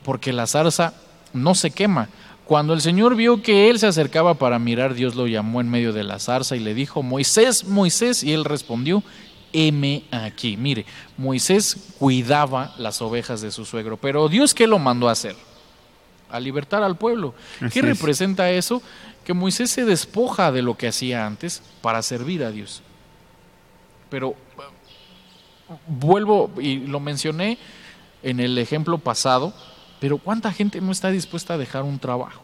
porque 0.03 0.33
la 0.33 0.47
zarza 0.47 0.93
no 1.33 1.55
se 1.55 1.71
quema. 1.71 2.09
Cuando 2.45 2.73
el 2.73 2.81
Señor 2.81 3.15
vio 3.15 3.41
que 3.41 3.69
él 3.69 3.77
se 3.77 3.87
acercaba 3.87 4.35
para 4.35 4.57
mirar, 4.57 4.93
Dios 4.93 5.15
lo 5.15 5.27
llamó 5.27 5.59
en 5.59 5.69
medio 5.69 5.91
de 5.91 6.03
la 6.03 6.19
zarza 6.19 6.55
y 6.55 6.59
le 6.59 6.73
dijo, 6.73 7.03
Moisés, 7.03 7.65
Moisés, 7.65 8.23
y 8.23 8.31
él 8.31 8.45
respondió, 8.45 9.03
heme 9.51 10.05
aquí. 10.11 10.55
Mire, 10.55 10.85
Moisés 11.17 11.93
cuidaba 11.99 12.73
las 12.77 13.01
ovejas 13.01 13.41
de 13.41 13.51
su 13.51 13.65
suegro, 13.65 13.97
pero 13.97 14.29
Dios 14.29 14.53
qué 14.53 14.65
lo 14.65 14.79
mandó 14.79 15.09
a 15.09 15.11
hacer? 15.11 15.35
A 16.29 16.39
libertar 16.39 16.83
al 16.83 16.97
pueblo. 16.97 17.33
¿Qué 17.73 17.81
representa 17.81 18.49
eso? 18.49 18.81
Que 19.25 19.33
Moisés 19.33 19.69
se 19.69 19.83
despoja 19.83 20.51
de 20.51 20.61
lo 20.61 20.77
que 20.77 20.87
hacía 20.87 21.25
antes 21.25 21.61
para 21.81 22.01
servir 22.01 22.43
a 22.43 22.51
Dios. 22.51 22.81
Pero 24.09 24.35
vuelvo 25.85 26.49
y 26.59 26.77
lo 26.77 27.01
mencioné 27.01 27.57
en 28.23 28.39
el 28.39 28.57
ejemplo 28.57 28.97
pasado, 28.97 29.53
pero 29.99 30.17
¿cuánta 30.17 30.51
gente 30.51 30.81
no 30.81 30.91
está 30.91 31.11
dispuesta 31.11 31.53
a 31.53 31.57
dejar 31.57 31.83
un 31.83 31.99
trabajo? 31.99 32.43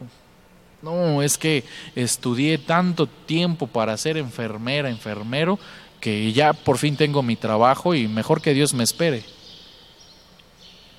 No, 0.82 1.22
es 1.22 1.38
que 1.38 1.64
estudié 1.94 2.58
tanto 2.58 3.06
tiempo 3.06 3.66
para 3.66 3.96
ser 3.96 4.16
enfermera, 4.16 4.90
enfermero, 4.90 5.58
que 6.00 6.32
ya 6.32 6.52
por 6.52 6.76
fin 6.76 6.96
tengo 6.96 7.22
mi 7.22 7.36
trabajo 7.36 7.94
y 7.94 8.06
mejor 8.06 8.42
que 8.42 8.52
Dios 8.52 8.74
me 8.74 8.84
espere. 8.84 9.24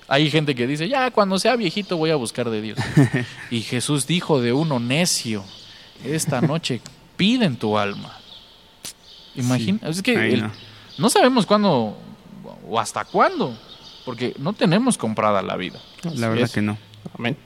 Hay 0.08 0.30
gente 0.30 0.54
que 0.54 0.66
dice, 0.66 0.88
ya 0.88 1.10
cuando 1.10 1.38
sea 1.38 1.56
viejito 1.56 1.96
voy 1.96 2.10
a 2.10 2.16
buscar 2.16 2.50
de 2.50 2.60
Dios. 2.60 2.78
y 3.50 3.60
Jesús 3.60 4.06
dijo 4.06 4.40
de 4.40 4.52
uno 4.52 4.80
necio, 4.80 5.44
esta 6.04 6.40
noche 6.40 6.80
piden 7.16 7.56
tu 7.56 7.78
alma. 7.78 8.18
Imagina, 9.34 9.88
es 9.88 10.02
que 10.02 10.36
no. 10.36 10.50
no 10.98 11.10
sabemos 11.10 11.46
cuándo 11.46 11.96
o 12.68 12.80
hasta 12.80 13.04
cuándo 13.04 13.56
porque 14.06 14.34
no 14.38 14.52
tenemos 14.52 14.96
comprada 14.96 15.42
la 15.42 15.56
vida. 15.56 15.80
La 16.14 16.28
verdad 16.28 16.48
que 16.48 16.62
no. 16.62 16.78
Amén. 17.18 17.36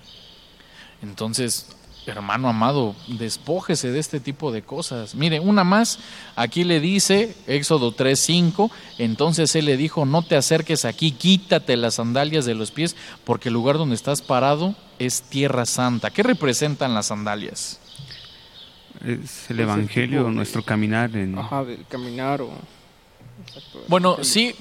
Entonces, 1.02 1.74
hermano 2.06 2.50
amado, 2.50 2.94
despójese 3.08 3.90
de 3.90 3.98
este 3.98 4.20
tipo 4.20 4.52
de 4.52 4.60
cosas. 4.60 5.14
Mire, 5.14 5.40
una 5.40 5.64
más, 5.64 5.98
aquí 6.36 6.64
le 6.64 6.78
dice, 6.78 7.34
Éxodo 7.46 7.96
3:5, 7.96 8.70
entonces 8.98 9.56
él 9.56 9.64
le 9.64 9.78
dijo, 9.78 10.04
no 10.04 10.20
te 10.20 10.36
acerques 10.36 10.84
aquí, 10.84 11.12
quítate 11.12 11.78
las 11.78 11.94
sandalias 11.94 12.44
de 12.44 12.54
los 12.54 12.70
pies, 12.70 12.94
porque 13.24 13.48
el 13.48 13.54
lugar 13.54 13.78
donde 13.78 13.94
estás 13.94 14.20
parado 14.20 14.74
es 14.98 15.22
tierra 15.22 15.64
santa. 15.64 16.10
¿Qué 16.10 16.22
representan 16.22 16.92
las 16.92 17.06
sandalias? 17.06 17.80
Es 19.02 19.50
el 19.50 19.60
Evangelio, 19.60 20.30
nuestro 20.30 20.62
caminar 20.62 21.16
en... 21.16 21.38
Ajá, 21.38 21.64
del 21.64 21.86
caminar 21.86 22.42
o 22.42 22.50
bueno, 23.88 24.18
sí, 24.22 24.54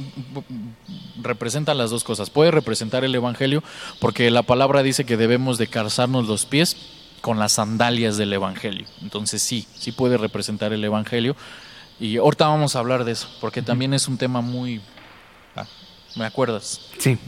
representa 1.21 1.73
las 1.73 1.89
dos 1.89 2.03
cosas. 2.03 2.29
Puede 2.29 2.51
representar 2.51 3.03
el 3.03 3.13
Evangelio 3.13 3.63
porque 3.99 4.29
la 4.31 4.43
palabra 4.43 4.83
dice 4.83 5.05
que 5.05 5.17
debemos 5.17 5.57
de 5.57 5.67
calzarnos 5.67 6.27
los 6.27 6.45
pies 6.45 6.77
con 7.21 7.39
las 7.39 7.53
sandalias 7.53 8.17
del 8.17 8.33
Evangelio. 8.33 8.87
Entonces 9.01 9.41
sí, 9.41 9.67
sí 9.75 9.91
puede 9.91 10.17
representar 10.17 10.73
el 10.73 10.83
Evangelio. 10.83 11.35
Y 11.99 12.17
ahorita 12.17 12.47
vamos 12.47 12.75
a 12.75 12.79
hablar 12.79 13.03
de 13.03 13.11
eso, 13.11 13.27
porque 13.41 13.61
también 13.61 13.93
es 13.93 14.07
un 14.07 14.17
tema 14.17 14.39
muy... 14.41 14.81
Ah, 15.55 15.65
¿Me 16.15 16.25
acuerdas? 16.25 16.79
Sí. 16.97 17.17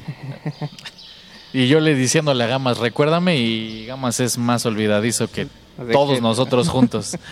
Y 1.54 1.68
yo 1.68 1.82
le 1.82 1.96
diciéndole 1.96 2.44
a 2.44 2.48
Gamas, 2.48 2.78
recuérdame, 2.78 3.38
y 3.38 3.86
Gamas 3.86 4.20
es 4.22 4.38
más 4.38 4.66
olvidadizo 4.66 5.30
que 5.30 5.48
todos 5.92 6.22
nosotros 6.22 6.70
juntos. 6.70 7.18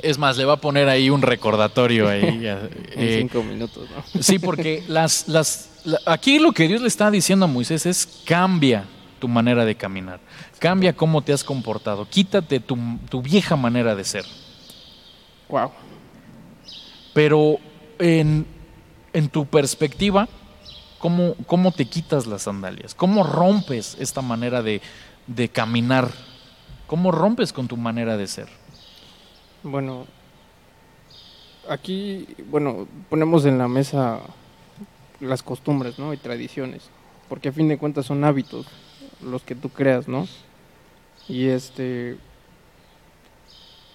Es 0.00 0.18
más, 0.18 0.38
le 0.38 0.44
va 0.44 0.54
a 0.54 0.60
poner 0.60 0.88
ahí 0.88 1.10
un 1.10 1.22
recordatorio 1.22 2.08
ahí. 2.08 2.22
en 2.46 2.70
eh, 2.96 3.16
cinco 3.20 3.42
minutos, 3.42 3.88
¿no? 3.90 4.22
Sí, 4.22 4.38
porque 4.38 4.82
las, 4.88 5.28
las, 5.28 5.70
aquí 6.06 6.38
lo 6.38 6.52
que 6.52 6.68
Dios 6.68 6.80
le 6.80 6.88
está 6.88 7.10
diciendo 7.10 7.44
a 7.44 7.48
Moisés 7.48 7.84
es 7.86 8.06
cambia 8.24 8.84
tu 9.18 9.28
manera 9.28 9.64
de 9.64 9.76
caminar, 9.76 10.18
cambia 10.58 10.92
cómo 10.94 11.22
te 11.22 11.32
has 11.32 11.44
comportado, 11.44 12.08
quítate 12.08 12.58
tu, 12.58 12.76
tu 13.08 13.22
vieja 13.22 13.54
manera 13.54 13.94
de 13.94 14.04
ser. 14.04 14.24
Wow. 15.48 15.70
Pero 17.12 17.58
en, 17.98 18.46
en 19.12 19.28
tu 19.28 19.46
perspectiva, 19.46 20.28
¿cómo, 20.98 21.36
¿cómo, 21.46 21.70
te 21.70 21.84
quitas 21.84 22.26
las 22.26 22.42
sandalias? 22.42 22.94
¿Cómo 22.94 23.22
rompes 23.22 23.96
esta 24.00 24.22
manera 24.22 24.62
de, 24.62 24.80
de 25.26 25.48
caminar? 25.48 26.10
¿Cómo 26.86 27.12
rompes 27.12 27.52
con 27.52 27.68
tu 27.68 27.76
manera 27.76 28.16
de 28.16 28.26
ser? 28.26 28.61
Bueno, 29.62 30.06
aquí, 31.68 32.26
bueno, 32.50 32.86
ponemos 33.08 33.44
en 33.44 33.58
la 33.58 33.68
mesa 33.68 34.20
las 35.20 35.42
costumbres, 35.42 35.98
¿no? 35.98 36.12
Y 36.12 36.16
tradiciones, 36.16 36.90
porque 37.28 37.48
a 37.48 37.52
fin 37.52 37.68
de 37.68 37.78
cuentas 37.78 38.06
son 38.06 38.24
hábitos 38.24 38.66
los 39.22 39.42
que 39.42 39.54
tú 39.54 39.68
creas, 39.68 40.08
¿no? 40.08 40.26
Y 41.28 41.46
este 41.46 42.16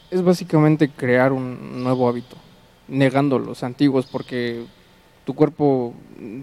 es 0.10 0.24
básicamente 0.24 0.90
crear 0.90 1.34
un 1.34 1.84
nuevo 1.84 2.08
hábito, 2.08 2.38
negando 2.88 3.40
los 3.40 3.64
antiguos, 3.64 4.06
porque 4.06 4.64
tu 5.26 5.34
cuerpo, 5.34 5.94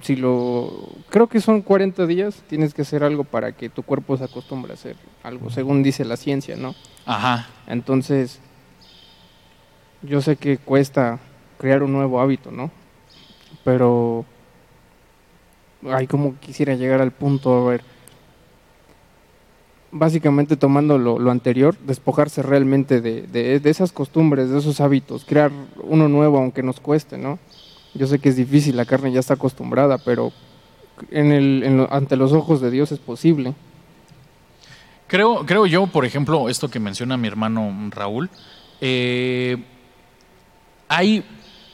si 0.02 0.16
lo, 0.16 0.90
creo 1.08 1.26
que 1.26 1.40
son 1.40 1.62
40 1.62 2.06
días, 2.06 2.42
tienes 2.48 2.74
que 2.74 2.82
hacer 2.82 3.02
algo 3.02 3.24
para 3.24 3.52
que 3.52 3.70
tu 3.70 3.82
cuerpo 3.82 4.18
se 4.18 4.24
acostumbre 4.24 4.72
a 4.72 4.74
hacer 4.74 4.96
algo, 5.22 5.48
según 5.48 5.82
dice 5.82 6.04
la 6.04 6.18
ciencia, 6.18 6.56
¿no? 6.56 6.74
Ajá. 7.06 7.48
Entonces, 7.66 8.40
yo 10.06 10.20
sé 10.20 10.36
que 10.36 10.58
cuesta 10.58 11.18
crear 11.58 11.82
un 11.82 11.92
nuevo 11.92 12.20
hábito, 12.20 12.50
¿no? 12.50 12.70
Pero 13.64 14.24
ay, 15.90 16.06
como 16.06 16.38
quisiera 16.38 16.74
llegar 16.74 17.00
al 17.00 17.10
punto, 17.10 17.54
a 17.54 17.70
ver, 17.70 17.82
básicamente 19.90 20.56
tomando 20.56 20.98
lo, 20.98 21.30
anterior, 21.30 21.76
despojarse 21.78 22.42
realmente 22.42 23.00
de, 23.00 23.22
de, 23.28 23.70
esas 23.70 23.92
costumbres, 23.92 24.50
de 24.50 24.58
esos 24.58 24.80
hábitos, 24.80 25.24
crear 25.24 25.52
uno 25.82 26.08
nuevo 26.08 26.38
aunque 26.38 26.62
nos 26.62 26.80
cueste, 26.80 27.16
¿no? 27.16 27.38
Yo 27.94 28.06
sé 28.06 28.18
que 28.18 28.28
es 28.28 28.36
difícil, 28.36 28.76
la 28.76 28.86
carne 28.86 29.12
ya 29.12 29.20
está 29.20 29.34
acostumbrada, 29.34 29.98
pero 29.98 30.32
en 31.10 31.32
el, 31.32 31.86
ante 31.90 32.16
los 32.16 32.32
ojos 32.32 32.60
de 32.60 32.70
Dios 32.70 32.90
es 32.90 32.98
posible. 32.98 33.54
Creo, 35.06 35.46
creo 35.46 35.66
yo, 35.66 35.86
por 35.86 36.04
ejemplo, 36.04 36.48
esto 36.48 36.68
que 36.68 36.80
menciona 36.80 37.16
mi 37.16 37.28
hermano 37.28 37.72
Raúl, 37.90 38.30
eh, 38.80 39.62
hay, 40.94 41.24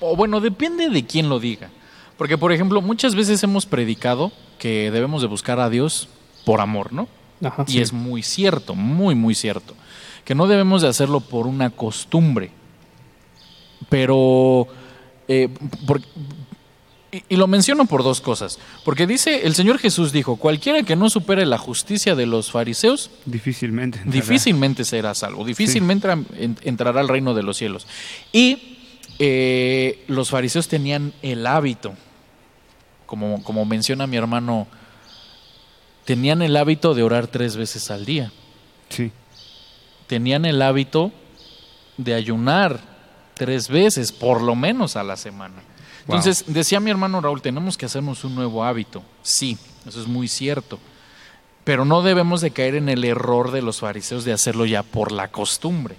o 0.01 0.17
bueno, 0.17 0.41
depende 0.41 0.89
de 0.89 1.05
quién 1.05 1.29
lo 1.29 1.39
diga. 1.41 1.71
Porque, 2.17 2.37
por 2.37 2.53
ejemplo, 2.53 2.83
muchas 2.83 3.15
veces 3.15 3.43
hemos 3.43 3.67
predicado 3.67 4.33
que 4.59 4.91
debemos 4.91 5.23
de 5.23 5.29
buscar 5.29 5.59
a 5.61 5.71
Dios 5.71 6.09
por 6.45 6.61
amor, 6.61 6.93
¿no? 6.93 7.09
y 7.67 7.81
es 7.81 7.93
muy 7.95 8.23
cierto, 8.23 8.75
muy, 8.75 9.15
muy 9.15 9.35
cierto. 9.35 9.75
Que 10.25 10.35
no 10.35 10.47
debemos 10.47 10.83
de 10.83 10.89
hacerlo 10.89 11.21
por 11.21 11.47
una 11.47 11.71
costumbre. 11.71 12.51
Pero, 13.89 14.69
eh, 15.27 15.49
y, 17.29 17.37
lo 17.37 17.47
menciono 17.47 17.87
por 17.87 18.05
dos 18.05 18.21
cosas. 18.21 18.59
Porque 18.85 19.07
dice, 19.07 19.47
el 19.47 19.55
Señor 19.55 19.79
Jesús 19.79 20.13
dijo, 20.13 20.37
cualquiera 20.37 20.83
que 20.83 20.97
no 20.97 21.09
supere 21.09 21.47
la 21.47 21.57
justicia 21.57 22.15
de 22.15 22.27
los 22.27 22.51
fariseos, 22.51 23.11
difícilmente, 23.25 24.01
difícilmente 24.05 24.85
será 24.85 25.15
salvo, 25.15 25.45
difícilmente 25.45 26.09
entrará 26.63 27.01
al 27.01 27.09
reino 27.09 27.33
de 27.33 27.43
los 27.43 27.57
cielos. 27.57 27.87
Y 28.31 28.77
eh, 29.23 30.03
los 30.09 30.31
fariseos 30.31 30.67
tenían 30.67 31.13
el 31.21 31.47
hábito, 31.47 31.93
como, 33.05 33.45
como 33.45 33.67
menciona 33.67 34.07
mi 34.07 34.17
hermano, 34.17 34.67
tenían 36.07 36.41
el 36.41 36.57
hábito 36.57 36.95
de 36.95 37.03
orar 37.03 37.27
tres 37.27 37.55
veces 37.55 37.91
al 37.91 38.07
día. 38.07 38.33
Sí. 38.89 39.13
Tenían 40.07 40.47
el 40.47 40.63
hábito 40.63 41.13
de 41.99 42.15
ayunar 42.15 42.81
tres 43.37 43.69
veces, 43.69 44.11
por 44.11 44.41
lo 44.41 44.55
menos 44.55 44.97
a 44.97 45.05
la 45.05 45.19
semana. 45.19 45.63
Entonces, 46.01 46.45
decía 46.47 46.81
mi 46.81 46.91
hermano 46.91 47.21
Raúl, 47.21 47.43
tenemos 47.43 47.77
que 47.77 47.85
hacernos 47.85 48.25
un 48.25 48.35
nuevo 48.35 48.65
hábito. 48.65 49.03
Sí, 49.23 49.59
eso 49.87 50.01
es 50.01 50.07
muy 50.07 50.29
cierto. 50.29 50.79
Pero 51.63 51.85
no 51.85 52.01
debemos 52.01 52.41
de 52.41 52.53
caer 52.53 52.75
en 52.75 52.89
el 52.89 53.05
error 53.05 53.51
de 53.51 53.61
los 53.61 53.81
fariseos 53.81 54.25
de 54.25 54.33
hacerlo 54.33 54.65
ya 54.65 54.83
por 54.83 55.13
la 55.13 55.29
costumbre. 55.29 55.97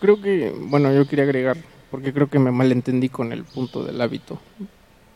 Creo 0.00 0.20
que, 0.20 0.52
bueno, 0.56 0.92
yo 0.92 1.06
quería 1.06 1.24
agregar 1.24 1.56
porque 1.94 2.12
creo 2.12 2.28
que 2.28 2.40
me 2.40 2.50
malentendí 2.50 3.08
con 3.08 3.32
el 3.32 3.44
punto 3.44 3.84
del 3.84 4.00
hábito. 4.00 4.40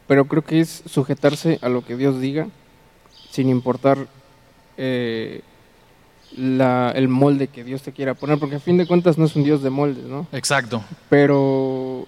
Pero 0.06 0.26
creo 0.26 0.44
que 0.44 0.60
es 0.60 0.84
sujetarse 0.86 1.58
a 1.60 1.68
lo 1.68 1.84
que 1.84 1.96
Dios 1.96 2.20
diga, 2.20 2.46
sin 3.32 3.48
importar 3.48 4.06
eh, 4.76 5.40
la, 6.36 6.92
el 6.94 7.08
molde 7.08 7.48
que 7.48 7.64
Dios 7.64 7.82
te 7.82 7.90
quiera 7.90 8.14
poner, 8.14 8.38
porque 8.38 8.54
a 8.54 8.60
fin 8.60 8.76
de 8.76 8.86
cuentas 8.86 9.18
no 9.18 9.24
es 9.24 9.34
un 9.34 9.42
Dios 9.42 9.60
de 9.60 9.70
moldes, 9.70 10.04
¿no? 10.04 10.28
Exacto. 10.30 10.84
Pero 11.10 12.06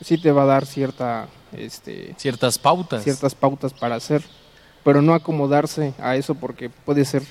sí 0.00 0.18
te 0.18 0.30
va 0.30 0.44
a 0.44 0.46
dar 0.46 0.66
cierta, 0.66 1.26
este, 1.50 2.14
Ciertas 2.16 2.60
pautas. 2.60 3.02
ciertas 3.02 3.34
pautas 3.34 3.74
para 3.74 3.96
hacer, 3.96 4.22
pero 4.84 5.02
no 5.02 5.14
acomodarse 5.14 5.94
a 5.98 6.14
eso 6.14 6.36
porque 6.36 6.70
puede 6.70 7.04
ser 7.04 7.24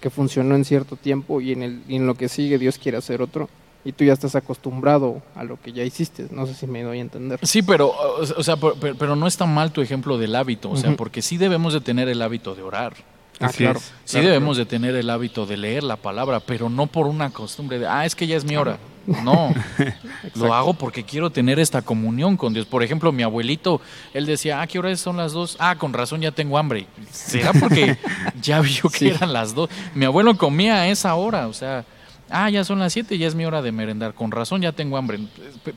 que 0.00 0.08
funcionó 0.08 0.54
en 0.54 0.64
cierto 0.64 0.96
tiempo 0.96 1.42
y 1.42 1.52
en, 1.52 1.62
el, 1.62 1.82
y 1.86 1.96
en 1.96 2.06
lo 2.06 2.14
que 2.14 2.30
sigue 2.30 2.56
Dios 2.56 2.78
quiere 2.78 2.96
hacer 2.96 3.20
otro 3.20 3.50
y 3.88 3.92
tú 3.92 4.04
ya 4.04 4.12
estás 4.12 4.34
acostumbrado 4.34 5.22
a 5.34 5.44
lo 5.44 5.58
que 5.60 5.72
ya 5.72 5.82
hiciste, 5.82 6.26
no 6.30 6.44
sé 6.46 6.52
si 6.52 6.66
me 6.66 6.82
doy 6.82 6.98
a 6.98 7.00
entender. 7.00 7.40
Sí, 7.42 7.62
pero, 7.62 7.90
o 8.36 8.42
sea, 8.42 8.56
pero, 8.56 8.76
pero 8.98 9.16
no 9.16 9.26
está 9.26 9.46
mal 9.46 9.72
tu 9.72 9.80
ejemplo 9.80 10.18
del 10.18 10.34
hábito, 10.36 10.70
o 10.70 10.76
sea, 10.76 10.94
porque 10.94 11.22
sí 11.22 11.38
debemos 11.38 11.72
de 11.72 11.80
tener 11.80 12.06
el 12.08 12.20
hábito 12.20 12.54
de 12.54 12.62
orar. 12.62 12.92
Ah, 13.40 13.46
Así 13.46 13.58
claro. 13.58 13.78
es. 13.78 13.92
Sí 14.04 14.20
debemos 14.20 14.56
de 14.58 14.66
tener 14.66 14.94
el 14.96 15.08
hábito 15.08 15.46
de 15.46 15.56
leer 15.56 15.84
la 15.84 15.96
palabra, 15.96 16.40
pero 16.40 16.68
no 16.68 16.86
por 16.86 17.06
una 17.06 17.30
costumbre 17.30 17.78
de, 17.78 17.86
ah, 17.86 18.04
es 18.04 18.14
que 18.14 18.26
ya 18.26 18.36
es 18.36 18.44
mi 18.44 18.56
hora. 18.56 18.78
No, 19.06 19.54
lo 20.34 20.52
hago 20.52 20.74
porque 20.74 21.02
quiero 21.04 21.30
tener 21.30 21.58
esta 21.58 21.80
comunión 21.80 22.36
con 22.36 22.52
Dios. 22.52 22.66
Por 22.66 22.82
ejemplo, 22.82 23.10
mi 23.10 23.22
abuelito, 23.22 23.80
él 24.12 24.26
decía, 24.26 24.60
ah, 24.60 24.66
¿qué 24.66 24.78
horas 24.78 25.00
son 25.00 25.16
las 25.16 25.32
dos? 25.32 25.56
Ah, 25.60 25.76
con 25.78 25.94
razón 25.94 26.20
ya 26.20 26.30
tengo 26.32 26.58
hambre. 26.58 26.86
¿Será 27.10 27.54
porque 27.54 27.96
ya 28.42 28.60
vio 28.60 28.82
que 28.90 28.98
Sí. 28.98 29.08
eran 29.08 29.32
las 29.32 29.54
dos? 29.54 29.70
Mi 29.94 30.04
abuelo 30.04 30.36
comía 30.36 30.74
a 30.82 30.88
esa 30.88 31.14
hora, 31.14 31.46
o 31.48 31.54
sea, 31.54 31.86
ah, 32.30 32.50
ya 32.50 32.64
son 32.64 32.78
las 32.78 32.92
siete, 32.92 33.18
ya 33.18 33.26
es 33.26 33.34
mi 33.34 33.44
hora 33.44 33.62
de 33.62 33.72
merendar. 33.72 34.14
Con 34.14 34.30
razón 34.30 34.62
ya 34.62 34.72
tengo 34.72 34.96
hambre. 34.96 35.20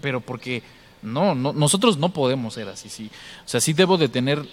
Pero 0.02 0.22
porque 0.22 0.64
no, 1.02 1.36
no 1.36 1.54
nosotros 1.54 1.98
no 1.98 2.10
podemos 2.10 2.54
ser 2.54 2.68
así, 2.70 2.90
sí. 2.90 3.10
O 3.46 3.48
sea, 3.48 3.60
sí 3.62 3.74
debo 3.74 3.98
de 3.98 4.10
tener 4.10 4.44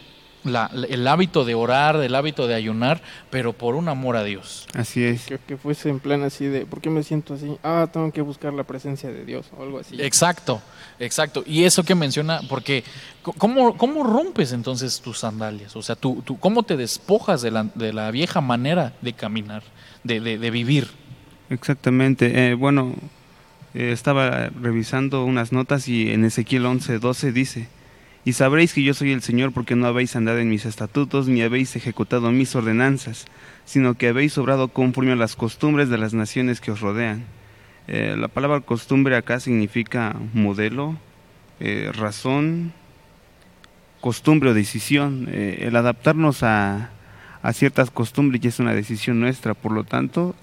la- 0.45 0.71
el 0.89 1.07
hábito 1.09 1.45
de 1.45 1.57
orar, 1.57 1.97
el 1.97 2.15
hábito 2.15 2.47
de 2.47 2.55
ayunar, 2.55 3.03
pero 3.29 3.53
por 3.53 3.75
un 3.75 3.89
amor 3.89 4.17
a 4.17 4.23
Dios. 4.23 4.67
Así 4.73 5.03
es. 5.03 5.27
Que, 5.27 5.37
que 5.39 5.57
fuese 5.57 5.89
en 5.91 5.99
plan 5.99 6.23
así 6.23 6.47
de, 6.47 6.65
¿por 6.65 6.81
qué 6.81 6.91
me 6.91 7.03
siento 7.03 7.35
así? 7.35 7.57
Ah, 7.65 7.89
tengo 7.93 8.13
que 8.13 8.23
buscar 8.23 8.53
la 8.55 8.63
presencia 8.63 9.11
de 9.11 9.25
Dios 9.25 9.47
o 9.59 9.63
algo 9.65 9.81
así. 9.81 10.01
Exacto, 10.01 10.63
exacto. 11.01 11.43
Y 11.45 11.65
eso 11.65 11.83
que 11.83 11.97
menciona, 11.97 12.41
porque 12.49 12.85
¿cómo, 13.37 13.77
cómo 13.77 14.05
rompes 14.05 14.53
entonces 14.53 15.01
tus 15.01 15.19
sandalias? 15.19 15.75
O 15.75 15.83
sea, 15.83 15.97
tú, 15.97 16.23
tú, 16.25 16.39
¿cómo 16.39 16.63
te 16.63 16.77
despojas 16.77 17.43
de 17.43 17.51
la, 17.51 17.65
de 17.75 17.93
la 17.93 18.11
vieja 18.13 18.41
manera 18.41 18.93
de 19.03 19.13
caminar, 19.15 19.65
de, 20.05 20.21
de, 20.21 20.39
de 20.39 20.51
vivir? 20.53 20.89
Exactamente. 21.51 22.51
Eh, 22.51 22.55
bueno, 22.55 22.95
eh, 23.75 23.93
estaba 23.93 24.49
revisando 24.49 25.25
unas 25.25 25.53
notas 25.53 25.89
y 25.89 26.11
en 26.11 26.25
Ezequiel 26.25 26.67
11, 26.67 26.99
12 26.99 27.33
dice, 27.33 27.69
y 28.25 28.33
sabréis 28.35 28.75
que 28.75 28.83
yo 28.83 28.93
soy 28.93 29.13
el 29.13 29.23
Señor 29.23 29.53
porque 29.53 29.77
no 29.77 29.87
habéis 29.87 30.17
andado 30.17 30.39
en 30.39 30.51
mis 30.51 30.67
estatutos 30.67 31.29
ni 31.29 31.43
habéis 31.43 31.77
ejecutado 31.77 32.31
mis 32.31 32.55
ordenanzas, 32.55 33.27
sino 33.65 33.95
que 33.95 34.09
habéis 34.09 34.37
obrado 34.37 34.69
conforme 34.69 35.13
a 35.13 35.17
las 35.17 35.37
costumbres 35.37 35.89
de 35.89 35.99
las 35.99 36.13
naciones 36.13 36.61
que 36.61 36.71
os 36.71 36.81
rodean. 36.81 37.25
Eh, 37.87 38.17
la 38.19 38.29
palabra 38.29 38.61
costumbre 38.61 39.17
acá 39.17 39.41
significa 39.41 40.15
modelo, 40.35 40.99
eh, 41.61 41.91
razón, 41.95 42.73
costumbre 44.01 44.51
o 44.51 44.55
decisión. 44.55 45.29
El 45.33 45.75
adaptarnos 45.77 46.43
a, 46.43 46.91
a 47.43 47.53
ciertas 47.55 47.91
costumbres 47.91 48.43
ya 48.43 48.51
es 48.51 48.61
una 48.61 48.75
decisión 48.75 49.21
nuestra, 49.21 49.55
por 49.55 49.73
lo 49.73 49.85
tanto, 49.85 50.35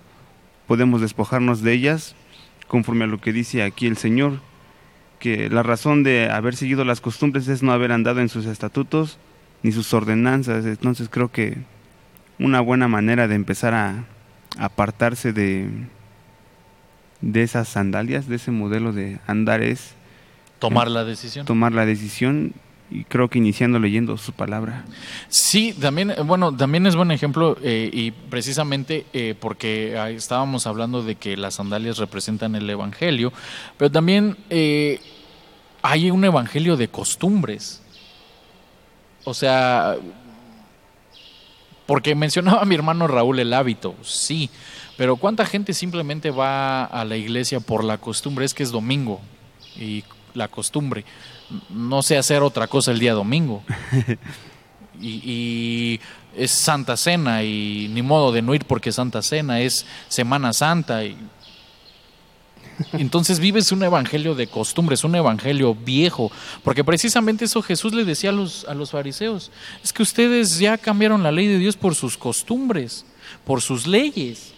podemos 0.68 1.02
despojarnos 1.02 1.62
de 1.62 1.74
ellas 1.74 2.16
conforme 2.68 3.06
a 3.06 3.08
lo 3.08 3.22
que 3.22 3.34
dice 3.34 3.64
aquí 3.64 3.88
el 3.88 3.98
Señor, 3.98 4.40
que 5.20 5.50
la 5.50 5.64
razón 5.64 6.04
de 6.04 6.30
haber 6.30 6.56
seguido 6.56 6.84
las 6.84 7.02
costumbres 7.02 7.48
es 7.48 7.64
no 7.64 7.72
haber 7.72 7.92
andado 7.92 8.20
en 8.22 8.30
sus 8.30 8.46
estatutos 8.46 9.18
ni 9.64 9.72
sus 9.72 9.94
ordenanzas. 9.94 10.66
Entonces 10.66 11.10
creo 11.10 11.32
que 11.32 11.58
una 12.40 12.60
buena 12.62 12.88
manera 12.88 13.28
de 13.28 13.36
empezar 13.36 13.74
a 13.74 14.06
apartarse 14.58 15.34
de, 15.34 15.70
de 17.22 17.44
esas 17.44 17.68
sandalias, 17.68 18.28
de 18.28 18.36
ese 18.36 18.52
modelo 18.52 18.94
de 18.94 19.20
andar 19.28 19.62
es 19.62 19.96
Tomar 20.60 20.90
la 20.90 21.04
decisión. 21.04 21.46
tomar 21.46 21.74
la 21.74 21.86
decisión 21.86 22.54
creo 23.04 23.30
que 23.30 23.38
iniciando 23.38 23.80
leyendo 23.80 24.18
su 24.18 24.34
palabra. 24.34 24.86
Sí, 25.28 25.74
también, 25.74 26.12
eh, 26.12 26.22
bueno, 26.26 26.56
también 26.56 26.88
es 26.88 26.96
buen 26.96 27.12
ejemplo 27.12 27.58
eh, 27.62 27.90
y 27.92 28.12
precisamente 28.12 29.06
eh, 29.14 29.36
porque 29.40 29.96
estábamos 30.16 30.66
hablando 30.68 31.04
de 31.04 31.16
que 31.16 31.38
las 31.38 31.56
sandalias 31.56 31.98
representan 31.98 32.56
el 32.56 32.70
evangelio, 32.70 33.34
pero 33.78 33.92
también 33.92 34.38
hay 35.82 36.12
un 36.12 36.24
evangelio 36.26 36.78
de 36.78 36.88
costumbres. 36.88 37.82
O 39.24 39.34
sea, 39.34 39.96
porque 41.86 42.16
mencionaba 42.16 42.64
mi 42.66 42.76
hermano 42.76 43.08
Raúl 43.08 43.40
el 43.40 43.54
hábito, 43.54 43.96
sí, 44.04 44.50
pero 44.98 45.18
¿cuánta 45.18 45.46
gente 45.46 45.74
simplemente 45.74 46.32
va 46.32 46.86
a 46.86 47.04
la 47.06 47.18
iglesia 47.18 47.60
por 47.60 47.84
la 47.84 47.98
costumbre? 47.98 48.46
Es 48.46 48.54
que 48.54 48.64
es 48.64 48.72
domingo 48.72 49.20
y 49.76 50.04
la 50.36 50.48
costumbre. 50.48 51.06
No 51.70 52.02
sé 52.02 52.18
hacer 52.18 52.44
otra 52.44 52.68
cosa 52.68 52.92
el 52.92 53.00
día 53.00 53.14
domingo. 53.14 53.64
Y, 54.98 55.20
y 55.30 56.00
es 56.38 56.52
Santa 56.52 56.96
Cena 56.96 57.44
y 57.44 57.90
ni 57.90 58.02
modo 58.02 58.32
de 58.32 58.42
no 58.42 58.56
ir 58.56 58.64
porque 58.64 58.94
Santa 58.94 59.22
Cena, 59.22 59.60
es 59.60 59.86
Semana 60.08 60.54
Santa. 60.54 61.04
Y, 61.04 61.18
entonces 62.94 63.40
vives 63.40 63.72
un 63.72 63.84
evangelio 63.84 64.36
de 64.36 64.48
costumbres, 64.48 65.04
un 65.04 65.16
evangelio 65.16 65.76
viejo, 65.76 66.32
porque 66.64 66.84
precisamente 66.84 67.46
eso 67.46 67.62
Jesús 67.62 67.94
le 67.94 68.06
decía 68.06 68.30
a 68.30 68.34
los, 68.34 68.66
a 68.70 68.74
los 68.74 68.92
fariseos, 68.92 69.52
es 69.84 69.92
que 69.92 70.04
ustedes 70.04 70.60
ya 70.60 70.78
cambiaron 70.78 71.24
la 71.24 71.32
ley 71.32 71.48
de 71.48 71.58
Dios 71.58 71.76
por 71.76 71.96
sus 71.96 72.18
costumbres, 72.18 73.06
por 73.44 73.62
sus 73.62 73.88
leyes. 73.88 74.54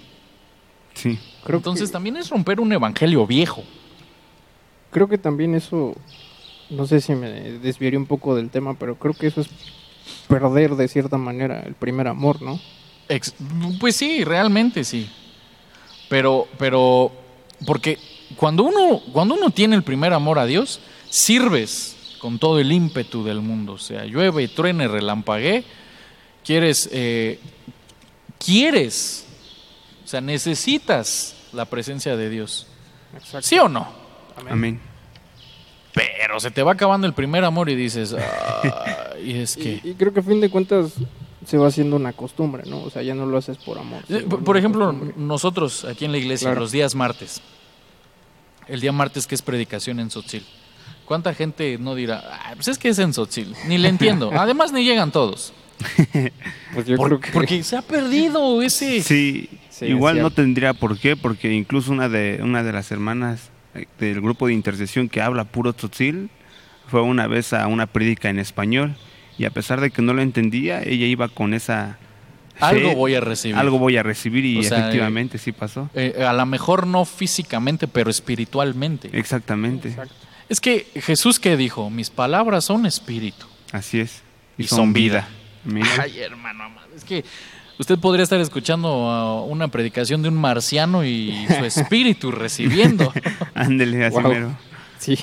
Sí, 0.94 1.20
Creo 1.44 1.60
Entonces 1.60 1.90
que, 1.90 1.94
también 1.94 2.18
es 2.18 2.30
romper 2.30 2.60
un 2.60 2.74
evangelio 2.74 3.26
viejo. 3.26 3.64
Creo 4.92 5.08
que 5.08 5.18
también 5.18 5.56
eso, 5.56 5.96
no 6.70 6.88
sé 6.88 7.02
si 7.02 7.14
me 7.14 7.30
desviaría 7.30 8.00
un 8.00 8.06
poco 8.06 8.36
del 8.36 8.50
tema, 8.50 8.76
pero 8.78 8.96
creo 8.98 9.14
que 9.14 9.28
eso 9.28 9.42
es 9.42 9.48
perder 10.28 10.76
de 10.76 10.88
cierta 10.88 11.18
manera 11.18 11.62
el 11.62 11.74
primer 11.74 12.08
amor, 12.08 12.42
¿no? 12.42 12.60
Ex- 13.10 13.34
pues 13.80 13.96
sí, 13.96 14.24
realmente 14.24 14.84
sí. 14.84 15.10
Pero, 16.10 16.48
pero, 16.58 17.12
porque 17.66 17.98
cuando 18.36 18.64
uno, 18.64 19.02
cuando 19.12 19.36
uno 19.36 19.50
tiene 19.50 19.76
el 19.76 19.84
primer 19.84 20.14
amor 20.14 20.40
a 20.40 20.46
Dios, 20.46 20.80
sirves 21.10 21.96
con 22.20 22.40
todo 22.40 22.60
el 22.60 22.72
ímpetu 22.72 23.24
del 23.24 23.42
mundo. 23.42 23.74
O 23.74 23.78
sea, 23.78 24.06
llueve, 24.06 24.48
truene, 24.48 24.88
relampaguee, 24.88 25.64
quieres, 26.44 26.90
eh, 26.92 27.40
quieres, 28.44 29.26
o 30.04 30.08
sea, 30.08 30.22
necesitas 30.22 31.36
la 31.54 31.66
presencia 31.66 32.16
de 32.18 32.30
Dios. 32.30 32.68
Exacto. 33.14 33.48
¿Sí 33.48 33.58
o 33.60 33.70
no? 33.70 34.07
Amén. 34.50 34.80
Pero 35.94 36.40
se 36.40 36.52
te 36.52 36.62
va 36.62 36.74
acabando 36.74 37.08
el 37.08 37.14
primer 37.14 37.44
amor 37.44 37.70
y 37.70 37.76
dices, 37.76 38.16
y 39.24 39.34
es 39.40 39.56
que... 39.56 39.82
Y, 39.84 39.90
y 39.90 39.94
creo 39.96 40.14
que 40.14 40.20
a 40.20 40.24
fin 40.24 40.40
de 40.40 40.50
cuentas 40.50 40.94
se 41.46 41.58
va 41.58 41.68
haciendo 41.68 41.96
una 41.96 42.14
costumbre, 42.14 42.64
¿no? 42.68 42.82
O 42.84 42.90
sea, 42.90 43.02
ya 43.02 43.16
no 43.16 43.26
lo 43.26 43.38
haces 43.38 43.58
por 43.58 43.78
amor. 43.80 44.04
Eh, 44.10 44.22
Por 44.24 44.58
ejemplo, 44.58 44.86
costumbre. 44.88 45.14
nosotros 45.18 45.86
aquí 45.86 46.06
en 46.06 46.12
la 46.12 46.18
iglesia, 46.20 46.50
Claro. 46.50 46.60
los 46.62 46.72
días 46.72 46.94
martes, 46.94 47.42
el 48.68 48.82
día 48.82 48.92
martes 48.92 49.26
que 49.26 49.34
es 49.36 49.42
predicación 49.42 50.00
en 50.00 50.12
Sotzil, 50.12 50.46
¿cuánta 51.06 51.34
gente 51.34 51.78
no 51.80 51.96
dirá, 51.96 52.22
"Ah, 52.44 52.52
pues 52.56 52.68
es 52.68 52.78
que 52.78 52.90
es 52.90 53.00
en 53.00 53.14
Sotzil? 53.14 53.56
Ni 53.68 53.78
le 53.78 53.88
entiendo. 53.88 54.30
Además, 54.34 54.72
ni 54.74 54.84
llegan 54.84 55.12
todos. 55.12 55.54
Pues 56.74 56.86
yo 56.86 56.98
Por- 56.98 57.08
creo 57.08 57.20
que 57.22 57.32
Porque 57.32 57.64
se 57.64 57.76
ha 57.78 57.82
perdido 57.82 58.62
ese... 58.62 59.02
Sí, 59.02 59.50
Sí, 59.70 59.86
igual 59.86 60.18
es 60.18 60.24
no 60.24 60.32
tendría 60.32 60.74
por 60.74 60.98
qué, 61.00 61.16
porque 61.16 61.54
incluso 61.54 61.92
una 61.92 62.10
de 62.10 62.40
una 62.44 62.62
de 62.64 62.74
las 62.74 62.92
hermanas 62.92 63.52
del 64.00 64.22
grupo 64.22 64.48
de 64.48 64.54
intercesión 64.54 65.10
que 65.10 65.22
habla 65.22 65.44
puro 65.46 65.74
tzotzil 65.74 66.30
fue 66.88 67.02
una 67.02 67.28
vez 67.28 67.54
a 67.54 67.68
una 67.68 67.86
prédica 67.88 68.30
en 68.30 68.40
español 68.40 68.96
y 69.38 69.46
a 69.46 69.50
pesar 69.52 69.82
de 69.82 69.92
que 69.92 70.02
no 70.02 70.14
lo 70.14 70.22
entendía, 70.22 70.82
ella 70.82 71.06
iba 71.06 71.28
con 71.28 71.54
esa 71.54 71.98
fe, 72.56 72.66
Algo 72.66 72.96
voy 72.96 73.14
a 73.14 73.20
recibir. 73.22 73.56
algo 73.56 73.78
voy 73.78 73.98
a 73.98 74.04
recibir 74.04 74.46
y 74.46 74.60
O 74.60 74.64
sea, 74.64 74.80
efectivamente 74.80 75.38
sí 75.38 75.52
pasó. 75.52 75.90
Eh, 75.94 76.26
a 76.28 76.34
lo 76.34 76.46
mejor 76.46 76.88
no 76.88 77.06
físicamente, 77.06 77.88
pero 77.88 78.10
espiritualmente. 78.10 79.10
Exactamente, 79.14 79.90
Exacto. 79.90 80.16
Es 80.50 80.62
que 80.62 80.88
Jesús 80.96 81.40
que 81.40 81.58
dijo, 81.58 81.90
mis 81.90 82.10
palabras 82.10 82.66
son 82.66 82.86
espíritu. 82.86 83.46
así 83.74 84.00
es. 84.00 84.24
Y 84.58 84.64
son 84.64 84.94
vida. 84.94 85.28
Amén. 85.66 85.84
Ay, 86.02 86.20
hermano, 86.20 86.64
amado, 86.64 86.88
es 86.96 87.04
que 87.04 87.24
usted 87.78 88.00
podría 88.00 88.24
estar 88.24 88.40
escuchando 88.40 89.44
uh, 89.44 89.46
una 89.46 89.68
predicación 89.68 90.24
de 90.24 90.30
un 90.30 90.36
marciano 90.36 91.04
y 91.06 91.46
su 91.60 91.66
espíritu 91.66 92.32
recibiendo. 92.32 93.14
Ándele, 93.58 94.06
así 94.06 94.20
Wow. 94.20 94.30
mero. 94.32 94.58
Sí. 95.00 95.18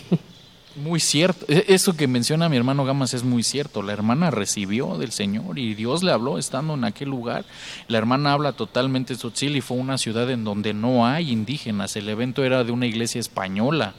Muy 0.76 0.98
cierto. 0.98 1.46
E- 1.48 1.66
Eso 1.68 1.96
que 1.96 2.08
menciona 2.08 2.48
mi 2.48 2.56
hermano 2.56 2.84
Gamas 2.84 3.14
es 3.14 3.22
muy 3.22 3.42
cierto. 3.44 3.80
La 3.82 3.92
hermana 3.92 4.30
recibió 4.32 4.98
del 4.98 5.12
Señor 5.12 5.58
y 5.58 5.74
Dios 5.74 6.02
le 6.02 6.10
habló 6.10 6.36
estando 6.38 6.74
en 6.74 6.84
aquel 6.84 7.10
lugar. 7.10 7.44
La 7.86 7.98
hermana 7.98 8.32
habla 8.32 8.52
totalmente 8.54 9.14
tzotzil 9.14 9.54
y 9.56 9.60
fue 9.60 9.76
una 9.76 9.98
ciudad 9.98 10.28
en 10.30 10.42
donde 10.42 10.74
no 10.74 11.06
hay 11.06 11.30
indígenas. 11.30 11.94
El 11.94 12.08
evento 12.08 12.42
era 12.42 12.64
de 12.64 12.72
una 12.72 12.86
iglesia 12.86 13.20
española. 13.20 13.94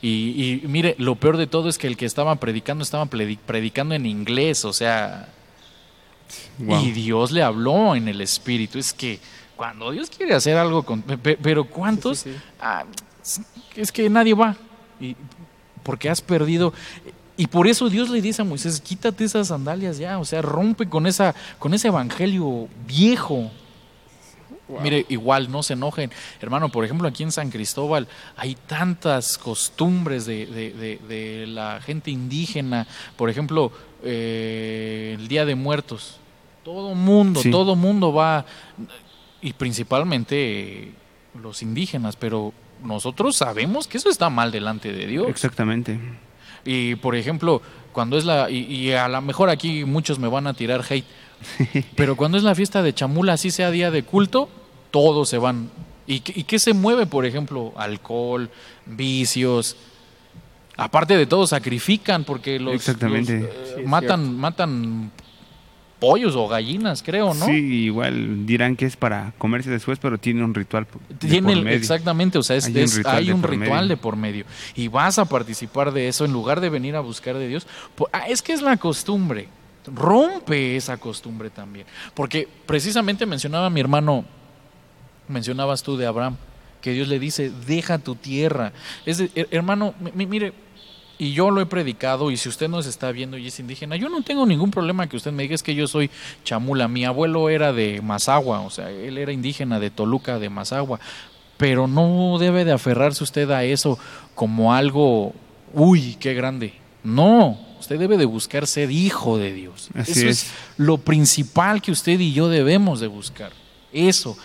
Y, 0.00 0.60
y 0.64 0.66
mire, 0.66 0.94
lo 0.98 1.16
peor 1.16 1.36
de 1.36 1.46
todo 1.46 1.68
es 1.68 1.76
que 1.78 1.86
el 1.86 1.96
que 1.98 2.06
estaba 2.06 2.34
predicando 2.36 2.82
estaba 2.84 3.04
predi- 3.06 3.38
predicando 3.38 3.94
en 3.94 4.06
inglés, 4.06 4.64
o 4.64 4.72
sea, 4.72 5.28
Wow. 6.58 6.84
y 6.84 6.90
Dios 6.92 7.32
le 7.32 7.42
habló 7.42 7.94
en 7.96 8.08
el 8.08 8.20
espíritu. 8.22 8.78
Es 8.78 8.92
que 8.94 9.20
Cuando 9.56 9.90
Dios 9.92 10.10
quiere 10.10 10.34
hacer 10.34 10.56
algo 10.56 10.82
con... 10.84 11.00
pe- 11.02 11.36
Pero 11.40 11.64
¿cuántos? 11.64 12.18
Sí, 12.18 12.30
sí, 12.30 12.36
sí. 12.36 12.42
Ah, 12.60 12.84
es 13.76 13.92
que 13.92 14.08
nadie 14.10 14.34
va. 14.34 14.56
Y 15.00 15.16
porque 15.82 16.08
has 16.08 16.20
perdido. 16.20 16.72
Y 17.36 17.46
por 17.48 17.66
eso 17.66 17.88
Dios 17.90 18.10
le 18.10 18.22
dice 18.22 18.42
a 18.42 18.44
Moisés, 18.44 18.80
quítate 18.80 19.24
esas 19.24 19.48
sandalias 19.48 19.98
ya, 19.98 20.18
o 20.18 20.24
sea, 20.24 20.40
rompe 20.40 20.88
con 20.88 21.06
esa, 21.06 21.34
con 21.58 21.74
ese 21.74 21.88
evangelio 21.88 22.68
viejo. 22.86 23.50
Wow. 24.68 24.80
Mire, 24.80 25.04
igual, 25.10 25.50
no 25.50 25.62
se 25.62 25.74
enojen. 25.74 26.10
Hermano, 26.40 26.70
por 26.70 26.84
ejemplo, 26.84 27.06
aquí 27.06 27.22
en 27.22 27.32
San 27.32 27.50
Cristóbal 27.50 28.08
hay 28.36 28.54
tantas 28.54 29.36
costumbres 29.36 30.24
de, 30.26 30.46
de- 30.46 30.72
de- 30.72 31.00
de 31.06 31.46
la 31.48 31.80
gente 31.82 32.10
indígena. 32.10 32.86
Por 33.16 33.28
ejemplo, 33.28 33.72
eh, 34.02 35.16
el 35.18 35.28
Día 35.28 35.44
de 35.44 35.54
Muertos. 35.54 36.18
Todo 36.62 36.94
mundo, 36.94 37.40
Sí. 37.42 37.50
todo 37.50 37.76
mundo 37.76 38.12
va, 38.14 38.46
y 39.42 39.52
principalmente 39.52 40.84
eh, 40.84 40.92
los 41.42 41.60
indígenas, 41.62 42.16
pero 42.16 42.54
nosotros 42.84 43.36
sabemos 43.36 43.86
que 43.88 43.98
eso 43.98 44.08
está 44.10 44.30
mal 44.30 44.52
delante 44.52 44.92
de 44.92 45.06
Dios. 45.06 45.26
Exactamente. 45.28 45.98
Y 46.64 46.94
por 46.96 47.16
ejemplo, 47.16 47.60
cuando 47.92 48.16
es 48.16 48.24
la, 48.24 48.50
y, 48.50 48.58
y 48.64 48.92
a 48.92 49.08
lo 49.08 49.20
mejor 49.22 49.50
aquí 49.50 49.84
muchos 49.84 50.18
me 50.18 50.28
van 50.28 50.46
a 50.46 50.54
tirar 50.54 50.82
hate, 50.88 51.04
pero 51.96 52.16
cuando 52.16 52.38
es 52.38 52.44
la 52.44 52.54
fiesta 52.54 52.82
de 52.82 52.94
Chamula, 52.94 53.34
así 53.34 53.50
sea 53.50 53.70
día 53.70 53.90
de 53.90 54.02
culto, 54.02 54.48
todos 54.90 55.28
se 55.28 55.38
van. 55.38 55.70
¿Y, 56.06 56.20
qué- 56.20 56.32
y 56.36 56.44
qué 56.44 56.58
se 56.58 56.72
mueve, 56.74 57.06
por 57.06 57.26
ejemplo? 57.26 57.72
Alcohol, 57.76 58.50
vicios. 58.86 59.76
Aparte 60.76 61.16
de 61.16 61.26
todo, 61.26 61.46
sacrifican 61.46 62.24
porque 62.24 62.58
los, 62.58 62.74
Exactamente. 62.74 63.40
los, 63.40 63.48
eh, 63.50 63.74
Sí, 63.76 63.82
matan, 63.86 64.20
cierto. 64.22 64.38
matan 64.38 65.10
pollos 66.00 66.34
o 66.36 66.46
gallinas, 66.48 67.02
creo, 67.02 67.32
¿no? 67.34 67.46
Sí, 67.46 67.52
igual 67.84 68.44
dirán 68.46 68.76
que 68.76 68.84
es 68.86 68.96
para 68.96 69.32
comerse 69.38 69.70
después, 69.70 69.98
pero 69.98 70.18
tiene 70.18 70.44
un 70.44 70.52
ritual. 70.54 70.86
de 71.08 71.14
Tiene 71.16 71.42
por 71.48 71.52
el- 71.58 71.64
medio. 71.64 71.76
exactamente, 71.78 72.36
o 72.38 72.42
sea, 72.42 72.56
es- 72.56 72.66
Hay 72.66 72.72
un 72.82 72.90
ritual 72.90 73.16
hay 73.16 73.26
de 73.26 73.32
un 73.34 73.40
por 73.40 73.50
ritual 73.50 73.68
medio. 73.82 73.88
de 73.88 73.96
por 73.96 74.16
medio 74.16 74.44
y 74.74 74.88
vas 74.88 75.18
a 75.18 75.24
participar 75.24 75.92
de 75.92 76.08
eso 76.08 76.24
en 76.24 76.32
lugar 76.32 76.60
de 76.60 76.68
venir 76.68 76.96
a 76.96 77.00
buscar 77.00 77.36
de 77.36 77.48
Dios. 77.48 77.66
Ah, 78.12 78.24
es 78.28 78.42
que 78.42 78.52
es 78.52 78.60
la 78.62 78.76
costumbre, 78.76 79.48
rompe 79.86 80.76
esa 80.76 80.96
costumbre 80.98 81.48
también, 81.50 81.86
porque 82.14 82.48
precisamente 82.66 83.24
mencionaba 83.26 83.70
mi 83.70 83.80
hermano, 83.80 84.24
mencionabas 85.28 85.82
tú 85.82 85.96
de 85.96 86.06
Abraham, 86.06 86.36
que 86.80 86.92
Dios 86.92 87.08
le 87.08 87.18
dice, 87.18 87.50
deja 87.66 87.98
tu 87.98 88.14
tierra. 88.14 88.72
Es 89.06 89.18
de- 89.18 89.30
her- 89.34 89.48
hermano, 89.50 89.94
mi- 90.00 90.12
mi- 90.14 90.26
mire, 90.26 90.52
y 91.18 91.32
yo 91.32 91.50
lo 91.50 91.60
he 91.60 91.66
predicado, 91.66 92.30
y 92.30 92.36
si 92.36 92.48
usted 92.48 92.68
nos 92.68 92.86
está 92.86 93.12
viendo 93.12 93.38
y 93.38 93.46
es 93.46 93.58
indígena, 93.60 93.96
yo 93.96 94.08
no 94.08 94.22
tengo 94.22 94.44
ningún 94.46 94.70
problema 94.70 95.08
que 95.08 95.16
usted 95.16 95.32
me 95.32 95.44
diga 95.44 95.54
es 95.54 95.62
que 95.62 95.74
yo 95.74 95.86
soy 95.86 96.10
chamula. 96.44 96.88
Mi 96.88 97.04
abuelo 97.04 97.48
era 97.48 97.72
de 97.72 98.00
Mazagua, 98.02 98.60
o 98.60 98.70
sea, 98.70 98.90
él 98.90 99.18
era 99.18 99.32
indígena 99.32 99.78
de 99.80 99.90
Toluca, 99.90 100.38
de 100.38 100.50
Mazagua. 100.50 100.98
Pero 101.56 101.86
no 101.86 102.36
debe 102.38 102.64
de 102.64 102.72
aferrarse 102.72 103.22
usted 103.22 103.48
a 103.52 103.62
eso 103.64 103.98
como 104.34 104.74
algo, 104.74 105.32
uy, 105.72 106.16
qué 106.18 106.34
grande. 106.34 106.74
No, 107.04 107.58
usted 107.78 107.98
debe 107.98 108.16
de 108.16 108.24
buscar 108.24 108.66
ser 108.66 108.90
hijo 108.90 109.38
de 109.38 109.52
Dios. 109.52 109.90
Así 109.94 110.12
eso 110.12 110.28
es. 110.28 110.42
es 110.44 110.50
lo 110.78 110.98
principal 110.98 111.80
que 111.80 111.92
usted 111.92 112.18
y 112.18 112.32
yo 112.32 112.48
debemos 112.48 112.98
de 112.98 113.06
buscar. 113.06 113.52
Eso. 113.92 114.36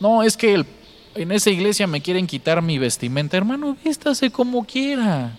No, 0.00 0.22
es 0.24 0.36
que 0.36 0.54
el- 0.54 0.66
en 1.14 1.30
esa 1.30 1.50
iglesia 1.50 1.86
me 1.86 2.00
quieren 2.02 2.26
quitar 2.26 2.60
mi 2.62 2.78
vestimenta. 2.78 3.36
Hermano, 3.36 3.76
vístase 3.84 4.30
como 4.30 4.64
quiera. 4.64 5.36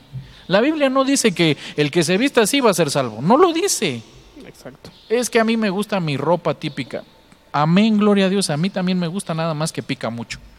La 0.47 0.61
Biblia 0.61 0.89
no 0.89 1.03
dice 1.03 1.33
que 1.33 1.57
el 1.75 1.91
que 1.91 2.03
se 2.03 2.17
vista 2.17 2.41
así 2.41 2.59
va 2.61 2.71
a 2.71 2.73
ser 2.73 2.89
salvo. 2.89 3.21
No 3.21 3.37
lo 3.37 3.53
dice. 3.53 4.01
Exacto. 4.45 4.89
Es 5.09 5.29
que 5.29 5.39
a 5.39 5.43
mí 5.43 5.57
me 5.57 5.69
gusta 5.69 5.99
mi 5.99 6.17
ropa 6.17 6.53
típica. 6.53 7.03
Amén, 7.51 7.97
gloria 7.97 8.25
a 8.25 8.29
Dios. 8.29 8.49
A 8.49 8.57
mí 8.57 8.69
también 8.69 8.99
me 8.99 9.07
gusta 9.07 9.33
nada 9.33 9.53
más 9.53 9.71
que 9.71 9.83
pica 9.83 10.09
mucho. 10.09 10.39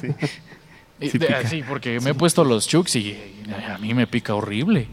Sí. 0.00 0.08
Y 1.00 1.10
Sí 1.10 1.18
pica. 1.18 1.46
sí, 1.48 1.62
porque 1.68 1.98
me 2.00 2.10
he 2.10 2.14
puesto 2.14 2.44
los 2.44 2.68
chucks 2.68 2.94
y 2.96 3.00
y 3.00 3.46
a 3.68 3.78
mí 3.78 3.92
me 3.94 4.06
pica 4.06 4.34
horrible. 4.34 4.86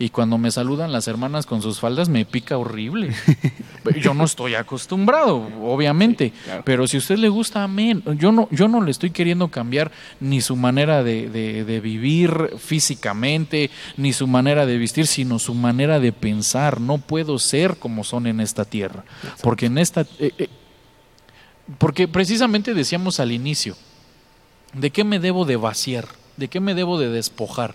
Y 0.00 0.10
cuando 0.10 0.38
me 0.38 0.52
saludan 0.52 0.92
las 0.92 1.08
hermanas 1.08 1.44
con 1.44 1.60
sus 1.60 1.80
faldas, 1.80 2.08
me 2.08 2.24
pica 2.24 2.56
horrible. 2.56 3.12
Yo 4.00 4.14
no 4.14 4.24
estoy 4.24 4.54
acostumbrado, 4.54 5.36
obviamente. 5.60 6.32
claro. 6.44 6.62
Pero 6.64 6.86
si 6.86 6.98
a 6.98 7.00
usted 7.00 7.16
le 7.18 7.28
gusta, 7.28 7.64
amén. 7.64 8.04
Yo 8.16 8.30
no, 8.30 8.48
yo 8.52 8.68
no 8.68 8.80
le 8.80 8.92
estoy 8.92 9.10
queriendo 9.10 9.48
cambiar 9.48 9.90
ni 10.20 10.40
su 10.40 10.54
manera 10.54 11.02
de, 11.02 11.28
de- 11.28 11.64
de 11.64 11.80
vivir 11.80 12.52
físicamente, 12.58 13.70
ni 13.96 14.12
su 14.12 14.28
manera 14.28 14.66
de 14.66 14.78
vestir, 14.78 15.08
sino 15.08 15.40
su 15.40 15.52
manera 15.54 15.98
de 15.98 16.12
pensar. 16.12 16.80
No 16.80 16.98
puedo 16.98 17.40
ser 17.40 17.76
como 17.76 18.04
son 18.04 18.28
en 18.28 18.38
esta 18.40 18.64
tierra. 18.64 19.02
Porque 19.42 19.66
en 19.66 19.78
esta. 19.78 20.02
eh, 20.20 20.30
eh, 20.38 20.48
porque 21.78 22.06
precisamente 22.08 22.72
decíamos 22.72 23.20
al 23.20 23.32
inicio, 23.32 23.76
¿de 24.74 24.90
qué 24.90 25.02
me 25.04 25.18
debo 25.18 25.44
de 25.44 25.56
vaciar? 25.56 26.06
¿De 26.36 26.48
qué 26.48 26.60
me 26.60 26.74
debo 26.74 26.98
de 27.00 27.08
despojar? 27.10 27.74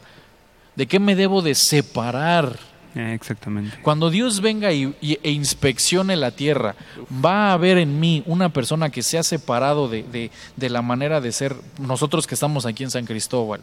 ¿De 0.76 0.88
qué 0.88 1.00
me 1.00 1.16
debo 1.16 1.42
de 1.42 1.56
separar? 1.56 2.58
Eh, 2.96 3.14
Exactamente. 3.14 3.78
Cuando 3.82 4.10
Dios 4.10 4.40
venga 4.42 4.72
y, 4.72 4.96
y- 5.02 5.20
e 5.24 5.32
inspeccione 5.32 6.16
la 6.16 6.32
tierra, 6.32 6.76
va 7.24 7.50
a 7.50 7.54
haber 7.54 7.78
en 7.78 8.00
mí 8.00 8.24
una 8.26 8.50
persona 8.50 8.90
que 8.90 9.02
se 9.04 9.18
ha 9.18 9.24
separado 9.24 9.88
de, 9.88 10.04
de- 10.04 10.32
de 10.56 10.70
la 10.70 10.82
manera 10.82 11.20
de 11.22 11.32
ser, 11.32 11.56
nosotros 11.80 12.28
que 12.28 12.36
estamos 12.36 12.66
aquí 12.66 12.84
en 12.84 12.92
San 12.92 13.06
Cristóbal, 13.06 13.62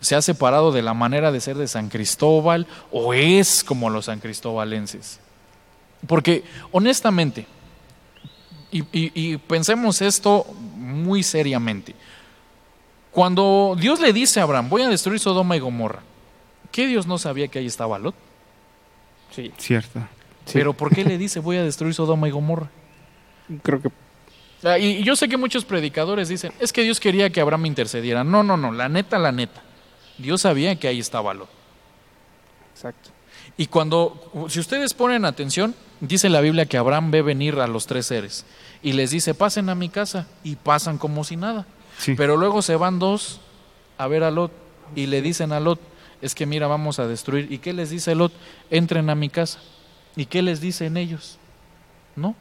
se 0.00 0.14
ha 0.14 0.22
separado 0.22 0.70
de 0.70 0.82
la 0.82 0.94
manera 0.94 1.32
de 1.32 1.40
ser 1.40 1.56
de 1.56 1.66
San 1.66 1.88
Cristóbal 1.88 2.66
o 2.92 3.14
es 3.14 3.64
como 3.64 3.90
los 3.90 4.04
san 4.06 4.20
cristobalenses. 4.20 5.18
Porque 6.06 6.44
honestamente, 6.70 7.46
y, 8.70 8.82
y- 8.92 9.10
y 9.14 9.36
pensemos 9.38 10.00
esto 10.02 10.46
muy 10.76 11.24
seriamente, 11.24 11.96
cuando 13.10 13.76
Dios 13.78 14.00
le 14.00 14.12
dice 14.12 14.38
a 14.38 14.44
Abraham, 14.44 14.68
voy 14.68 14.82
a 14.82 14.88
destruir 14.88 15.18
Sodoma 15.18 15.56
y 15.56 15.60
Gomorra, 15.60 16.02
¿qué 16.72 16.86
Dios 16.86 17.06
no 17.06 17.18
sabía 17.18 17.48
que 17.48 17.58
ahí 17.58 17.66
estaba 17.66 17.98
Lot? 17.98 18.14
Sí. 19.30 19.52
Cierto. 19.58 20.00
sí. 20.46 20.52
Pero 20.54 20.72
¿por 20.72 20.94
qué 20.94 21.04
le 21.04 21.18
dice 21.18 21.40
voy 21.40 21.56
a 21.56 21.62
destruir 21.64 21.94
Sodoma 21.94 22.28
y 22.28 22.30
Gomorra? 22.30 22.70
creo 23.62 23.80
que 23.80 23.90
Ah, 24.64 24.78
Y 24.78 24.98
y 24.98 25.04
yo 25.04 25.14
sé 25.14 25.28
que 25.28 25.36
muchos 25.36 25.64
predicadores 25.64 26.28
dicen, 26.28 26.52
es 26.58 26.72
que 26.72 26.82
Dios 26.82 26.98
quería 26.98 27.30
que 27.30 27.40
Abraham 27.40 27.66
intercediera. 27.66 28.24
No, 28.24 28.42
no, 28.42 28.56
no, 28.56 28.72
la 28.72 28.88
neta, 28.88 29.16
la 29.18 29.30
neta. 29.30 29.62
Dios 30.18 30.40
sabía 30.42 30.74
que 30.76 30.88
ahí 30.88 30.98
estaba 30.98 31.32
Lot. 31.34 31.48
exacto. 32.72 33.10
Y 33.56 33.66
cuando, 33.66 34.48
si 34.48 34.60
ustedes 34.60 34.94
ponen 34.94 35.24
atención, 35.24 35.74
dice 36.00 36.28
la 36.28 36.40
Biblia 36.40 36.66
que 36.66 36.76
Abraham 36.76 37.10
ve 37.10 37.22
venir 37.22 37.58
a 37.58 37.66
los 37.66 37.86
tres 37.86 38.06
seres 38.06 38.46
y 38.82 38.92
les 38.92 39.10
dice, 39.10 39.34
pasen 39.34 39.68
a 39.68 39.74
mi 39.74 39.88
casa 39.88 40.28
y 40.44 40.54
pasan 40.56 40.96
como 40.98 41.24
si 41.24 41.36
nada. 41.36 41.66
Sí. 41.98 42.14
Pero 42.16 42.36
luego 42.36 42.62
se 42.62 42.76
van 42.76 42.98
dos 43.00 43.40
a 43.96 44.06
ver 44.06 44.22
a 44.22 44.30
Lot 44.30 44.52
y 44.94 45.06
le 45.06 45.22
dicen 45.22 45.52
a 45.52 45.58
Lot, 45.58 45.80
es 46.20 46.34
que 46.34 46.46
mira, 46.46 46.66
vamos 46.66 46.98
a 46.98 47.06
destruir. 47.06 47.50
¿Y 47.52 47.58
qué 47.58 47.72
les 47.72 47.90
dice 47.90 48.14
Lot? 48.14 48.32
Entren 48.70 49.08
a 49.10 49.14
mi 49.14 49.28
casa. 49.28 49.60
¿Y 50.16 50.26
qué 50.26 50.42
les 50.42 50.60
dicen 50.60 50.96
ellos? 50.96 51.38
¿No? 52.16 52.34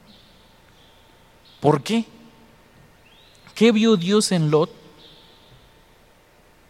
¿Por 1.59 1.83
qué? 1.83 2.05
¿Qué 3.55 3.71
vio 3.71 3.95
Dios 3.97 4.31
en 4.31 4.51
Lot 4.51 4.71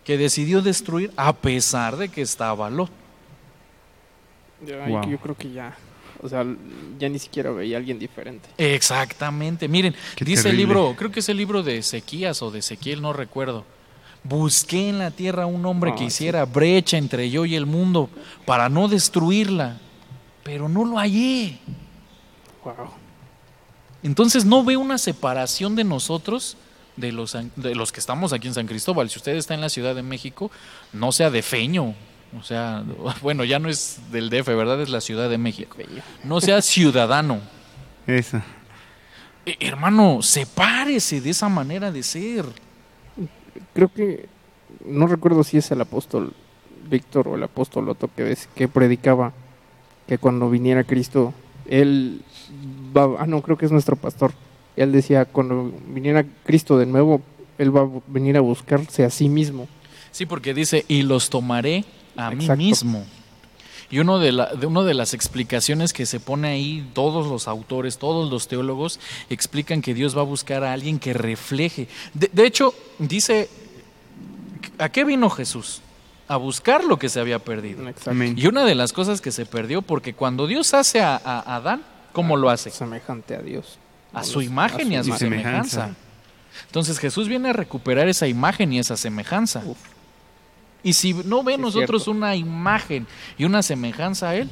que 0.03 0.17
decidió 0.17 0.61
destruir 0.61 1.11
a 1.17 1.33
pesar 1.33 1.97
de 1.97 2.09
que 2.09 2.21
estaba 2.21 2.69
Lot? 2.69 2.89
Yo, 4.65 4.75
Wow. 4.87 5.09
yo 5.09 5.17
creo 5.19 5.35
que 5.35 5.51
ya, 5.51 5.77
o 6.21 6.27
sea, 6.29 6.45
ya 6.97 7.09
ni 7.09 7.19
siquiera 7.19 7.51
veía 7.51 7.77
a 7.77 7.79
alguien 7.79 7.99
diferente. 7.99 8.49
Exactamente. 8.57 9.67
Miren, 9.67 9.95
Qué 10.15 10.25
dice 10.25 10.49
el 10.49 10.57
libro, 10.57 10.95
creo 10.97 11.11
que 11.11 11.19
es 11.19 11.29
el 11.29 11.37
libro 11.37 11.61
de 11.61 11.77
Ezequías 11.77 12.41
o 12.41 12.49
de 12.51 12.59
Ezequiel, 12.59 13.01
no 13.01 13.13
recuerdo. 13.13 13.65
Busqué 14.23 14.89
en 14.89 14.99
la 14.99 15.11
tierra 15.11 15.45
un 15.45 15.65
hombre 15.65 15.95
que 15.95 16.03
hiciera 16.03 16.45
brecha 16.45 16.97
entre 16.97 17.29
yo 17.29 17.45
y 17.45 17.55
el 17.55 17.65
mundo 17.65 18.09
para 18.45 18.67
no 18.67 18.87
destruirla, 18.87 19.77
pero 20.43 20.67
no 20.67 20.83
lo 20.83 20.97
hallé. 20.97 21.59
Wow. 22.63 22.91
Entonces 24.03 24.45
no 24.45 24.63
veo 24.63 24.79
una 24.79 24.97
separación 24.97 25.75
de 25.75 25.83
nosotros, 25.83 26.57
de 26.95 27.11
los, 27.11 27.37
de 27.55 27.75
los 27.75 27.91
que 27.91 27.99
estamos 27.99 28.33
aquí 28.33 28.47
en 28.47 28.53
San 28.53 28.67
Cristóbal. 28.67 29.09
Si 29.09 29.17
usted 29.17 29.35
está 29.35 29.53
en 29.53 29.61
la 29.61 29.69
Ciudad 29.69 29.95
de 29.95 30.03
México, 30.03 30.51
no 30.93 31.11
sea 31.11 31.29
de 31.29 31.41
feño. 31.41 31.93
O 32.37 32.43
sea, 32.43 32.83
bueno, 33.21 33.43
ya 33.43 33.59
no 33.59 33.69
es 33.69 33.99
del 34.11 34.29
DF, 34.29 34.47
¿verdad? 34.47 34.81
Es 34.81 34.89
la 34.89 35.01
Ciudad 35.01 35.29
de 35.29 35.37
México. 35.37 35.77
No 36.23 36.41
sea 36.41 36.61
ciudadano. 36.61 37.39
Eso. 38.05 38.41
Eh, 39.45 39.57
hermano, 39.59 40.21
sepárese 40.21 41.21
de 41.21 41.29
esa 41.29 41.49
manera 41.49 41.91
de 41.91 42.03
ser. 42.03 42.45
Creo 43.73 43.91
que 43.93 44.27
no 44.85 45.07
recuerdo 45.07 45.43
si 45.43 45.57
es 45.57 45.71
el 45.71 45.81
apóstol 45.81 46.33
Víctor 46.89 47.27
o 47.27 47.35
el 47.35 47.43
apóstol 47.43 47.89
Otto 47.89 48.09
que, 48.55 48.67
predicaba 48.67 49.33
que 50.07 50.17
cuando 50.17 50.49
viniera 50.49 50.83
Cristo, 50.83 51.33
él 51.67 52.21
va, 52.95 53.15
ah 53.19 53.25
no, 53.27 53.41
creo 53.41 53.57
que 53.57 53.65
es 53.65 53.71
nuestro 53.71 53.95
pastor. 53.95 54.31
Él 54.75 54.91
decía, 54.91 55.25
cuando 55.25 55.71
viniera 55.87 56.25
Cristo 56.45 56.77
de 56.77 56.85
nuevo, 56.85 57.21
él 57.57 57.75
va 57.75 57.81
a 57.81 57.89
venir 58.07 58.37
a 58.37 58.41
buscarse 58.41 59.03
a 59.03 59.09
sí 59.09 59.27
mismo. 59.27 59.67
Sí, 60.11 60.25
porque 60.25 60.53
dice, 60.53 60.85
y 60.87 61.01
los 61.01 61.29
tomaré 61.29 61.83
a 62.15 62.29
mí 62.31 62.45
Exacto. 62.45 62.63
mismo. 62.63 63.05
Y 63.89 63.99
uno 63.99 64.19
de, 64.19 64.33
la, 64.33 64.53
de, 64.53 64.67
uno 64.67 64.83
de 64.83 64.93
las 64.93 65.13
explicaciones 65.13 65.93
que 65.93 66.05
se 66.05 66.19
pone 66.19 66.49
ahí, 66.49 66.89
todos 66.93 67.27
los 67.27 67.47
autores, 67.47 67.97
todos 67.97 68.29
los 68.29 68.47
teólogos, 68.47 68.99
explican 69.29 69.81
que 69.81 69.93
Dios 69.93 70.15
va 70.15 70.21
a 70.21 70.25
buscar 70.25 70.63
a 70.63 70.73
alguien 70.73 70.99
que 70.99 71.13
refleje. 71.13 71.87
De, 72.13 72.29
de 72.33 72.45
hecho, 72.45 72.73
dice, 72.99 73.49
¿a 74.77 74.89
qué 74.89 75.05
vino 75.05 75.29
Jesús? 75.29 75.81
A 76.27 76.35
buscar 76.35 76.83
lo 76.83 76.99
que 76.99 77.07
se 77.07 77.21
había 77.21 77.39
perdido. 77.39 77.87
Exacto. 77.87 78.23
Y 78.23 78.47
una 78.47 78.65
de 78.65 78.75
las 78.75 78.91
cosas 78.91 79.21
que 79.21 79.31
se 79.31 79.45
perdió, 79.45 79.81
porque 79.81 80.13
cuando 80.13 80.47
Dios 80.47 80.73
hace 80.73 80.99
a, 80.99 81.15
a 81.15 81.55
Adán, 81.55 81.81
¿cómo 82.11 82.35
lo 82.35 82.49
hace? 82.49 82.69
Semejante 82.69 83.35
a 83.35 83.41
Dios. 83.41 83.77
A 84.11 84.23
su 84.25 84.41
imagen 84.41 84.91
y 84.91 84.97
a 84.97 85.03
su 85.03 85.13
semejanza. 85.13 85.69
semejanza. 85.69 85.95
Entonces 86.65 86.99
Jesús 86.99 87.29
viene 87.29 87.49
a 87.49 87.53
recuperar 87.53 88.09
esa 88.09 88.27
imagen 88.27 88.73
y 88.73 88.79
esa 88.79 88.97
semejanza. 88.97 89.63
Uf. 89.65 89.77
Y 90.87 90.93
si 90.93 91.13
no 91.13 91.43
ve 91.43 91.55
Sí, 91.55 91.61
nosotros 91.61 92.03
cierto. 92.03 92.17
una 92.17 92.35
imagen 92.35 93.05
y 93.37 93.43
una 93.45 93.61
semejanza 93.61 94.29
a 94.29 94.35
Él, 94.35 94.49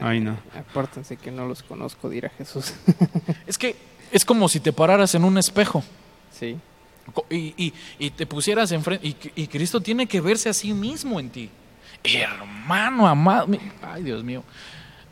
Ay, 0.00 0.20
no. 0.20 0.36
Apártense 0.54 1.16
que 1.16 1.30
no 1.30 1.46
los 1.46 1.62
conozco, 1.62 2.10
dirá 2.10 2.28
Jesús. 2.36 2.74
es 3.46 3.56
que 3.56 3.76
es 4.12 4.24
como 4.24 4.48
si 4.48 4.60
te 4.60 4.72
pararas 4.72 5.14
en 5.14 5.24
un 5.24 5.38
espejo 5.38 5.82
sí. 6.30 6.56
y, 7.30 7.54
y- 7.56 7.72
y 7.98 8.10
te 8.10 8.26
pusieras 8.26 8.70
enfrente, 8.72 9.06
y, 9.06 9.16
y 9.34 9.46
Cristo 9.46 9.80
tiene 9.80 10.06
que 10.06 10.20
verse 10.20 10.48
a 10.48 10.52
sí 10.52 10.72
mismo 10.74 11.18
en 11.20 11.30
ti. 11.30 11.50
Hermano 12.04 13.06
amado, 13.08 13.48
ay 13.82 14.02
Dios 14.02 14.22
mío, 14.24 14.42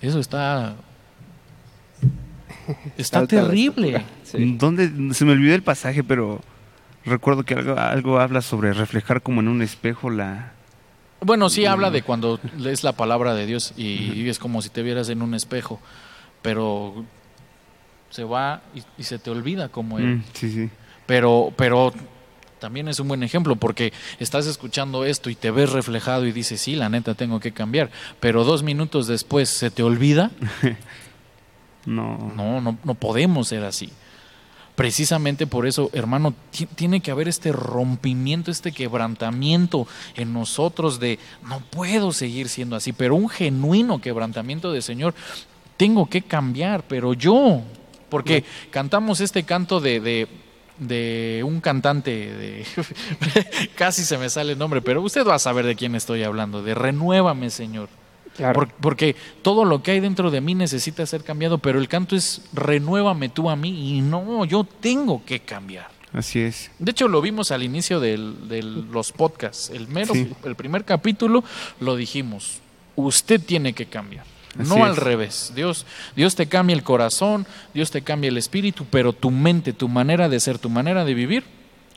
eso 0.01 0.19
está... 0.21 0.77
Está 2.99 3.27
terrible. 3.27 4.05
Sí. 4.25 4.57
¿Dónde? 4.59 5.15
Se 5.15 5.25
me 5.25 5.33
olvidó 5.33 5.55
el 5.55 5.63
pasaje, 5.63 6.03
pero 6.03 6.41
recuerdo 7.07 7.45
que 7.45 7.55
algo, 7.55 7.79
algo 7.79 8.21
habla 8.21 8.43
sobre 8.43 8.73
reflejar 8.73 9.23
como 9.23 9.41
en 9.41 9.49
un 9.49 9.63
espejo 9.63 10.11
la... 10.11 10.53
Bueno, 11.21 11.49
sí 11.49 11.65
habla 11.65 11.91
de 11.91 12.03
cuando 12.03 12.39
lees 12.59 12.85
la 12.85 12.93
palabra 12.93 13.35
de 13.35 13.47
Dios 13.47 13.73
y 13.77 14.29
es 14.29 14.39
como 14.39 14.61
si 14.61 14.69
te 14.69 14.83
vieras 14.83 15.09
en 15.09 15.23
un 15.23 15.35
espejo, 15.35 15.81
pero 16.43 17.05
se 18.11 18.25
va 18.25 18.63
y, 18.75 18.83
y 18.99 19.05
se 19.05 19.19
te 19.19 19.31
olvida 19.31 19.69
como 19.69 19.99
él. 19.99 20.07
Mm, 20.07 20.25
sí, 20.33 20.51
sí. 20.51 20.71
Pero, 21.07 21.53
pero 21.57 21.93
también 22.59 22.89
es 22.89 23.01
un 23.01 23.09
buen 23.09 23.23
ejemplo 23.23 23.57
porque 23.57 23.93
estás 24.19 24.47
escuchando 24.47 25.05
esto 25.05 25.31
y 25.31 25.35
te 25.35 25.51
ves 25.51 25.71
reflejado 25.71 26.27
y 26.27 26.33
dices, 26.33 26.61
sí, 26.61 26.75
la 26.75 26.89
neta 26.89 27.15
tengo 27.15 27.41
que 27.41 27.53
cambiar, 27.53 27.91
pero 28.21 28.45
dos 28.45 28.63
minutos 28.63 29.07
después 29.07 29.49
se 29.49 29.71
te 29.71 29.83
olvida. 29.83 30.31
No. 31.87 32.33
No, 32.35 32.61
no, 32.61 32.77
no 32.83 32.95
podemos 32.97 33.47
ser 33.47 33.63
así. 33.63 33.93
Precisamente 34.77 35.47
por 35.47 35.67
eso, 35.67 35.91
hermano, 35.95 36.35
ti- 36.51 36.67
tiene 36.67 37.01
que 37.01 37.11
haber 37.11 37.29
este 37.29 37.51
rompimiento, 37.51 38.51
este 38.51 38.73
quebrantamiento 38.73 39.89
en 40.15 40.33
nosotros 40.33 41.01
de 41.01 41.19
no 41.49 41.61
puedo 41.61 42.13
seguir 42.13 42.49
siendo 42.49 42.77
así, 42.77 42.93
pero 42.93 43.17
un 43.17 43.29
genuino 43.29 44.01
quebrantamiento 44.01 44.71
de 44.71 44.83
Señor, 44.83 45.15
tengo 45.79 46.07
que 46.09 46.23
cambiar, 46.23 46.85
pero 46.85 47.15
yo, 47.15 47.63
porque 48.11 48.45
cantamos 48.71 49.21
este 49.21 49.45
canto 49.45 49.81
de, 49.81 49.99
de, 50.01 50.29
de 50.79 51.43
un 51.43 51.61
cantante, 51.63 52.11
de, 52.11 52.67
casi 53.77 54.05
se 54.05 54.19
me 54.19 54.29
sale 54.29 54.53
el 54.53 54.59
nombre, 54.59 54.83
pero 54.83 55.01
usted 55.03 55.27
va 55.27 55.35
a 55.37 55.39
saber 55.39 55.65
de 55.67 55.75
quién 55.75 55.95
estoy 55.95 56.23
hablando, 56.23 56.63
de 56.63 56.75
Renuévame, 56.75 57.49
Señor. 57.51 57.89
Claro. 58.37 58.69
Porque 58.81 59.17
todo 59.43 59.65
lo 59.65 59.83
que 59.83 59.93
hay 59.93 60.01
dentro 60.01 60.31
de 60.31 60.41
mí 60.41 60.55
necesita 60.55 61.07
ser 61.07 61.25
cambiado, 61.25 61.59
pero 61.59 61.79
el 61.79 61.89
canto 61.89 62.15
es 62.17 62.43
renuévame 62.53 63.29
tú 63.29 63.49
a 63.51 63.57
mí 63.57 63.97
y 63.97 64.01
no, 64.03 64.45
yo 64.45 64.65
tengo 64.65 65.25
que 65.25 65.41
cambiar. 65.41 65.89
Así 66.13 66.41
es. 66.41 66.71
De 66.79 66.93
hecho, 66.93 67.09
lo 67.09 67.21
vimos 67.21 67.51
al 67.51 67.63
inicio 67.63 68.01
de 68.01 68.17
los 68.19 69.13
podcasts. 69.13 69.71
El, 69.71 69.89
mero, 69.89 70.15
Sí. 70.15 70.31
el 70.45 70.55
primer 70.55 70.85
capítulo 70.85 71.45
lo 71.81 71.97
dijimos. 71.97 72.61
Usted 72.95 73.41
tiene 73.41 73.73
que 73.75 73.87
cambiar. 73.87 74.25
Así 74.59 74.69
no 74.71 74.85
al 74.87 74.97
revés. 74.97 75.53
Dios, 75.55 75.85
Dios 76.15 76.35
te 76.35 76.47
cambia 76.47 76.75
el 76.75 76.83
corazón, 76.83 77.47
Dios 77.75 77.91
te 77.91 78.01
cambia 78.01 78.29
el 78.29 78.39
espíritu, 78.39 78.87
pero 78.91 79.13
tu 79.13 79.31
mente, 79.31 79.75
tu 79.75 79.89
manera 79.89 80.31
de 80.31 80.41
ser, 80.41 80.59
tu 80.59 80.71
manera 80.71 81.05
de 81.05 81.13
vivir, 81.13 81.45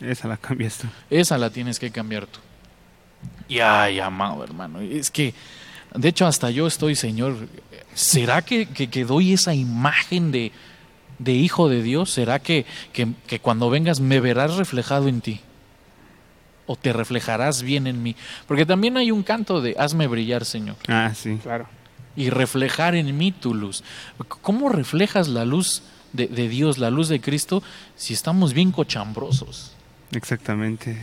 Esa 0.02 0.28
la 0.28 0.36
cambias 0.36 0.80
tú. 0.80 0.88
esa 1.10 1.38
la 1.38 1.50
tienes 1.50 1.80
que 1.80 1.90
cambiar 1.92 2.26
tú. 2.28 2.40
Y 3.48 3.60
ay, 3.60 4.00
amado 4.02 4.44
hermano, 4.44 4.82
es 4.82 5.10
que, 5.10 5.34
de 5.96 6.08
hecho, 6.10 6.26
hasta 6.28 6.50
yo 6.52 6.68
estoy, 6.68 6.96
Señor, 6.96 7.36
¿será 7.94 8.42
que, 8.42 8.68
que, 8.68 8.90
que 8.90 9.06
doy 9.06 9.34
esa 9.34 9.54
imagen 9.54 10.32
de, 10.32 10.52
de 11.18 11.34
hijo 11.34 11.70
de 11.70 11.82
Dios? 11.84 12.12
¿Será 12.12 12.40
que, 12.40 12.66
que, 12.94 13.08
que 13.28 13.40
cuando 13.40 13.70
vengas 13.70 14.00
me 14.00 14.20
verás 14.20 14.56
reflejado 14.56 15.08
en 15.08 15.22
ti? 15.22 15.42
¿O 16.68 16.76
te 16.76 16.94
reflejarás 16.94 17.64
bien 17.64 17.88
en 17.88 18.04
mí? 18.04 18.16
Porque 18.48 18.66
también 18.66 18.96
hay 18.98 19.10
un 19.12 19.24
canto 19.24 19.62
de 19.62 19.76
hazme 19.80 20.06
brillar, 20.08 20.46
Señor, 20.46 20.76
Ah, 20.88 21.12
sí. 21.16 21.38
Claro. 21.42 21.68
y 22.16 22.30
reflejar 22.30 22.94
en 22.96 23.18
mí 23.18 23.32
tu 23.32 23.54
luz. 23.56 23.84
¿Cómo 24.42 24.70
reflejas 24.70 25.28
la 25.28 25.46
luz 25.46 25.82
de, 26.14 26.28
de 26.28 26.48
Dios, 26.48 26.78
la 26.78 26.92
luz 26.92 27.08
de 27.10 27.20
Cristo, 27.22 27.64
si 27.96 28.14
estamos 28.14 28.54
bien 28.54 28.72
cochambrosos? 28.72 29.72
Exactamente. 30.12 30.98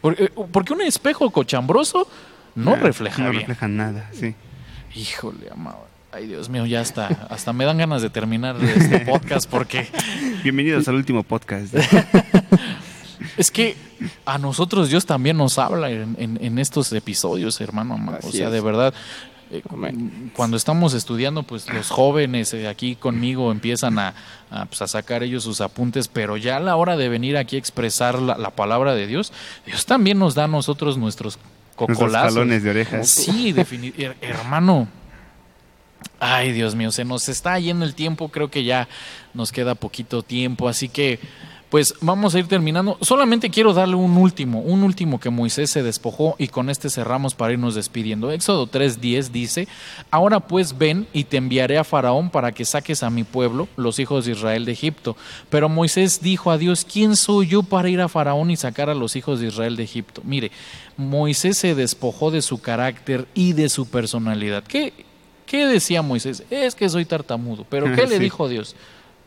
Porque, 0.00 0.30
porque 0.50 0.72
un 0.72 0.82
espejo 0.82 1.30
cochambroso 1.30 2.08
no 2.54 2.72
Ah, 2.72 2.76
refleja 2.76 3.22
No 3.22 3.30
bien. 3.30 3.40
refleja 3.42 3.68
nada, 3.68 4.10
sí. 4.12 4.34
Híjole, 4.94 5.48
amado. 5.50 5.86
Ay, 6.12 6.26
Dios 6.28 6.48
mío, 6.48 6.64
ya 6.66 6.80
está. 6.80 7.08
Hasta 7.30 7.52
me 7.52 7.64
dan 7.64 7.78
ganas 7.78 8.00
de 8.00 8.08
terminar 8.10 8.56
este 8.62 9.00
podcast 9.00 9.50
porque 9.50 9.88
Bienvenidos 10.44 10.86
al 10.86 10.94
último 10.94 11.24
podcast. 11.24 11.74
es 13.36 13.50
que 13.50 13.76
a 14.24 14.38
nosotros 14.38 14.88
Dios 14.90 15.06
también 15.06 15.36
nos 15.36 15.58
habla 15.58 15.90
en, 15.90 16.14
en- 16.18 16.38
en 16.40 16.58
estos 16.58 16.92
episodios, 16.92 17.60
hermano 17.60 17.94
amado. 17.94 18.18
O 18.22 18.30
sea, 18.30 18.46
es. 18.46 18.52
de 18.52 18.60
verdad, 18.60 18.94
eh, 19.50 19.62
cuando 20.34 20.56
estamos 20.56 20.94
estudiando, 20.94 21.42
pues 21.42 21.68
los 21.72 21.90
jóvenes 21.90 22.54
eh, 22.54 22.68
aquí 22.68 22.94
conmigo 22.94 23.50
empiezan 23.50 23.98
a, 23.98 24.14
a, 24.50 24.66
pues, 24.66 24.82
a 24.82 24.86
sacar 24.86 25.24
ellos 25.24 25.42
sus 25.42 25.60
apuntes, 25.60 26.06
pero 26.06 26.36
ya 26.36 26.58
a 26.58 26.60
la 26.60 26.76
hora 26.76 26.96
de 26.96 27.08
venir 27.08 27.36
aquí 27.36 27.56
a 27.56 27.58
expresar 27.58 28.20
la, 28.20 28.38
la 28.38 28.50
palabra 28.50 28.94
de 28.94 29.08
Dios, 29.08 29.32
Dios 29.66 29.84
también 29.86 30.18
nos 30.20 30.36
da 30.36 30.44
a 30.44 30.48
nosotros 30.48 30.96
nuestros 30.96 31.38
Cocolazos. 31.74 32.34
talones 32.34 32.62
de 32.62 32.70
orejas. 32.70 33.08
Sí, 33.08 33.52
definitivamente. 33.52 34.26
Hermano. 34.26 34.88
Ay, 36.20 36.52
Dios 36.52 36.74
mío, 36.74 36.90
se 36.92 37.04
nos 37.04 37.28
está 37.28 37.58
yendo 37.58 37.84
el 37.84 37.94
tiempo. 37.94 38.28
Creo 38.28 38.50
que 38.50 38.64
ya 38.64 38.88
nos 39.34 39.52
queda 39.52 39.74
poquito 39.74 40.22
tiempo. 40.22 40.68
Así 40.68 40.88
que, 40.88 41.18
pues 41.74 41.92
vamos 42.00 42.32
a 42.36 42.38
ir 42.38 42.46
terminando. 42.46 42.96
Solamente 43.00 43.50
quiero 43.50 43.74
darle 43.74 43.96
un 43.96 44.16
último, 44.16 44.60
un 44.60 44.84
último 44.84 45.18
que 45.18 45.28
Moisés 45.28 45.70
se 45.70 45.82
despojó 45.82 46.36
y 46.38 46.46
con 46.46 46.70
este 46.70 46.88
cerramos 46.88 47.34
para 47.34 47.52
irnos 47.52 47.74
despidiendo. 47.74 48.30
Éxodo 48.30 48.68
3:10 48.68 49.30
dice: 49.32 49.66
Ahora 50.12 50.38
pues 50.38 50.78
ven 50.78 51.08
y 51.12 51.24
te 51.24 51.36
enviaré 51.36 51.76
a 51.76 51.82
Faraón 51.82 52.30
para 52.30 52.52
que 52.52 52.64
saques 52.64 53.02
a 53.02 53.10
mi 53.10 53.24
pueblo, 53.24 53.66
los 53.74 53.98
hijos 53.98 54.24
de 54.24 54.30
Israel 54.30 54.66
de 54.66 54.70
Egipto. 54.70 55.16
Pero 55.50 55.68
Moisés 55.68 56.20
dijo 56.22 56.52
a 56.52 56.58
Dios: 56.58 56.84
¿Quién 56.84 57.16
soy 57.16 57.48
yo 57.48 57.64
para 57.64 57.88
ir 57.88 58.00
a 58.00 58.08
Faraón 58.08 58.52
y 58.52 58.56
sacar 58.56 58.88
a 58.88 58.94
los 58.94 59.16
hijos 59.16 59.40
de 59.40 59.48
Israel 59.48 59.74
de 59.74 59.82
Egipto? 59.82 60.22
Mire, 60.24 60.52
Moisés 60.96 61.58
se 61.58 61.74
despojó 61.74 62.30
de 62.30 62.42
su 62.42 62.60
carácter 62.60 63.26
y 63.34 63.52
de 63.52 63.68
su 63.68 63.88
personalidad. 63.88 64.62
¿Qué, 64.62 64.92
qué 65.44 65.66
decía 65.66 66.02
Moisés? 66.02 66.44
Es 66.50 66.76
que 66.76 66.88
soy 66.88 67.04
tartamudo. 67.04 67.66
¿Pero 67.68 67.92
qué 67.96 68.06
le 68.06 68.20
dijo 68.20 68.48
Dios? 68.48 68.76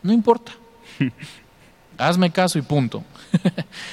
No 0.02 0.14
importa. 0.14 0.54
Hazme 1.98 2.32
caso 2.32 2.60
y 2.60 2.62
punto. 2.62 3.04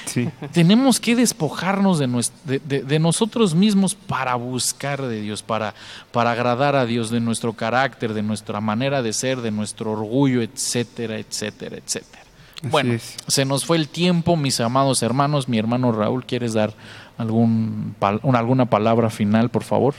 Sí. 0.05 0.29
Tenemos 0.53 0.99
que 0.99 1.15
despojarnos 1.15 1.99
de, 1.99 2.07
nues- 2.07 2.31
de- 2.45 2.59
de- 2.59 2.83
de 2.83 2.99
nosotros 2.99 3.53
mismos 3.53 3.93
para 3.95 4.35
buscar 4.35 5.01
de 5.01 5.19
Dios, 5.21 5.43
para, 5.43 5.73
para 6.11 6.31
agradar 6.31 6.75
a 6.75 6.85
Dios, 6.85 7.09
de 7.09 7.19
nuestro 7.19 7.51
carácter, 7.53 8.13
de 8.13 8.21
nuestra 8.23 8.61
manera 8.61 9.01
de 9.01 9.11
ser, 9.11 9.41
de 9.41 9.51
nuestro 9.51 9.91
orgullo, 9.91 10.41
etcétera, 10.41 11.17
etcétera, 11.17 11.77
etcétera. 11.77 12.23
Así 12.59 12.67
Bueno, 12.69 12.93
es. 12.93 13.17
se 13.27 13.43
nos 13.43 13.65
fue 13.65 13.75
el 13.77 13.89
tiempo, 13.89 14.37
mis 14.37 14.59
amados 14.61 15.03
hermanos. 15.03 15.49
Mi 15.49 15.57
hermano 15.57 15.91
Raúl, 15.91 16.25
¿quieres 16.25 16.53
dar 16.53 16.73
algún, 17.17 17.95
pal- 17.99 18.21
una- 18.23 18.39
alguna 18.39 18.65
palabra 18.67 19.09
final, 19.09 19.49
por 19.49 19.63
favor? 19.63 19.95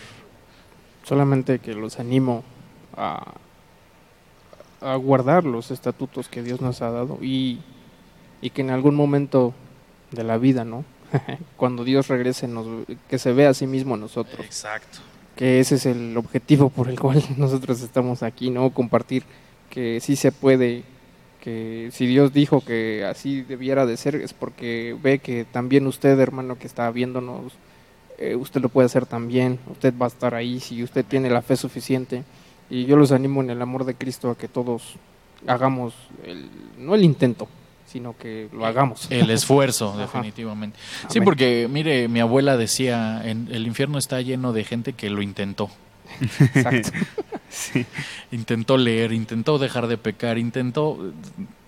Solamente 1.05 1.59
que 1.59 1.75
los 1.75 1.99
animo 1.99 2.43
a, 2.97 3.33
a 4.81 4.95
guardar 4.97 5.45
los 5.45 5.71
estatutos 5.71 6.29
que 6.29 6.43
Dios 6.43 6.61
nos 6.63 6.81
ha 6.83 6.91
dado 6.91 7.19
y, 7.23 7.61
y 8.41 8.51
que 8.51 8.63
en 8.63 8.71
algún 8.71 8.95
momento 8.95 9.55
de 10.13 10.25
la 10.25 10.39
vida, 10.39 10.65
¿no? 10.65 10.85
Cuando 11.57 11.85
Dios 11.85 12.09
regrese, 12.09 12.49
nos, 12.49 12.67
que 13.09 13.19
se 13.19 13.33
vea 13.33 13.51
a 13.51 13.55
sí 13.55 13.67
mismo 13.67 13.95
en 13.95 14.03
nosotros. 14.03 14.45
Exacto. 14.45 14.99
Que 15.35 15.61
ese 15.61 15.77
es 15.77 15.87
el 15.87 16.17
objetivo 16.17 16.71
por 16.71 16.89
el 16.89 16.99
cual 16.99 17.23
nosotros 17.37 17.81
estamos 17.83 18.23
aquí, 18.23 18.51
¿no? 18.51 18.71
Compartir 18.71 19.25
que 19.71 20.01
sí 20.01 20.17
se 20.17 20.33
puede, 20.33 20.85
que 21.41 21.91
si 21.93 22.07
Dios 22.07 22.33
dijo 22.33 22.61
que 22.61 23.05
así 23.05 23.43
debiera 23.43 23.87
de 23.87 23.97
ser, 23.97 24.17
es 24.17 24.33
porque 24.33 24.97
ve 25.03 25.19
que 25.19 25.45
también 25.45 25.87
usted, 25.87 26.19
hermano, 26.19 26.59
que 26.59 26.67
está 26.67 26.91
viéndonos, 26.91 27.53
eh, 28.19 28.35
usted 28.35 28.63
lo 28.63 28.71
puede 28.71 28.87
hacer 28.87 29.05
también, 29.05 29.59
usted 29.71 29.93
va 30.01 30.07
a 30.07 30.09
estar 30.09 30.35
ahí 30.35 30.61
si 30.61 30.83
usted 30.83 31.05
tiene 31.05 31.29
la 31.29 31.43
fe 31.43 31.57
suficiente. 31.57 32.25
Y 32.69 32.87
yo 32.87 32.97
los 32.97 33.13
animo 33.13 33.43
en 33.43 33.51
el 33.51 33.63
amor 33.63 33.85
de 33.85 33.95
Cristo 33.95 34.31
a 34.31 34.39
que 34.39 34.49
todos 34.49 34.97
hagamos, 35.47 35.95
el, 36.25 36.49
no 36.79 36.95
el 36.95 37.05
intento, 37.05 37.49
sino 37.87 38.17
que 38.17 38.49
lo 38.53 38.67
hagamos. 38.67 39.07
El 39.11 39.31
esfuerzo, 39.31 39.91
Ajá. 39.95 40.03
definitivamente. 40.03 40.79
Sí, 41.09 41.19
Amén. 41.19 41.25
porque 41.25 41.69
mire, 41.71 42.09
mi 42.09 42.21
abuela 42.21 42.57
decía, 42.57 43.23
en, 43.25 43.49
el 43.51 43.67
infierno 43.67 43.99
está 43.99 44.21
lleno 44.21 44.53
de 44.53 44.65
gente 44.65 44.93
que 44.93 45.09
lo 45.11 45.23
intentó. 45.23 45.71
Exacto. 46.21 46.91
Sí. 47.49 47.87
Intentó 48.33 48.77
leer, 48.77 49.13
intentó 49.13 49.59
dejar 49.59 49.87
de 49.87 49.97
pecar, 49.97 50.37
intentó... 50.37 51.13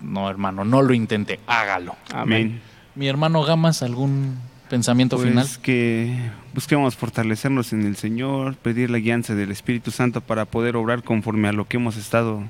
No, 0.01 0.29
hermano, 0.29 0.65
no 0.65 0.81
lo 0.81 0.93
intente, 0.93 1.39
hágalo. 1.47 1.95
Amén. 2.13 2.59
Mi 2.95 3.07
hermano 3.07 3.43
Gamas, 3.43 3.81
¿algún 3.81 4.37
pensamiento 4.69 5.15
Pues 5.15 5.29
final? 5.29 5.47
que 5.63 6.15
busquemos 6.53 6.95
fortalecernos 6.97 7.71
en 7.73 7.85
el 7.87 7.95
Señor, 7.95 8.55
pedir 8.57 8.91
la 8.91 8.99
guianza 8.99 9.33
del 9.35 9.51
Espíritu 9.51 9.89
Santo 9.89 10.19
para 10.21 10.45
poder 10.45 10.75
obrar 10.75 11.01
conforme 11.01 11.47
a 11.47 11.53
lo 11.53 11.65
que 11.65 11.77
hemos 11.77 11.95
estado 11.95 12.43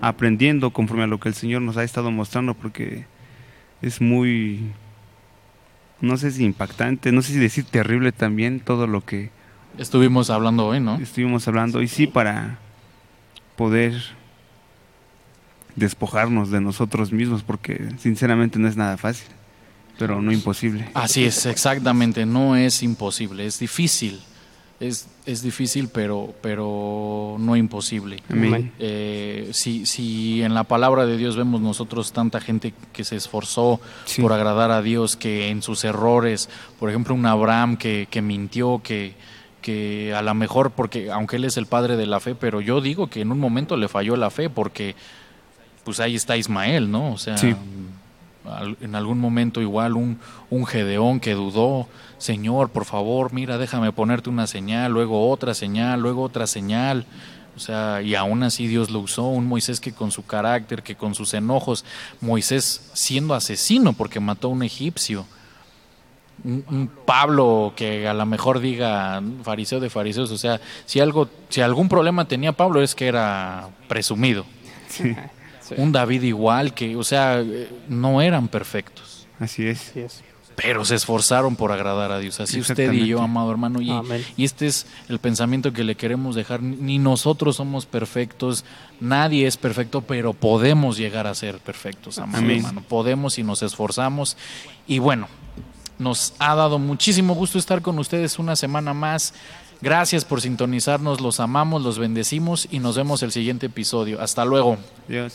aprendiendo, 0.00 0.70
conforme 0.70 1.04
a 1.04 1.06
lo 1.06 1.20
que 1.20 1.28
el 1.28 1.34
Señor 1.34 1.62
nos 1.62 1.76
ha 1.76 1.84
estado 1.84 2.10
mostrando, 2.10 2.54
porque 2.54 3.06
es 3.80 4.00
muy, 4.00 4.72
no 6.00 6.16
sé 6.16 6.30
si 6.30 6.44
impactante, 6.44 7.12
no 7.12 7.22
sé 7.22 7.32
si 7.32 7.38
decir 7.38 7.64
terrible 7.64 8.12
también 8.12 8.60
todo 8.60 8.86
lo 8.86 9.04
que 9.04 9.30
Estuvimos 9.78 10.28
hablando 10.28 10.66
hoy, 10.66 10.80
¿no? 10.80 10.96
estuvimos 10.96 11.48
hablando 11.48 11.80
y 11.82 11.88
sí 11.88 12.06
para 12.06 12.58
poder 13.56 13.94
despojarnos 15.76 16.50
de 16.50 16.60
nosotros 16.60 17.12
mismos, 17.12 17.42
porque 17.42 17.88
sinceramente 17.98 18.58
no 18.58 18.68
es 18.68 18.76
nada 18.76 18.98
fácil, 18.98 19.28
pero 19.98 20.20
no 20.20 20.30
imposible. 20.30 20.90
Así 20.92 21.24
es, 21.24 21.46
exactamente, 21.46 22.26
no 22.26 22.56
es 22.56 22.82
imposible, 22.82 23.46
es 23.46 23.58
difícil. 23.58 24.20
Es, 24.82 25.06
es 25.26 25.42
difícil, 25.42 25.88
pero, 25.88 26.34
pero 26.40 27.36
no 27.38 27.54
imposible. 27.56 28.16
Amén. 28.28 28.72
Eh, 28.80 29.50
si, 29.52 29.86
si 29.86 30.42
en 30.42 30.54
la 30.54 30.64
palabra 30.64 31.06
de 31.06 31.16
Dios 31.16 31.36
vemos 31.36 31.60
nosotros 31.60 32.12
tanta 32.12 32.40
gente 32.40 32.74
que 32.92 33.04
se 33.04 33.14
esforzó 33.16 33.80
Sí. 34.06 34.20
por 34.20 34.32
agradar 34.32 34.72
a 34.72 34.82
Dios, 34.82 35.14
que 35.16 35.50
en 35.50 35.62
sus 35.62 35.84
errores, 35.84 36.48
por 36.80 36.90
ejemplo, 36.90 37.14
un 37.14 37.26
Abraham 37.26 37.76
que, 37.76 38.08
que 38.10 38.22
mintió, 38.22 38.80
que, 38.82 39.14
que 39.60 40.12
a 40.14 40.22
lo 40.22 40.34
mejor, 40.34 40.72
porque 40.72 41.12
aunque 41.12 41.36
él 41.36 41.44
es 41.44 41.56
el 41.56 41.66
padre 41.66 41.96
de 41.96 42.06
la 42.06 42.18
fe, 42.18 42.34
pero 42.34 42.60
yo 42.60 42.80
digo 42.80 43.06
que 43.08 43.20
en 43.20 43.30
un 43.30 43.38
momento 43.38 43.76
le 43.76 43.86
falló 43.86 44.16
la 44.16 44.30
fe, 44.30 44.50
porque 44.50 44.96
pues 45.84 46.00
ahí 46.00 46.16
está 46.16 46.36
Ismael, 46.36 46.90
¿no? 46.90 47.12
O 47.12 47.18
sea, 47.18 47.36
Sí. 47.38 47.54
En 48.80 48.94
algún 48.94 49.18
momento 49.18 49.60
igual 49.60 49.94
un, 49.94 50.18
un 50.50 50.66
Gedeón 50.66 51.20
que 51.20 51.34
dudó, 51.34 51.88
Señor, 52.18 52.70
por 52.70 52.84
favor, 52.84 53.32
mira, 53.32 53.58
déjame 53.58 53.92
ponerte 53.92 54.30
una 54.30 54.46
señal, 54.46 54.92
luego 54.92 55.30
otra 55.30 55.54
señal, 55.54 56.00
luego 56.00 56.22
otra 56.22 56.46
señal. 56.46 57.06
O 57.54 57.60
sea, 57.60 58.00
y 58.02 58.14
aún 58.14 58.42
así 58.42 58.66
Dios 58.66 58.90
lo 58.90 59.00
usó, 59.00 59.24
un 59.24 59.46
Moisés 59.46 59.80
que 59.80 59.92
con 59.92 60.10
su 60.10 60.24
carácter, 60.24 60.82
que 60.82 60.96
con 60.96 61.14
sus 61.14 61.34
enojos, 61.34 61.84
Moisés 62.20 62.90
siendo 62.94 63.34
asesino 63.34 63.92
porque 63.92 64.20
mató 64.20 64.48
a 64.48 64.50
un 64.50 64.62
egipcio. 64.62 65.26
Un, 66.44 66.64
un 66.68 66.88
Pablo 66.88 67.72
que 67.76 68.08
a 68.08 68.14
lo 68.14 68.26
mejor 68.26 68.58
diga 68.58 69.22
fariseo 69.44 69.78
de 69.80 69.90
fariseos, 69.90 70.30
o 70.32 70.38
sea, 70.38 70.60
si 70.86 70.98
algo, 70.98 71.28
si 71.50 71.60
algún 71.60 71.88
problema 71.88 72.26
tenía 72.26 72.52
Pablo 72.52 72.82
es 72.82 72.94
que 72.94 73.06
era 73.06 73.68
presumido. 73.86 74.44
Sí, 74.88 75.14
Sí. 75.74 75.80
Un 75.82 75.92
David 75.92 76.22
igual 76.22 76.74
que, 76.74 76.96
o 76.96 77.04
sea, 77.04 77.40
eh, 77.40 77.68
no 77.88 78.20
eran 78.20 78.48
perfectos, 78.48 79.26
así 79.38 79.66
es. 79.66 79.90
Así 79.90 80.00
es. 80.00 80.22
pero 80.54 80.84
se 80.84 80.94
esforzaron 80.94 81.56
por 81.56 81.72
agradar 81.72 82.12
a 82.12 82.18
Dios. 82.18 82.38
Así 82.38 82.60
usted 82.60 82.92
y 82.92 83.06
yo, 83.06 83.22
amado 83.22 83.50
hermano, 83.50 83.80
y, 83.80 83.90
Amén. 83.90 84.22
y 84.36 84.44
este 84.44 84.66
es 84.66 84.86
el 85.08 85.18
pensamiento 85.18 85.72
que 85.72 85.82
le 85.82 85.94
queremos 85.94 86.34
dejar. 86.34 86.62
Ni 86.62 86.98
nosotros 86.98 87.56
somos 87.56 87.86
perfectos, 87.86 88.64
nadie 89.00 89.46
es 89.46 89.56
perfecto, 89.56 90.02
pero 90.02 90.34
podemos 90.34 90.96
llegar 90.98 91.26
a 91.26 91.34
ser 91.34 91.58
perfectos, 91.58 92.18
amado 92.18 92.38
Amén. 92.44 92.58
hermano. 92.58 92.82
Podemos 92.86 93.38
y 93.38 93.42
nos 93.42 93.62
esforzamos. 93.62 94.36
Y 94.86 94.98
bueno, 94.98 95.26
nos 95.98 96.34
ha 96.38 96.54
dado 96.54 96.78
muchísimo 96.78 97.34
gusto 97.34 97.58
estar 97.58 97.80
con 97.80 97.98
ustedes 97.98 98.38
una 98.38 98.54
semana 98.56 98.92
más. 98.92 99.32
Gracias 99.80 100.24
por 100.24 100.40
sintonizarnos, 100.40 101.20
los 101.20 101.40
amamos, 101.40 101.82
los 101.82 101.98
bendecimos 101.98 102.68
y 102.70 102.78
nos 102.78 102.96
vemos 102.96 103.22
el 103.24 103.32
siguiente 103.32 103.66
episodio. 103.66 104.20
Hasta 104.20 104.44
luego. 104.44 104.76
Dios. 105.08 105.34